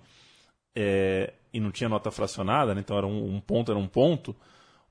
é, 0.76 1.34
e 1.52 1.60
não 1.60 1.72
tinha 1.72 1.90
nota 1.90 2.12
fracionada, 2.12 2.76
né, 2.76 2.82
então 2.82 2.96
era 2.98 3.08
um, 3.08 3.36
um 3.36 3.40
ponto, 3.40 3.72
era 3.72 3.80
um 3.80 3.88
ponto, 3.88 4.36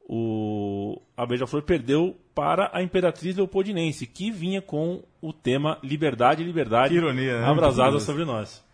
o, 0.08 1.02
a 1.16 1.26
Beija-Flor 1.26 1.62
perdeu 1.62 2.16
para 2.32 2.70
a 2.72 2.80
Imperatriz 2.80 3.34
Leopoldinense, 3.34 4.06
que 4.06 4.30
vinha 4.30 4.62
com 4.62 5.02
o 5.20 5.32
tema 5.32 5.78
Liberdade, 5.82 6.44
Liberdade, 6.44 6.90
Que 6.90 6.96
ironia, 6.96 7.40
né? 7.40 7.46
abrasada 7.46 7.98
sobre 7.98 8.24
nós. 8.24 8.64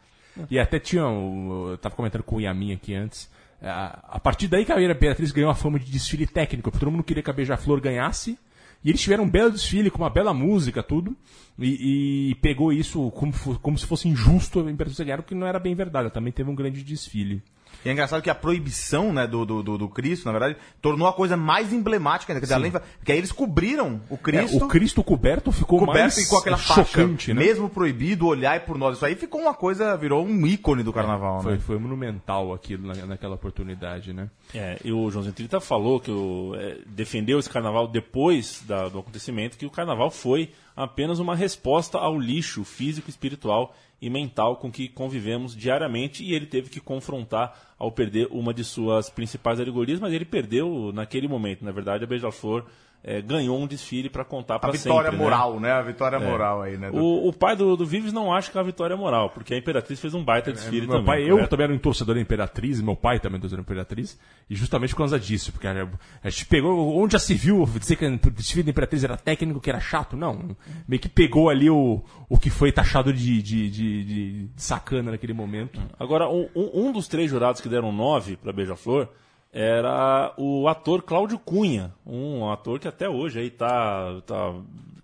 E 0.50 0.58
até 0.58 0.78
tinha. 0.78 1.02
Eu 1.02 1.78
tava 1.80 1.94
comentando 1.94 2.22
com 2.22 2.36
o 2.36 2.40
Yamin 2.40 2.72
aqui 2.72 2.94
antes. 2.94 3.30
A, 3.62 4.16
a 4.16 4.20
partir 4.20 4.48
daí 4.48 4.64
que 4.64 4.72
a 4.72 4.82
Imperatriz 4.82 5.30
ganhou 5.30 5.50
a 5.50 5.54
fama 5.54 5.78
de 5.78 5.90
desfile 5.90 6.26
técnico, 6.26 6.70
porque 6.70 6.84
todo 6.84 6.90
mundo 6.92 7.04
queria 7.04 7.22
que 7.22 7.30
a 7.30 7.34
Beija-Flor 7.34 7.80
ganhasse. 7.80 8.38
E 8.84 8.90
eles 8.90 9.00
tiveram 9.00 9.24
um 9.24 9.30
belo 9.30 9.52
desfile, 9.52 9.90
com 9.90 9.98
uma 9.98 10.10
bela 10.10 10.34
música, 10.34 10.82
tudo. 10.82 11.16
E, 11.58 12.30
e 12.30 12.34
pegou 12.36 12.72
isso 12.72 13.10
como, 13.12 13.32
como 13.60 13.78
se 13.78 13.86
fosse 13.86 14.08
injusto 14.08 14.60
a 14.60 14.70
Imperatriz 14.70 14.98
ganhar, 14.98 15.20
o 15.20 15.22
que 15.22 15.34
não 15.34 15.46
era 15.46 15.58
bem 15.58 15.74
verdade. 15.74 16.06
Ela 16.06 16.10
também 16.10 16.32
teve 16.32 16.50
um 16.50 16.54
grande 16.54 16.82
desfile. 16.82 17.42
E 17.84 17.88
é 17.88 17.92
engraçado 17.92 18.22
que 18.22 18.30
a 18.30 18.34
proibição 18.34 19.12
né, 19.12 19.26
do, 19.26 19.44
do, 19.44 19.62
do, 19.62 19.78
do 19.78 19.88
Cristo, 19.88 20.26
na 20.26 20.32
verdade, 20.32 20.56
tornou 20.80 21.08
a 21.08 21.12
coisa 21.12 21.36
mais 21.36 21.72
emblemática 21.72 22.32
ainda. 22.32 22.40
Quer 22.40 22.44
dizer, 22.46 22.54
além, 22.54 22.70
porque 22.70 23.12
aí 23.12 23.18
eles 23.18 23.32
cobriram 23.32 24.00
o 24.08 24.16
Cristo. 24.16 24.60
É, 24.60 24.64
o 24.64 24.68
Cristo 24.68 25.02
coberto 25.02 25.50
ficou 25.50 25.78
coberto 25.80 25.98
mais 26.00 26.18
e 26.18 26.28
com 26.28 26.36
aquela 26.38 26.56
faixa, 26.56 26.84
chocante, 26.84 27.34
né? 27.34 27.40
mesmo 27.42 27.68
proibido, 27.68 28.26
olhar 28.26 28.60
por 28.64 28.78
nós. 28.78 28.96
Isso 28.96 29.04
aí 29.06 29.14
ficou 29.16 29.40
uma 29.40 29.54
coisa, 29.54 29.96
virou 29.96 30.24
um 30.24 30.46
ícone 30.46 30.82
do 30.82 30.92
carnaval, 30.92 31.42
Foi, 31.42 31.52
né? 31.54 31.58
foi 31.58 31.78
monumental 31.78 32.52
aquilo 32.52 32.86
na, 32.86 32.94
naquela 33.06 33.34
oportunidade, 33.34 34.12
né? 34.12 34.30
É, 34.54 34.78
e 34.84 34.92
o 34.92 35.10
Joãozinho 35.10 35.34
30 35.34 35.60
falou 35.60 35.98
que 35.98 36.10
o, 36.10 36.54
é, 36.56 36.78
defendeu 36.86 37.38
esse 37.38 37.50
carnaval 37.50 37.88
depois 37.88 38.62
da- 38.66 38.88
do 38.88 38.98
acontecimento, 39.00 39.56
que 39.58 39.66
o 39.66 39.70
carnaval 39.70 40.10
foi 40.10 40.50
apenas 40.76 41.18
uma 41.18 41.34
resposta 41.34 41.98
ao 41.98 42.18
lixo 42.18 42.64
físico, 42.64 43.10
espiritual 43.10 43.74
e 44.02 44.10
mental 44.10 44.56
com 44.56 44.68
que 44.68 44.88
convivemos 44.88 45.56
diariamente 45.56 46.24
e 46.24 46.34
ele 46.34 46.44
teve 46.44 46.68
que 46.68 46.80
confrontar 46.80 47.72
ao 47.78 47.92
perder 47.92 48.26
uma 48.32 48.52
de 48.52 48.64
suas 48.64 49.08
principais 49.08 49.60
alegorias, 49.60 50.00
mas 50.00 50.12
ele 50.12 50.24
perdeu 50.24 50.90
naquele 50.92 51.28
momento. 51.28 51.64
Na 51.64 51.70
verdade, 51.70 52.02
a 52.02 52.06
Beija-Flor 52.06 52.66
é, 53.04 53.20
ganhou 53.20 53.58
um 53.60 53.66
desfile 53.66 54.08
para 54.08 54.24
contar 54.24 54.56
A 54.56 54.58
para 54.60 54.70
vitória 54.72 55.10
sempre. 55.10 55.16
né? 55.18 55.22
moral, 55.24 55.58
né? 55.58 55.72
A 55.72 55.82
vitória 55.82 56.20
moral 56.20 56.62
aí, 56.62 56.76
né? 56.78 56.90
do- 56.90 56.96
O, 56.96 57.28
o 57.28 57.32
pai 57.32 57.56
do, 57.56 57.76
do 57.76 57.84
Vives 57.84 58.12
não 58.12 58.32
acha 58.32 58.50
que 58.50 58.56
é 58.56 58.60
uma 58.60 58.66
vitória 58.66 58.96
moral, 58.96 59.30
porque 59.30 59.54
a 59.54 59.56
Imperatriz 59.58 59.98
fez 60.00 60.14
um 60.14 60.22
baita 60.24 60.52
desfile 60.52 60.86
meu 60.86 60.90
também. 60.98 61.04
pai, 61.06 61.22
eu 61.28 61.48
também 61.48 61.64
era 61.64 61.72
um 61.74 61.78
torcedor 61.78 62.14
da 62.14 62.20
Imperatriz, 62.20 62.80
meu 62.80 62.94
pai 62.94 63.18
também 63.18 63.36
era 63.36 63.38
um 63.38 63.40
torcedor 63.40 63.64
da 63.64 63.70
Imperatriz, 63.72 64.18
e 64.48 64.54
justamente 64.54 64.90
por 64.90 64.98
causa 64.98 65.18
disso, 65.18 65.50
porque 65.52 65.66
a, 65.66 65.88
a 66.22 66.30
gente 66.30 66.46
pegou, 66.46 66.96
onde 66.96 67.12
já 67.14 67.18
se 67.18 67.34
viu 67.34 67.64
dizer 67.66 67.96
que 67.96 68.06
o 68.06 68.30
desfile 68.30 68.62
da 68.62 68.70
Imperatriz 68.70 69.02
era 69.02 69.16
técnico, 69.16 69.60
que 69.60 69.68
era 69.70 69.80
chato, 69.80 70.16
não, 70.16 70.56
meio 70.86 71.00
que 71.00 71.08
pegou 71.08 71.48
ali 71.50 71.68
o, 71.68 72.02
o 72.28 72.38
que 72.38 72.50
foi 72.50 72.70
taxado 72.70 73.12
de, 73.12 73.42
de, 73.42 73.68
de, 73.70 74.04
de 74.04 74.48
sacana 74.56 75.10
naquele 75.10 75.32
momento. 75.32 75.80
Agora, 75.98 76.28
um, 76.28 76.48
um- 76.54 76.70
um 76.88 76.92
dos 76.92 77.08
três 77.08 77.28
jurados 77.30 77.60
que 77.60 77.68
deram 77.68 77.90
nove 77.92 78.36
para 78.36 78.52
Beija-Flor 78.52 79.08
era 79.52 80.32
o 80.38 80.66
ator 80.66 81.02
Cláudio 81.02 81.38
Cunha, 81.38 81.92
um 82.06 82.50
ator 82.50 82.78
que 82.80 82.88
até 82.88 83.08
hoje 83.08 83.38
aí 83.38 83.50
tá, 83.50 84.20
tá, 84.26 84.54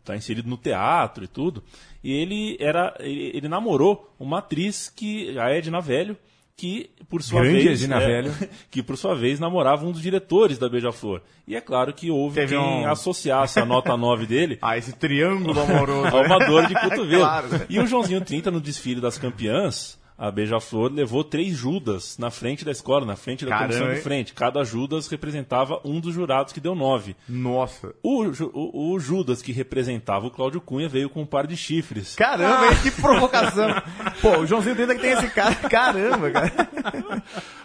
tá 0.05 0.17
inserido 0.17 0.49
no 0.49 0.57
teatro 0.57 1.25
e 1.25 1.29
tudo. 1.29 1.63
E 2.03 2.13
ele 2.13 2.57
era 2.59 2.95
ele, 3.01 3.31
ele 3.35 3.49
namorou 3.49 4.11
uma 4.19 4.39
atriz 4.39 4.89
que 4.89 5.39
a 5.39 5.51
Edna 5.51 5.81
Velho, 5.81 6.17
que 6.57 6.91
por 7.11 7.23
sua 7.23 7.43
Grande 7.43 7.63
vez 7.69 7.83
Edna 7.83 8.01
é, 8.01 8.07
Velho. 8.07 8.35
que 8.71 8.83
por 8.83 8.97
sua 8.97 9.15
vez 9.15 9.39
namorava 9.39 9.85
um 9.87 9.93
dos 9.93 10.01
diretores 10.01 10.57
da 10.59 10.69
Beija-Flor. 10.69 11.21
E 11.47 11.55
é 11.55 11.61
claro 11.61 11.93
que 11.93 12.11
houve 12.11 12.37
Teve 12.37 12.57
quem 12.57 12.59
um- 12.65 12.89
associasse 12.91 13.61
a 13.61 13.67
nota 13.67 13.95
9 13.99 14.25
dele 14.27 14.59
Ah, 14.63 14.79
esse 14.79 14.93
triângulo 14.95 15.61
amoroso. 15.61 16.17
a 16.17 16.21
uma 16.23 16.39
dor 16.39 16.67
de 16.67 16.75
cotovelo. 16.75 17.21
Claro. 17.29 17.49
E 17.69 17.79
o 17.79 17.87
Joãozinho 17.87 18.25
30, 18.25 18.51
no 18.51 18.61
desfile 18.61 19.01
das 19.01 19.19
campeãs, 19.19 19.99
a 20.19 20.31
Beija-Flor 20.33 20.91
levou 20.93 21.23
três 21.23 21.57
Judas 21.57 22.19
na 22.19 22.29
frente 22.31 22.65
da 22.65 22.73
escola, 22.73 23.07
na 23.07 23.15
frente 23.15 23.45
da 23.45 23.51
Caramba, 23.53 23.69
comissão 23.75 23.95
de 23.95 24.01
frente. 24.01 24.35
Cada 24.35 24.65
Judas 24.65 25.07
representava 25.07 25.81
um 25.85 26.01
dos 26.01 26.13
jurados 26.13 26.53
que 26.53 26.59
deu 26.61 26.75
nove. 26.75 27.15
Nossa. 27.29 27.95
O, 28.03 28.25
o- 28.25 28.93
o 28.95 28.99
Judas 28.99 29.41
que 29.41 29.53
representava 29.53 30.27
o 30.27 30.31
Cláudio 30.31 30.61
Cunha 30.61 30.89
veio 30.89 31.09
com 31.09 31.23
um 31.23 31.27
par 31.27 31.47
de 31.47 31.57
chifres. 31.57 32.17
Caramba, 32.17 32.67
hein? 32.67 32.79
que 32.83 32.91
provocação. 32.91 33.69
Pô, 34.21 34.39
o 34.39 34.47
Joãozinho 34.47 34.75
Tenta 34.75 34.95
que 34.97 35.01
tem 35.01 35.13
esse 35.13 35.29
cara. 35.31 35.55
Caramba, 35.55 36.31
cara. 36.33 37.23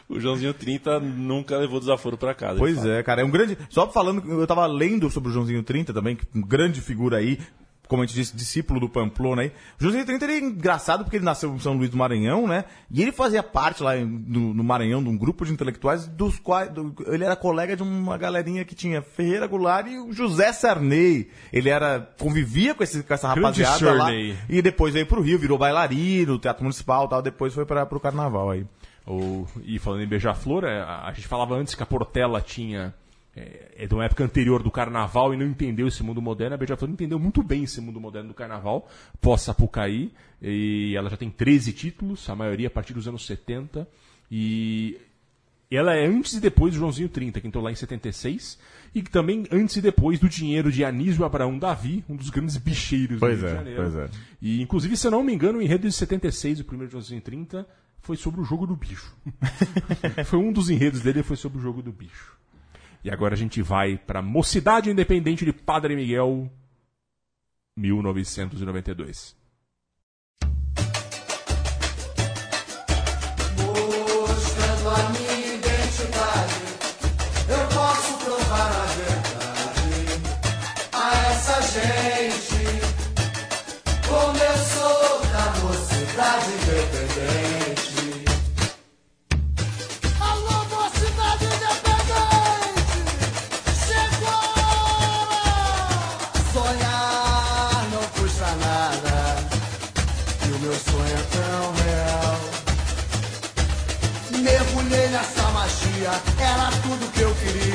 O 0.07 0.19
Joãozinho 0.19 0.53
30 0.53 0.99
nunca 0.99 1.57
levou 1.57 1.79
desaforo 1.79 2.17
pra 2.17 2.35
casa. 2.35 2.59
Pois 2.59 2.85
é, 2.85 3.01
cara. 3.01 3.21
É 3.21 3.25
um 3.25 3.31
grande. 3.31 3.57
Só 3.69 3.89
falando, 3.89 4.21
eu 4.31 4.45
tava 4.45 4.65
lendo 4.67 5.09
sobre 5.09 5.29
o 5.29 5.33
Joãozinho 5.33 5.63
30 5.63 5.91
também, 5.93 6.15
que 6.15 6.25
uma 6.35 6.45
grande 6.45 6.81
figura 6.81 7.17
aí. 7.17 7.39
Como 7.93 8.01
a 8.01 8.07
gente 8.07 8.15
disse, 8.15 8.35
discípulo 8.35 8.79
do 8.79 8.89
Pamplona 8.89 9.43
aí. 9.43 9.49
O 9.79 9.83
Joãozinho 9.83 10.03
30 10.03 10.25
ele 10.25 10.33
é 10.33 10.39
engraçado 10.39 11.03
porque 11.03 11.17
ele 11.17 11.23
nasceu 11.25 11.53
em 11.53 11.59
São 11.59 11.73
Luís 11.73 11.91
do 11.91 11.95
Maranhão, 11.95 12.47
né? 12.47 12.65
E 12.89 13.03
ele 13.03 13.11
fazia 13.11 13.43
parte 13.43 13.83
lá 13.83 13.95
no, 13.95 14.51
no 14.51 14.63
Maranhão 14.63 15.03
de 15.03 15.09
um 15.09 15.15
grupo 15.15 15.45
de 15.45 15.53
intelectuais 15.53 16.07
dos 16.07 16.39
quais. 16.39 16.71
do- 16.71 16.95
ele 17.05 17.23
era 17.23 17.35
colega 17.35 17.75
de 17.77 17.83
uma 17.83 18.17
galerinha 18.17 18.65
que 18.65 18.73
tinha 18.73 19.03
Ferreira 19.03 19.45
Goulart 19.45 19.85
e 19.85 19.99
o 19.99 20.11
José 20.11 20.51
Sarney. 20.51 21.29
Ele 21.53 21.69
era. 21.69 21.99
convivia 22.17 22.73
com, 22.73 22.83
esse, 22.83 23.03
com 23.03 23.13
essa 23.13 23.31
Grande 23.35 23.61
rapaziada 23.61 23.93
lá. 23.95 24.05
Sarney. 24.05 24.35
E 24.49 24.59
depois 24.63 24.91
veio 24.91 25.05
pro 25.05 25.21
Rio, 25.21 25.37
virou 25.37 25.59
bailarino, 25.59 26.39
teatro 26.39 26.63
municipal 26.63 27.05
e 27.05 27.09
tal. 27.09 27.21
Depois 27.21 27.53
foi 27.53 27.63
para 27.67 27.85
pro 27.85 27.99
carnaval 27.99 28.49
aí. 28.49 28.65
O, 29.05 29.45
e 29.63 29.77
falando 29.77 30.01
em 30.01 30.07
Beija-Flor, 30.07 30.63
é, 30.63 30.81
a, 30.81 31.09
a 31.09 31.13
gente 31.13 31.27
falava 31.27 31.53
antes 31.53 31.75
que 31.75 31.83
a 31.83 31.85
Portela 31.85 32.41
tinha 32.41 32.91
é, 33.35 33.71
é 33.77 33.87
de 33.87 33.93
uma 33.93 34.05
época 34.05 34.23
anterior 34.23 34.61
do 34.61 34.69
carnaval 34.69 35.33
e 35.33 35.37
não 35.37 35.45
entendeu 35.45 35.87
esse 35.87 36.03
mundo 36.03 36.21
moderno. 36.21 36.55
A 36.55 36.57
Beija-Flor 36.57 36.89
entendeu 36.89 37.19
muito 37.19 37.41
bem 37.41 37.63
esse 37.63 37.81
mundo 37.81 37.99
moderno 37.99 38.29
do 38.29 38.35
carnaval, 38.35 38.87
pós-Sapucaí. 39.19 40.11
E 40.41 40.93
ela 40.95 41.09
já 41.09 41.17
tem 41.17 41.29
13 41.29 41.73
títulos, 41.73 42.29
a 42.29 42.35
maioria 42.35 42.67
a 42.67 42.71
partir 42.71 42.93
dos 42.93 43.07
anos 43.07 43.25
70. 43.25 43.87
E 44.31 44.99
ela 45.71 45.95
é 45.95 46.05
antes 46.05 46.33
e 46.33 46.39
depois 46.39 46.73
do 46.73 46.79
Joãozinho 46.79 47.09
30, 47.09 47.41
que 47.41 47.47
entrou 47.47 47.63
lá 47.63 47.71
em 47.71 47.75
76. 47.75 48.59
E 48.93 49.01
também 49.01 49.45
antes 49.51 49.75
e 49.77 49.81
depois 49.81 50.19
do 50.19 50.29
dinheiro 50.29 50.71
de 50.71 50.85
Anísio 50.85 51.25
Abraão 51.25 51.57
Davi, 51.57 52.03
um 52.07 52.15
dos 52.15 52.29
grandes 52.29 52.57
bicheiros 52.57 53.19
Pois 53.19 53.39
do 53.39 53.47
Rio 53.47 53.47
é, 53.47 53.51
de 53.51 53.57
Janeiro. 53.57 53.81
pois 53.81 53.95
é. 53.95 54.09
E, 54.39 54.61
inclusive, 54.61 54.95
se 54.95 55.07
eu 55.07 55.11
não 55.11 55.23
me 55.23 55.33
engano, 55.33 55.57
o 55.57 55.61
enredo 55.61 55.87
de 55.87 55.93
76, 55.93 56.59
o 56.59 56.65
primeiro 56.65 56.91
Joãozinho 56.91 57.21
30, 57.21 57.67
foi 58.01 58.15
sobre 58.15 58.41
o 58.41 58.43
jogo 58.43 58.67
do 58.67 58.75
bicho. 58.75 59.15
foi 60.25 60.37
um 60.37 60.51
dos 60.53 60.69
enredos 60.69 61.01
dele, 61.01 61.23
foi 61.23 61.37
sobre 61.37 61.57
o 61.57 61.61
jogo 61.61 61.81
do 61.81 61.91
bicho. 61.91 62.37
E 63.03 63.11
agora 63.11 63.33
a 63.33 63.37
gente 63.37 63.61
vai 63.61 63.97
para 63.97 64.21
Mocidade 64.21 64.89
Independente 64.89 65.43
de 65.43 65.51
Padre 65.51 65.95
Miguel, 65.95 66.49
1992. 67.75 69.42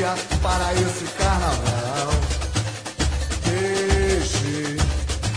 Queria 0.09 0.38
para 0.40 0.72
esse 0.74 1.04
carnaval. 1.16 2.11
Deixe 3.44 4.76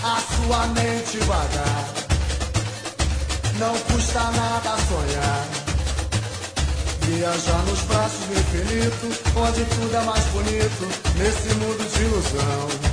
a 0.04 0.22
sua 0.36 0.68
mente 0.68 1.18
vagar, 1.20 1.90
não 3.58 3.78
custa 3.80 4.20
nada 4.20 4.78
sonhar. 4.88 5.48
Viajar 7.02 7.64
nos 7.66 7.82
braços 7.82 8.20
do 8.26 8.40
infinito, 8.40 9.08
onde 9.36 9.66
tudo 9.66 9.96
é 9.96 10.02
mais 10.02 10.24
bonito, 10.26 10.88
nesse 11.18 11.54
mundo 11.56 11.92
de 11.92 12.04
ilusão. 12.04 12.92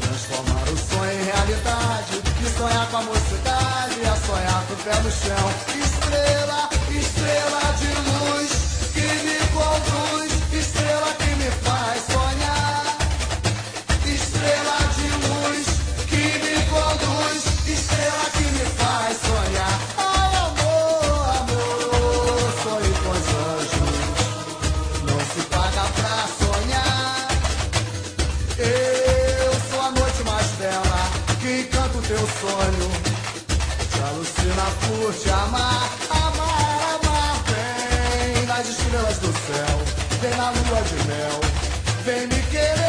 Transformar 0.00 0.62
o 0.62 0.76
sonho 0.78 1.12
em 1.12 1.24
realidade 1.24 2.22
E 2.40 2.58
sonhar 2.58 2.86
com 2.90 2.96
a 2.96 3.02
mocidade 3.02 4.00
É 4.00 4.26
sonhar 4.26 4.64
com 4.66 4.72
o 4.72 4.76
pé 4.76 4.94
no 5.00 5.10
chão 5.10 5.50
Estrela, 5.84 6.70
estrela 6.90 7.60
de 7.78 7.88
luz 8.10 8.52
Que 8.94 9.00
me 9.00 9.38
conduz 9.48 10.05
Vem 37.46 38.46
nas 38.46 38.68
estrelas 38.68 39.18
do 39.18 39.26
céu, 39.26 39.78
vem 40.20 40.36
na 40.36 40.50
lua 40.50 40.82
de 40.82 41.06
mel, 41.06 41.45
vem 42.06 42.28
me 42.28 42.40
querer. 42.52 42.85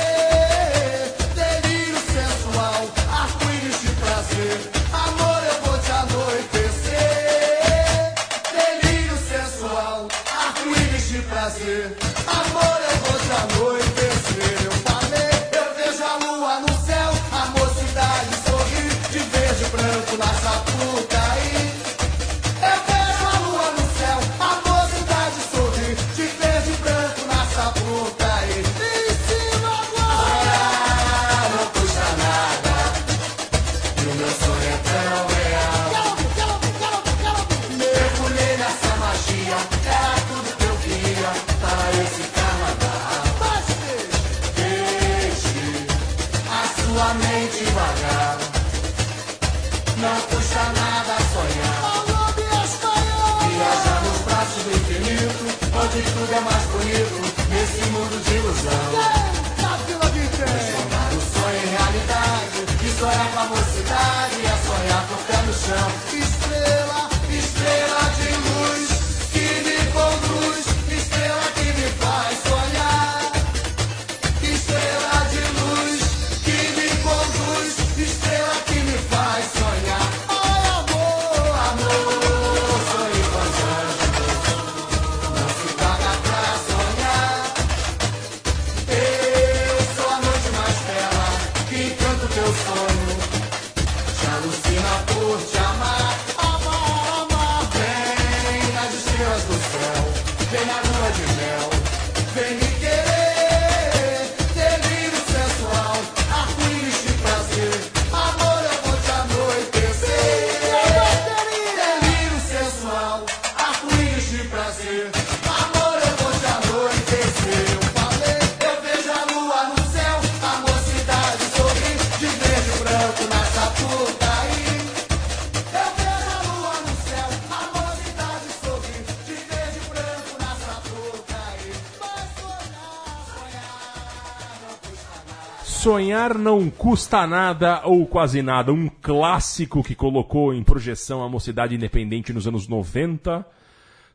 Sonhar 135.97 136.37
não 136.37 136.69
custa 136.69 137.25
nada 137.25 137.81
ou 137.83 138.05
quase 138.05 138.43
nada. 138.43 138.71
Um 138.71 138.87
clássico 138.87 139.83
que 139.83 139.95
colocou 139.95 140.53
em 140.53 140.63
projeção 140.63 141.23
a 141.23 141.27
mocidade 141.27 141.73
independente 141.73 142.31
nos 142.31 142.47
anos 142.47 142.67
90. 142.67 143.43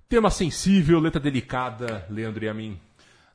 Tema 0.09 0.31
sensível, 0.31 1.01
letra 1.01 1.21
delicada, 1.21 2.07
Leandro 2.09 2.45
e 2.45 2.49
a 2.49 2.55
mim. 2.55 2.79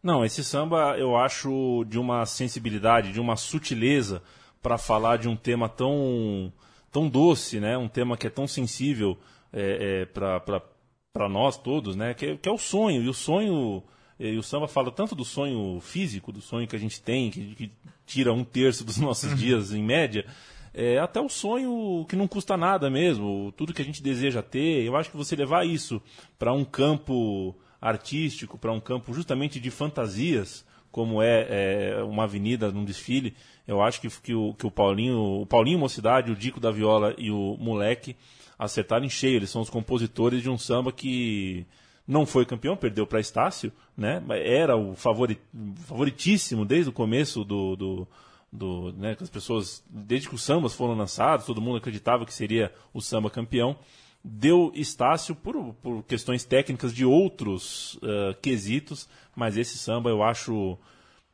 Não, 0.02 0.24
esse 0.24 0.46
samba 0.46 0.98
eu 0.98 1.18
acho 1.18 1.84
de 1.90 2.00
uma 2.00 2.26
sensibilidade, 2.26 3.12
de 3.12 3.20
uma 3.20 3.36
sutileza 3.36 4.24
para 4.64 4.78
falar 4.78 5.18
de 5.18 5.28
um 5.28 5.36
tema 5.36 5.68
tão, 5.68 6.54
tão 6.90 7.10
doce, 7.10 7.60
né? 7.60 7.78
Um 7.78 7.90
tema 7.90 8.16
que 8.16 8.28
é 8.28 8.30
tão 8.30 8.48
sensível 8.48 9.18
é, 9.52 10.04
é, 10.04 10.06
para 10.06 11.28
nós 11.28 11.58
todos, 11.58 11.98
né? 11.98 12.14
Que, 12.14 12.38
que 12.38 12.48
é 12.48 12.52
o 12.52 12.58
sonho. 12.58 13.04
E 13.04 13.10
o 13.10 13.14
sonho 13.14 13.84
E 14.18 14.38
o 14.38 14.42
samba 14.42 14.70
fala 14.70 14.90
tanto 14.90 15.14
do 15.16 15.26
sonho 15.26 15.82
físico, 15.82 16.32
do 16.32 16.40
sonho 16.40 16.66
que 16.66 16.78
a 16.78 16.80
gente 16.80 17.02
tem, 17.02 17.30
que, 17.30 17.54
que 17.54 17.72
tira 18.08 18.34
um 18.34 18.44
terço 18.44 18.84
dos 18.84 18.98
nossos 18.98 19.38
dias 19.38 19.72
em 19.72 19.84
média, 19.84 20.26
é, 20.74 20.98
até 20.98 21.20
o 21.20 21.30
sonho 21.30 22.06
que 22.08 22.16
não 22.16 22.28
custa 22.28 22.58
nada 22.58 22.90
mesmo, 22.90 23.52
tudo 23.58 23.74
que 23.74 23.82
a 23.82 23.86
gente 23.86 24.02
deseja 24.02 24.42
ter. 24.42 24.84
Eu 24.84 24.96
acho 24.96 25.12
que 25.12 25.18
você 25.18 25.36
levar 25.36 25.66
isso 25.66 26.02
para 26.40 26.54
um 26.54 26.64
campo 26.64 27.56
artístico, 27.82 28.58
para 28.58 28.72
um 28.72 28.80
campo 28.80 29.14
justamente 29.14 29.60
de 29.60 29.70
fantasias, 29.70 30.66
como 30.92 31.22
é, 31.22 31.48
é, 31.50 32.04
uma 32.04 32.24
avenida 32.24 32.72
num 32.72 32.86
desfile, 32.86 33.36
eu 33.68 33.82
acho 33.82 34.00
que, 34.00 34.10
que, 34.22 34.34
o, 34.34 34.54
que 34.54 34.66
o 34.66 34.72
Paulinho, 34.72 35.42
o 35.42 35.46
Paulinho 35.46 35.78
Mocidade, 35.78 36.32
o 36.32 36.36
Dico 36.36 36.60
da 36.60 36.72
Viola 36.72 37.14
e 37.18 37.30
o 37.30 37.58
Moleque 37.60 38.16
acertaram 38.58 39.06
em 39.06 39.10
cheio. 39.10 39.36
Eles 39.36 39.50
são 39.50 39.62
os 39.62 39.70
compositores 39.70 40.42
de 40.42 40.50
um 40.50 40.58
samba 40.58 40.92
que 40.92 41.68
não 42.08 42.26
foi 42.26 42.46
campeão, 42.46 42.78
perdeu 42.78 43.06
para 43.06 43.20
Estácio, 43.20 43.72
né? 43.96 44.24
Era 44.30 44.78
o 44.78 44.96
favori, 44.96 45.38
favoritíssimo 45.86 46.64
desde 46.64 46.90
o 46.90 46.94
começo 46.94 47.44
do, 47.44 47.76
do, 47.76 48.08
do 48.52 48.94
né? 48.94 49.16
que 49.16 49.24
as 49.24 49.30
pessoas, 49.30 49.84
desde 49.90 50.30
que 50.30 50.36
os 50.36 50.44
sambas 50.44 50.74
foram 50.74 50.96
lançados, 50.96 51.46
todo 51.46 51.62
mundo 51.62 51.78
acreditava 51.78 52.26
que 52.26 52.34
seria 52.34 52.74
o 52.94 53.02
samba 53.02 53.30
campeão. 53.30 53.76
Deu 54.24 54.72
Estácio 54.74 55.36
por, 55.36 55.74
por 55.76 56.04
questões 56.04 56.44
técnicas 56.44 56.94
de 56.94 57.06
outros 57.06 58.00
eh, 58.02 58.36
quesitos, 58.42 59.08
mas 59.36 59.56
esse 59.56 59.78
samba 59.78 60.10
eu 60.10 60.24
acho, 60.24 60.78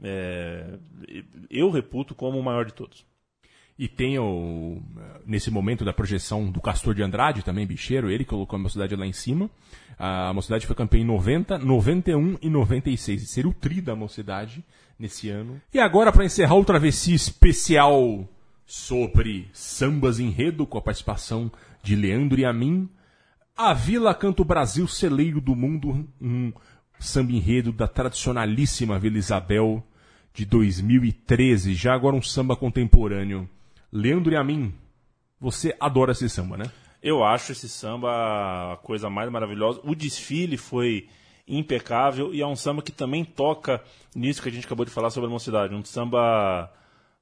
eh, 0.03 0.77
eu 1.49 1.71
reputo 1.71 2.13
como 2.13 2.37
o 2.37 2.43
maior 2.43 2.65
de 2.65 2.73
todos. 2.73 3.05
E 3.79 3.87
tem 3.87 4.19
o, 4.19 4.81
nesse 5.25 5.49
momento 5.49 5.83
da 5.83 5.91
projeção 5.91 6.51
do 6.51 6.61
Castor 6.61 6.93
de 6.93 7.01
Andrade, 7.01 7.41
também 7.41 7.65
bicheiro, 7.65 8.11
ele 8.11 8.23
colocou 8.23 8.57
a 8.57 8.61
Mocidade 8.61 8.95
lá 8.95 9.05
em 9.05 9.13
cima. 9.13 9.49
A 10.05 10.33
Mocidade 10.33 10.67
foi 10.67 10.75
campeã 10.75 10.99
em 10.99 11.05
90, 11.05 11.59
91 11.59 12.37
e 12.41 12.49
96. 12.49 13.23
E 13.23 13.25
seria 13.25 13.49
o 13.49 13.53
tri 13.53 13.79
da 13.79 13.95
Mocidade 13.95 14.61
nesse 14.99 15.29
ano. 15.29 15.61
E 15.73 15.79
agora, 15.79 16.11
para 16.11 16.25
encerrar 16.25 16.55
o 16.55 16.65
travessia 16.65 17.15
especial 17.15 18.27
sobre 18.65 19.47
sambas 19.53 20.19
enredo, 20.19 20.67
com 20.67 20.77
a 20.77 20.81
participação 20.81 21.49
de 21.81 21.95
Leandro 21.95 22.37
e 22.37 22.43
a 22.43 22.51
mim, 22.51 22.89
a 23.55 23.73
Vila 23.73 24.13
Canto 24.13 24.43
Brasil, 24.43 24.89
celeiro 24.89 25.39
do 25.39 25.55
mundo, 25.55 26.05
um 26.21 26.51
samba 26.99 27.31
enredo 27.31 27.71
da 27.71 27.87
tradicionalíssima 27.87 28.99
Vila 28.99 29.17
Isabel 29.17 29.81
de 30.33 30.43
2013. 30.43 31.75
Já 31.75 31.93
agora 31.93 32.17
um 32.17 32.21
samba 32.21 32.57
contemporâneo. 32.57 33.49
Leandro 33.89 34.33
e 34.33 34.35
a 34.35 34.43
mim, 34.43 34.73
você 35.39 35.73
adora 35.79 36.11
esse 36.11 36.27
samba, 36.27 36.57
né? 36.57 36.65
Eu 37.03 37.21
acho 37.21 37.51
esse 37.51 37.67
samba 37.67 38.71
a 38.71 38.77
coisa 38.77 39.09
mais 39.09 39.29
maravilhosa. 39.29 39.81
O 39.83 39.93
desfile 39.93 40.55
foi 40.55 41.09
impecável 41.45 42.33
e 42.33 42.41
é 42.41 42.47
um 42.47 42.55
samba 42.55 42.81
que 42.81 42.93
também 42.93 43.25
toca 43.25 43.83
nisso 44.15 44.41
que 44.41 44.47
a 44.47 44.51
gente 44.51 44.65
acabou 44.65 44.85
de 44.85 44.91
falar 44.91 45.09
sobre 45.09 45.27
a 45.27 45.33
mocidade. 45.33 45.75
Um 45.75 45.83
samba, 45.83 46.71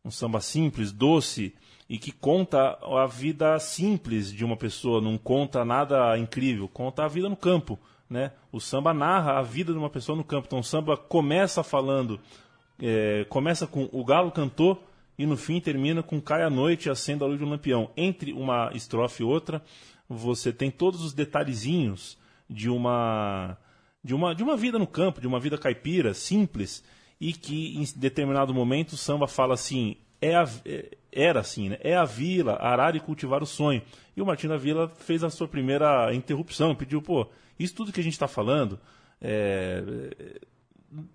um 0.05 0.11
samba 0.11 0.39
simples, 0.39 0.91
doce 0.91 1.55
e 1.89 1.97
que 1.97 2.11
conta 2.11 2.77
a 2.83 3.07
vida 3.07 3.57
simples 3.57 4.31
de 4.31 4.45
uma 4.45 4.55
pessoa. 4.55 5.01
Não 5.01 5.17
conta 5.17 5.65
nada 5.65 6.15
incrível, 6.15 6.67
conta 6.67 7.03
a 7.03 7.07
vida 7.07 7.27
no 7.27 7.35
campo. 7.35 7.79
Né? 8.07 8.31
O 8.51 8.59
samba 8.59 8.93
narra 8.93 9.39
a 9.39 9.41
vida 9.41 9.73
de 9.73 9.79
uma 9.79 9.89
pessoa 9.89 10.15
no 10.15 10.23
campo. 10.23 10.45
Então 10.45 10.59
o 10.59 10.63
samba 10.63 10.95
começa 10.95 11.63
falando, 11.63 12.19
é, 12.79 13.25
começa 13.29 13.65
com 13.65 13.89
o 13.91 14.05
galo 14.05 14.29
cantou 14.29 14.83
e 15.21 15.25
no 15.27 15.37
fim 15.37 15.61
termina 15.61 16.01
com 16.01 16.19
cai 16.19 16.41
a 16.41 16.49
noite 16.49 16.89
acenda 16.89 17.23
a 17.23 17.27
luz 17.27 17.37
de 17.37 17.45
um 17.45 17.49
lampião. 17.49 17.91
Entre 17.95 18.33
uma 18.33 18.71
estrofe 18.73 19.21
e 19.21 19.25
outra, 19.25 19.61
você 20.09 20.51
tem 20.51 20.71
todos 20.71 21.03
os 21.03 21.13
detalhezinhos 21.13 22.17
de 22.49 22.71
uma 22.71 23.55
de 24.03 24.15
uma 24.15 24.33
de 24.33 24.41
uma 24.41 24.57
vida 24.57 24.79
no 24.79 24.87
campo, 24.87 25.21
de 25.21 25.27
uma 25.27 25.39
vida 25.39 25.59
caipira, 25.59 26.15
simples, 26.15 26.83
e 27.19 27.33
que 27.33 27.77
em 27.77 27.85
determinado 27.95 28.51
momento 28.51 28.93
o 28.93 28.97
samba 28.97 29.27
fala 29.27 29.53
assim: 29.53 29.95
é 30.19 30.33
a, 30.35 30.49
é- 30.65 30.97
era 31.11 31.41
assim, 31.41 31.69
né? 31.69 31.77
É 31.81 31.95
a 31.95 32.03
vila, 32.03 32.57
arar 32.59 32.95
e 32.95 32.99
cultivar 32.99 33.43
o 33.43 33.45
sonho. 33.45 33.83
E 34.17 34.21
o 34.23 34.25
Martim 34.25 34.47
da 34.47 34.57
Vila 34.57 34.89
fez 34.89 35.23
a 35.23 35.29
sua 35.29 35.47
primeira 35.47 36.15
interrupção, 36.15 36.73
pediu, 36.73 36.99
pô, 36.99 37.27
isso 37.59 37.75
tudo 37.75 37.91
que 37.91 37.99
a 37.99 38.03
gente 38.03 38.13
está 38.13 38.27
falando 38.27 38.79
é, 39.21 39.83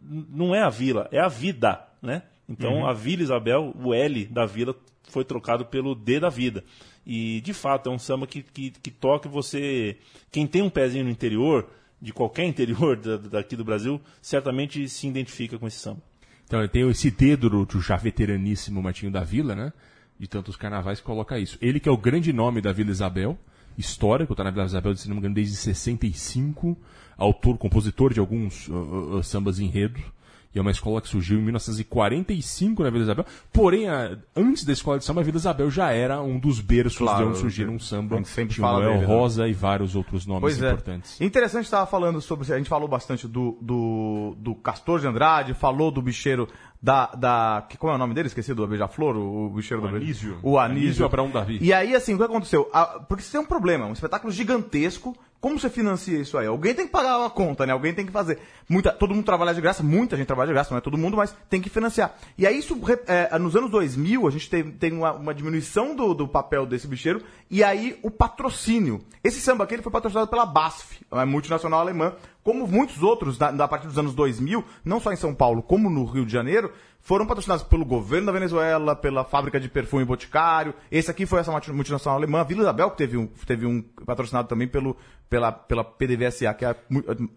não 0.08 0.54
é 0.54 0.62
a 0.62 0.70
vila, 0.70 1.08
é 1.10 1.18
a 1.18 1.28
vida, 1.28 1.84
né? 2.00 2.22
Então 2.48 2.86
a 2.86 2.92
Vila 2.92 3.22
Isabel, 3.22 3.74
o 3.76 3.92
L 3.92 4.24
da 4.26 4.46
vila 4.46 4.74
foi 5.08 5.24
trocado 5.24 5.64
pelo 5.66 5.94
D 5.94 6.20
da 6.20 6.28
vida. 6.28 6.64
E 7.06 7.40
de 7.40 7.52
fato 7.52 7.88
é 7.88 7.92
um 7.92 7.98
samba 7.98 8.26
que, 8.26 8.42
que, 8.42 8.70
que 8.70 8.90
toca 8.90 9.28
você. 9.28 9.96
Quem 10.30 10.46
tem 10.46 10.62
um 10.62 10.70
pezinho 10.70 11.04
no 11.04 11.10
interior, 11.10 11.68
de 12.00 12.12
qualquer 12.12 12.44
interior 12.44 12.96
da- 12.96 13.16
daqui 13.16 13.56
do 13.56 13.64
Brasil, 13.64 14.00
certamente 14.20 14.88
se 14.88 15.06
identifica 15.06 15.58
com 15.58 15.66
esse 15.66 15.78
samba. 15.78 16.02
Então 16.44 16.60
eu 16.60 16.68
tenho 16.68 16.90
esse 16.90 17.10
dedo 17.10 17.48
do, 17.50 17.80
já 17.80 17.96
veteraníssimo 17.96 18.82
Martinho 18.82 19.10
da 19.10 19.24
Vila, 19.24 19.54
né? 19.54 19.72
De 20.18 20.28
tantos 20.28 20.56
carnavais 20.56 21.00
que 21.00 21.06
coloca 21.06 21.38
isso. 21.38 21.58
Ele 21.60 21.80
que 21.80 21.88
é 21.88 21.92
o 21.92 21.96
grande 21.96 22.32
nome 22.32 22.60
da 22.60 22.72
Vila 22.72 22.90
Isabel, 22.90 23.36
histórico, 23.76 24.34
tá 24.34 24.44
na 24.44 24.50
Vila 24.50 24.64
Isabel, 24.64 24.96
se 24.96 25.08
não 25.08 25.16
me 25.16 25.20
engano, 25.20 25.34
desde 25.34 25.56
65, 25.56 26.76
autor, 27.18 27.58
compositor 27.58 28.12
de 28.14 28.20
alguns 28.20 28.68
uh, 28.68 29.16
uh, 29.16 29.22
sambas 29.22 29.58
enredo. 29.58 30.00
E 30.54 30.58
é 30.58 30.62
uma 30.62 30.70
escola 30.70 31.00
que 31.02 31.08
surgiu 31.08 31.38
em 31.38 31.42
1945 31.42 32.82
na 32.82 32.90
Vila 32.90 33.02
Isabel. 33.04 33.26
Porém, 33.52 33.88
a- 33.88 34.16
antes 34.34 34.64
da 34.64 34.72
escola 34.72 34.98
de 34.98 35.04
samba, 35.04 35.20
a 35.20 35.24
Vila 35.24 35.36
Isabel 35.36 35.70
já 35.70 35.90
era 35.92 36.20
um 36.22 36.38
dos 36.38 36.60
berços 36.60 36.98
Claro, 36.98 37.18
de 37.24 37.28
onde 37.30 37.38
surgiram 37.38 37.74
um 37.74 37.78
samba. 37.78 38.18
a 38.18 38.24
sempre 38.24 38.56
o 38.58 38.60
fala 38.60 38.78
Noel 38.80 38.92
dele, 38.94 39.06
né? 39.06 39.06
Rosa 39.06 39.48
e 39.48 39.52
vários 39.52 39.94
outros 39.94 40.26
nomes 40.26 40.40
Pois 40.40 40.62
é. 40.62 40.68
importantes. 40.72 41.20
Interessante 41.20 41.64
estava 41.64 41.86
falando 41.86 42.20
sobre. 42.20 42.50
A 42.52 42.56
gente 42.58 42.68
falou 42.68 42.88
bastante 42.88 43.26
do, 43.28 43.58
do, 43.60 44.34
do 44.38 44.54
Castor 44.54 45.00
de 45.00 45.06
Andrade, 45.06 45.52
falou 45.54 45.90
do 45.90 46.00
bicheiro 46.00 46.48
da. 46.82 47.06
da 47.14 47.66
que, 47.68 47.76
como 47.76 47.92
é 47.92 47.96
o 47.96 47.98
nome 47.98 48.14
dele? 48.14 48.28
Esqueci 48.28 48.54
do 48.54 48.66
Beija-Flor, 48.66 49.16
o, 49.16 49.46
o 49.46 49.50
bicheiro 49.50 49.82
do 49.82 49.88
Anísio. 49.88 50.38
O 50.42 50.58
Anísio. 50.58 50.84
Anísio 50.86 51.06
Abraão 51.06 51.30
Davi. 51.30 51.58
E 51.60 51.72
aí, 51.72 51.94
assim, 51.94 52.14
o 52.14 52.18
que 52.18 52.24
aconteceu? 52.24 52.68
Ah, 52.72 53.00
porque 53.08 53.22
você 53.22 53.32
tem 53.32 53.40
um 53.40 53.46
problema, 53.46 53.86
um 53.86 53.92
espetáculo 53.92 54.32
gigantesco. 54.32 55.14
Como 55.40 55.58
você 55.58 55.68
financia 55.68 56.18
isso 56.18 56.38
aí? 56.38 56.46
Alguém 56.46 56.74
tem 56.74 56.86
que 56.86 56.92
pagar 56.92 57.24
a 57.24 57.30
conta, 57.30 57.66
né? 57.66 57.72
Alguém 57.72 57.92
tem 57.94 58.06
que 58.06 58.12
fazer. 58.12 58.38
Muita, 58.68 58.90
todo 58.92 59.14
mundo 59.14 59.24
trabalha 59.24 59.54
de 59.54 59.60
graça, 59.60 59.82
muita 59.82 60.16
gente 60.16 60.26
trabalha 60.26 60.48
de 60.48 60.54
graça, 60.54 60.70
não 60.70 60.78
é 60.78 60.80
todo 60.80 60.96
mundo, 60.98 61.16
mas 61.16 61.36
tem 61.48 61.60
que 61.60 61.68
financiar. 61.68 62.16
E 62.36 62.46
aí, 62.46 62.58
isso, 62.58 62.78
é, 63.06 63.38
nos 63.38 63.54
anos 63.54 63.70
2000, 63.70 64.26
a 64.26 64.30
gente 64.30 64.48
tem, 64.48 64.70
tem 64.70 64.92
uma, 64.92 65.12
uma 65.12 65.34
diminuição 65.34 65.94
do, 65.94 66.14
do 66.14 66.26
papel 66.26 66.66
desse 66.66 66.88
bicheiro, 66.88 67.22
e 67.50 67.62
aí 67.62 67.98
o 68.02 68.10
patrocínio. 68.10 69.04
Esse 69.22 69.40
samba 69.40 69.64
aqui 69.64 69.74
ele 69.74 69.82
foi 69.82 69.92
patrocinado 69.92 70.28
pela 70.28 70.46
BASF, 70.46 71.04
uma 71.10 71.26
multinacional 71.26 71.80
alemã, 71.80 72.14
como 72.42 72.66
muitos 72.66 73.02
outros, 73.02 73.36
da, 73.36 73.50
da 73.50 73.66
partir 73.66 73.88
dos 73.88 73.98
anos 73.98 74.14
2000, 74.14 74.64
não 74.84 75.00
só 75.00 75.12
em 75.12 75.16
São 75.16 75.34
Paulo, 75.34 75.62
como 75.62 75.90
no 75.90 76.04
Rio 76.04 76.24
de 76.24 76.32
Janeiro, 76.32 76.72
foram 77.06 77.24
patrocinados 77.24 77.62
pelo 77.62 77.84
governo 77.84 78.26
da 78.26 78.32
Venezuela, 78.32 78.96
pela 78.96 79.22
fábrica 79.24 79.60
de 79.60 79.68
perfume 79.68 80.04
Boticário. 80.04 80.74
Esse 80.90 81.08
aqui 81.08 81.24
foi 81.24 81.38
essa 81.38 81.52
multi- 81.52 81.70
multinacional 81.70 82.18
alemã, 82.18 82.40
a 82.40 82.44
Vila 82.44 82.62
Isabel, 82.62 82.90
que 82.90 82.96
teve 82.96 83.16
um, 83.16 83.28
teve 83.46 83.64
um 83.64 83.80
patrocinado 84.04 84.48
também 84.48 84.66
pelo, 84.66 84.96
pela, 85.30 85.52
pela 85.52 85.84
PDVSA, 85.84 86.52
que 86.54 86.64
é 86.64 86.68
a, 86.70 86.76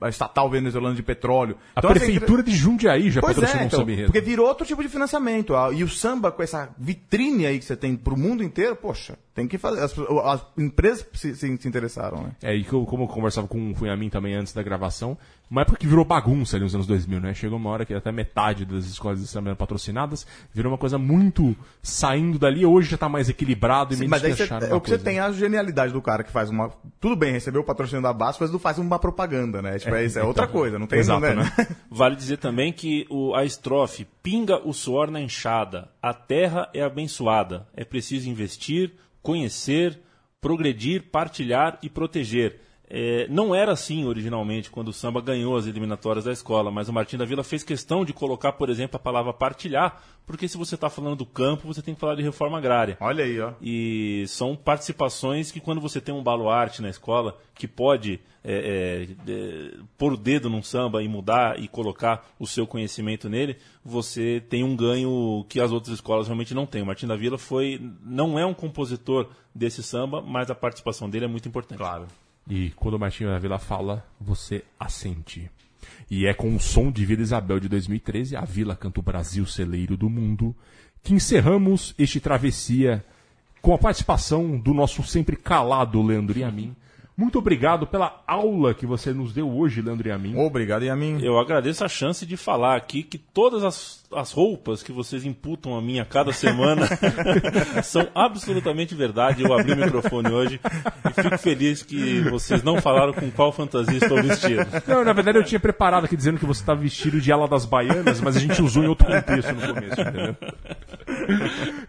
a 0.01 0.09
estatal 0.09 0.49
venezuelana 0.49 0.95
de 0.95 1.03
petróleo. 1.03 1.55
A 1.75 1.79
Então, 1.81 1.91
assim, 1.91 1.99
prefeitura 1.99 2.41
de 2.41 2.51
Jundiaí 2.51 3.11
já 3.11 3.21
Pois 3.21 3.35
patrocinou 3.35 3.61
é, 3.61 3.63
um 3.63 3.67
então, 3.67 3.79
samba 3.81 3.91
enredo. 3.91 4.07
porque 4.07 4.21
virou 4.21 4.47
outro 4.47 4.65
tipo 4.65 4.81
de 4.81 4.89
financiamento. 4.89 5.53
E 5.75 5.83
o 5.83 5.87
samba, 5.87 6.31
com 6.31 6.41
essa 6.41 6.69
vitrine 6.75 7.45
aí 7.45 7.59
que 7.59 7.65
você 7.65 7.75
tem 7.77 7.95
pro 7.95 8.17
mundo 8.17 8.43
inteiro, 8.43 8.75
poxa, 8.75 9.19
tem 9.35 9.47
que 9.47 9.59
fazer. 9.59 9.81
As, 9.83 9.93
as 10.25 10.45
empresas 10.57 11.05
se, 11.13 11.35
se, 11.35 11.57
se 11.57 11.67
interessaram, 11.67 12.23
né? 12.23 12.31
É, 12.41 12.55
e 12.55 12.63
como 12.63 13.03
eu 13.03 13.07
conversava 13.07 13.47
com 13.47 13.69
o 13.69 13.75
Cunhamin 13.75 14.09
também 14.09 14.33
antes 14.33 14.51
da 14.51 14.63
gravação, 14.63 15.15
uma 15.49 15.61
época 15.61 15.77
que 15.77 15.87
virou 15.87 16.05
bagunça 16.05 16.55
ali 16.57 16.63
nos 16.63 16.75
anos 16.75 16.85
2000, 16.85 17.19
né? 17.19 17.33
Chegou 17.33 17.57
uma 17.57 17.69
hora 17.71 17.85
que 17.85 17.93
até 17.93 18.11
metade 18.11 18.65
das 18.65 18.85
escolas 18.85 19.19
de 19.19 19.27
samba 19.27 19.49
eram 19.49 19.57
patrocinadas, 19.57 20.27
virou 20.53 20.71
uma 20.71 20.77
coisa 20.77 20.97
muito 20.97 21.55
saindo 21.81 22.37
dali, 22.37 22.65
hoje 22.65 22.91
já 22.91 22.97
tá 22.97 23.09
mais 23.09 23.29
equilibrado 23.29 23.93
e 23.93 23.97
Sim, 23.97 24.07
menos 24.07 24.21
mas 24.21 24.39
é 24.39 24.73
o 24.75 24.79
que 24.81 24.89
você 24.89 24.99
tem 24.99 25.19
a 25.19 25.31
genialidade 25.31 25.91
do 25.91 26.01
cara 26.01 26.23
que 26.23 26.31
faz 26.31 26.49
uma. 26.49 26.69
Tudo 26.99 27.15
bem, 27.15 27.31
recebeu 27.31 27.61
o 27.61 27.63
patrocínio 27.63 28.03
da 28.03 28.13
base, 28.13 28.37
mas 28.39 28.51
não 28.51 28.59
faz 28.59 28.77
uma 28.77 28.99
propaganda, 28.99 29.61
né? 29.61 29.79
Tipo, 29.79 29.95
é, 29.95 30.05
isso 30.05 30.19
é 30.19 30.23
outra 30.23 30.47
coisa, 30.47 30.77
não 30.77 30.85
tem 30.87 30.99
Exato, 30.99 31.21
né? 31.21 31.33
né? 31.35 31.67
Vale 31.89 32.15
dizer 32.15 32.37
também 32.37 32.71
que 32.71 33.07
o- 33.09 33.33
a 33.33 33.43
estrofe 33.43 34.07
pinga 34.21 34.57
o 34.67 34.73
suor 34.73 35.09
na 35.09 35.19
enxada, 35.19 35.89
a 36.01 36.13
terra 36.13 36.69
é 36.73 36.83
abençoada, 36.83 37.67
é 37.75 37.83
preciso 37.83 38.29
investir, 38.29 38.93
conhecer, 39.21 39.99
progredir, 40.41 41.03
partilhar 41.11 41.77
e 41.81 41.89
proteger. 41.89 42.61
É, 42.89 43.27
não 43.29 43.53
era 43.53 43.71
assim 43.71 44.05
originalmente 44.05 44.71
quando 44.71 44.87
o 44.87 44.93
samba 44.93 45.21
ganhou 45.21 45.55
as 45.55 45.67
eliminatórias 45.67 46.25
da 46.25 46.31
escola, 46.31 46.71
mas 46.71 46.89
o 46.89 46.93
Martim 46.93 47.17
da 47.17 47.25
Vila 47.25 47.43
fez 47.43 47.63
questão 47.63 48.03
de 48.03 48.13
colocar, 48.13 48.53
por 48.53 48.69
exemplo, 48.69 48.95
a 48.95 48.99
palavra 48.99 49.31
partilhar, 49.31 50.01
porque 50.25 50.47
se 50.47 50.57
você 50.57 50.75
está 50.75 50.89
falando 50.89 51.17
do 51.17 51.25
campo, 51.25 51.67
você 51.67 51.81
tem 51.81 51.93
que 51.93 51.99
falar 51.99 52.15
de 52.15 52.23
reforma 52.23 52.57
agrária. 52.57 52.97
Olha 52.99 53.23
aí, 53.23 53.39
ó. 53.39 53.53
E 53.61 54.25
são 54.27 54.55
participações 54.55 55.51
que 55.51 55.59
quando 55.59 55.79
você 55.79 56.01
tem 56.01 56.13
um 56.13 56.23
baluarte 56.23 56.81
na 56.81 56.89
escola 56.89 57.37
que 57.53 57.67
pode 57.67 58.19
é, 58.43 59.07
é, 59.27 59.31
é, 59.31 59.71
pôr 59.97 60.13
o 60.13 60.17
dedo 60.17 60.49
num 60.49 60.63
samba 60.63 61.03
e 61.03 61.07
mudar 61.07 61.59
e 61.59 61.67
colocar 61.67 62.27
o 62.39 62.47
seu 62.47 62.65
conhecimento 62.65 63.29
nele, 63.29 63.57
você 63.83 64.41
tem 64.49 64.63
um 64.63 64.75
ganho 64.75 65.45
que 65.47 65.59
as 65.59 65.71
outras 65.71 65.95
escolas 65.95 66.27
realmente 66.27 66.53
não 66.53 66.65
têm. 66.65 66.81
O 66.81 66.85
Martim 66.85 67.05
da 67.05 67.15
Vila 67.15 67.37
foi, 67.37 67.79
não 68.03 68.39
é 68.39 68.45
um 68.45 68.53
compositor 68.53 69.27
desse 69.53 69.83
samba, 69.83 70.21
mas 70.21 70.49
a 70.49 70.55
participação 70.55 71.09
dele 71.09 71.25
é 71.25 71.27
muito 71.27 71.47
importante. 71.47 71.77
Claro. 71.77 72.07
E 72.49 72.71
quando 72.71 72.95
o 72.95 72.99
Martinho 72.99 73.29
da 73.29 73.37
Vila 73.37 73.59
fala, 73.59 74.03
você 74.19 74.63
assente. 74.79 75.49
E 76.09 76.25
é 76.25 76.33
com 76.33 76.55
o 76.55 76.59
som 76.59 76.91
de 76.91 77.05
Vila 77.05 77.21
Isabel 77.21 77.59
de 77.59 77.69
2013, 77.69 78.35
a 78.35 78.41
Vila 78.41 78.75
Canto 78.75 79.01
Brasil 79.03 79.45
Celeiro 79.45 79.95
do 79.95 80.09
Mundo, 80.09 80.55
que 81.03 81.13
encerramos 81.13 81.93
este 81.97 82.19
travessia 82.19 83.05
com 83.61 83.73
a 83.73 83.77
participação 83.77 84.57
do 84.57 84.73
nosso 84.73 85.03
sempre 85.03 85.35
calado 85.35 86.01
Leandro 86.01 86.39
Yamin. 86.39 86.75
Muito 87.19 87.37
obrigado 87.37 87.85
pela 87.85 88.23
aula 88.25 88.73
que 88.73 88.85
você 88.85 89.11
nos 89.11 89.33
deu 89.33 89.51
hoje, 89.51 89.81
Leandro 89.81 90.07
Yamin. 90.07 90.37
Obrigado, 90.37 90.85
Yamin. 90.85 91.21
Eu 91.21 91.37
agradeço 91.37 91.83
a 91.83 91.89
chance 91.89 92.25
de 92.25 92.37
falar 92.37 92.77
aqui 92.77 93.03
que 93.03 93.17
todas 93.17 93.61
as, 93.61 94.05
as 94.15 94.31
roupas 94.31 94.81
que 94.81 94.93
vocês 94.93 95.25
imputam 95.25 95.77
a 95.77 95.81
mim 95.81 95.99
a 95.99 96.05
cada 96.05 96.31
semana 96.31 96.87
são 97.83 98.07
absolutamente 98.15 98.95
verdade. 98.95 99.43
Eu 99.43 99.51
abri 99.51 99.73
o 99.73 99.75
microfone 99.75 100.31
hoje 100.31 100.61
e 100.63 101.21
fico 101.21 101.37
feliz 101.37 101.83
que 101.83 102.21
vocês 102.21 102.63
não 102.63 102.81
falaram 102.81 103.11
com 103.11 103.29
qual 103.31 103.51
fantasia 103.51 103.97
estou 103.97 104.23
vestido. 104.23 104.65
Não, 104.87 105.03
na 105.03 105.11
verdade 105.11 105.39
eu 105.39 105.43
tinha 105.43 105.59
preparado 105.59 106.05
aqui 106.05 106.15
dizendo 106.15 106.39
que 106.39 106.45
você 106.45 106.61
estava 106.61 106.79
vestido 106.79 107.19
de 107.19 107.33
ala 107.33 107.49
das 107.49 107.65
baianas, 107.65 108.21
mas 108.21 108.37
a 108.37 108.39
gente 108.39 108.61
usou 108.61 108.81
em 108.81 108.87
outro 108.87 109.05
contexto 109.05 109.51
no 109.51 109.73
começo, 109.73 109.99
entendeu? 109.99 110.37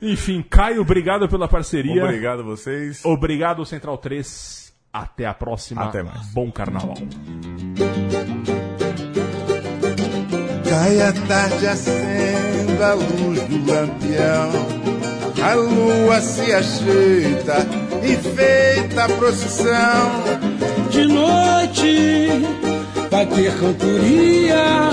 Enfim, 0.02 0.42
Caio, 0.42 0.80
obrigado 0.80 1.28
pela 1.28 1.46
parceria. 1.46 2.02
Obrigado 2.02 2.40
a 2.40 2.42
vocês. 2.42 3.04
Obrigado, 3.04 3.64
Central 3.64 3.96
3. 3.96 4.69
Até 4.92 5.26
a 5.26 5.34
próxima. 5.34 5.84
Até 5.84 6.02
mais. 6.02 6.26
Bom 6.28 6.50
carnaval. 6.50 6.96
Cai 10.68 11.00
a 11.00 11.12
tarde, 11.12 11.66
acenda 11.66 12.90
a 12.90 12.94
luz 12.94 13.40
do 13.42 13.72
lampião. 13.72 14.80
A 15.42 15.54
lua 15.54 16.20
se 16.20 16.52
ajeita, 16.52 17.66
enfeita 18.02 19.04
a 19.04 19.08
procissão. 19.08 20.10
De 20.90 21.06
noite 21.06 22.28
vai 23.10 23.26
ter 23.26 23.58
cantoria 23.58 24.90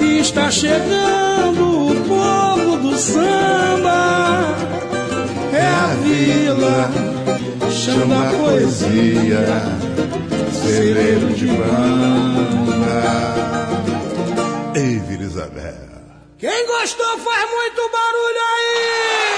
e 0.00 0.18
está 0.20 0.50
chegando 0.50 1.90
o 1.90 1.94
povo 2.08 2.76
do 2.78 2.96
samba. 2.96 4.56
É 5.52 5.66
a 5.66 5.86
vila, 6.02 6.90
chama 7.70 8.28
a 8.28 8.32
poesia, 8.32 9.44
Celeiro 10.52 11.28
de 11.34 11.46
banda. 11.46 13.00
Ei, 14.74 14.98
Vila 14.98 15.22
Isabel. 15.22 15.74
Quem 16.38 16.66
gostou 16.66 17.18
faz 17.18 17.50
muito 17.50 17.90
barulho 17.92 18.40
aí! 18.56 19.29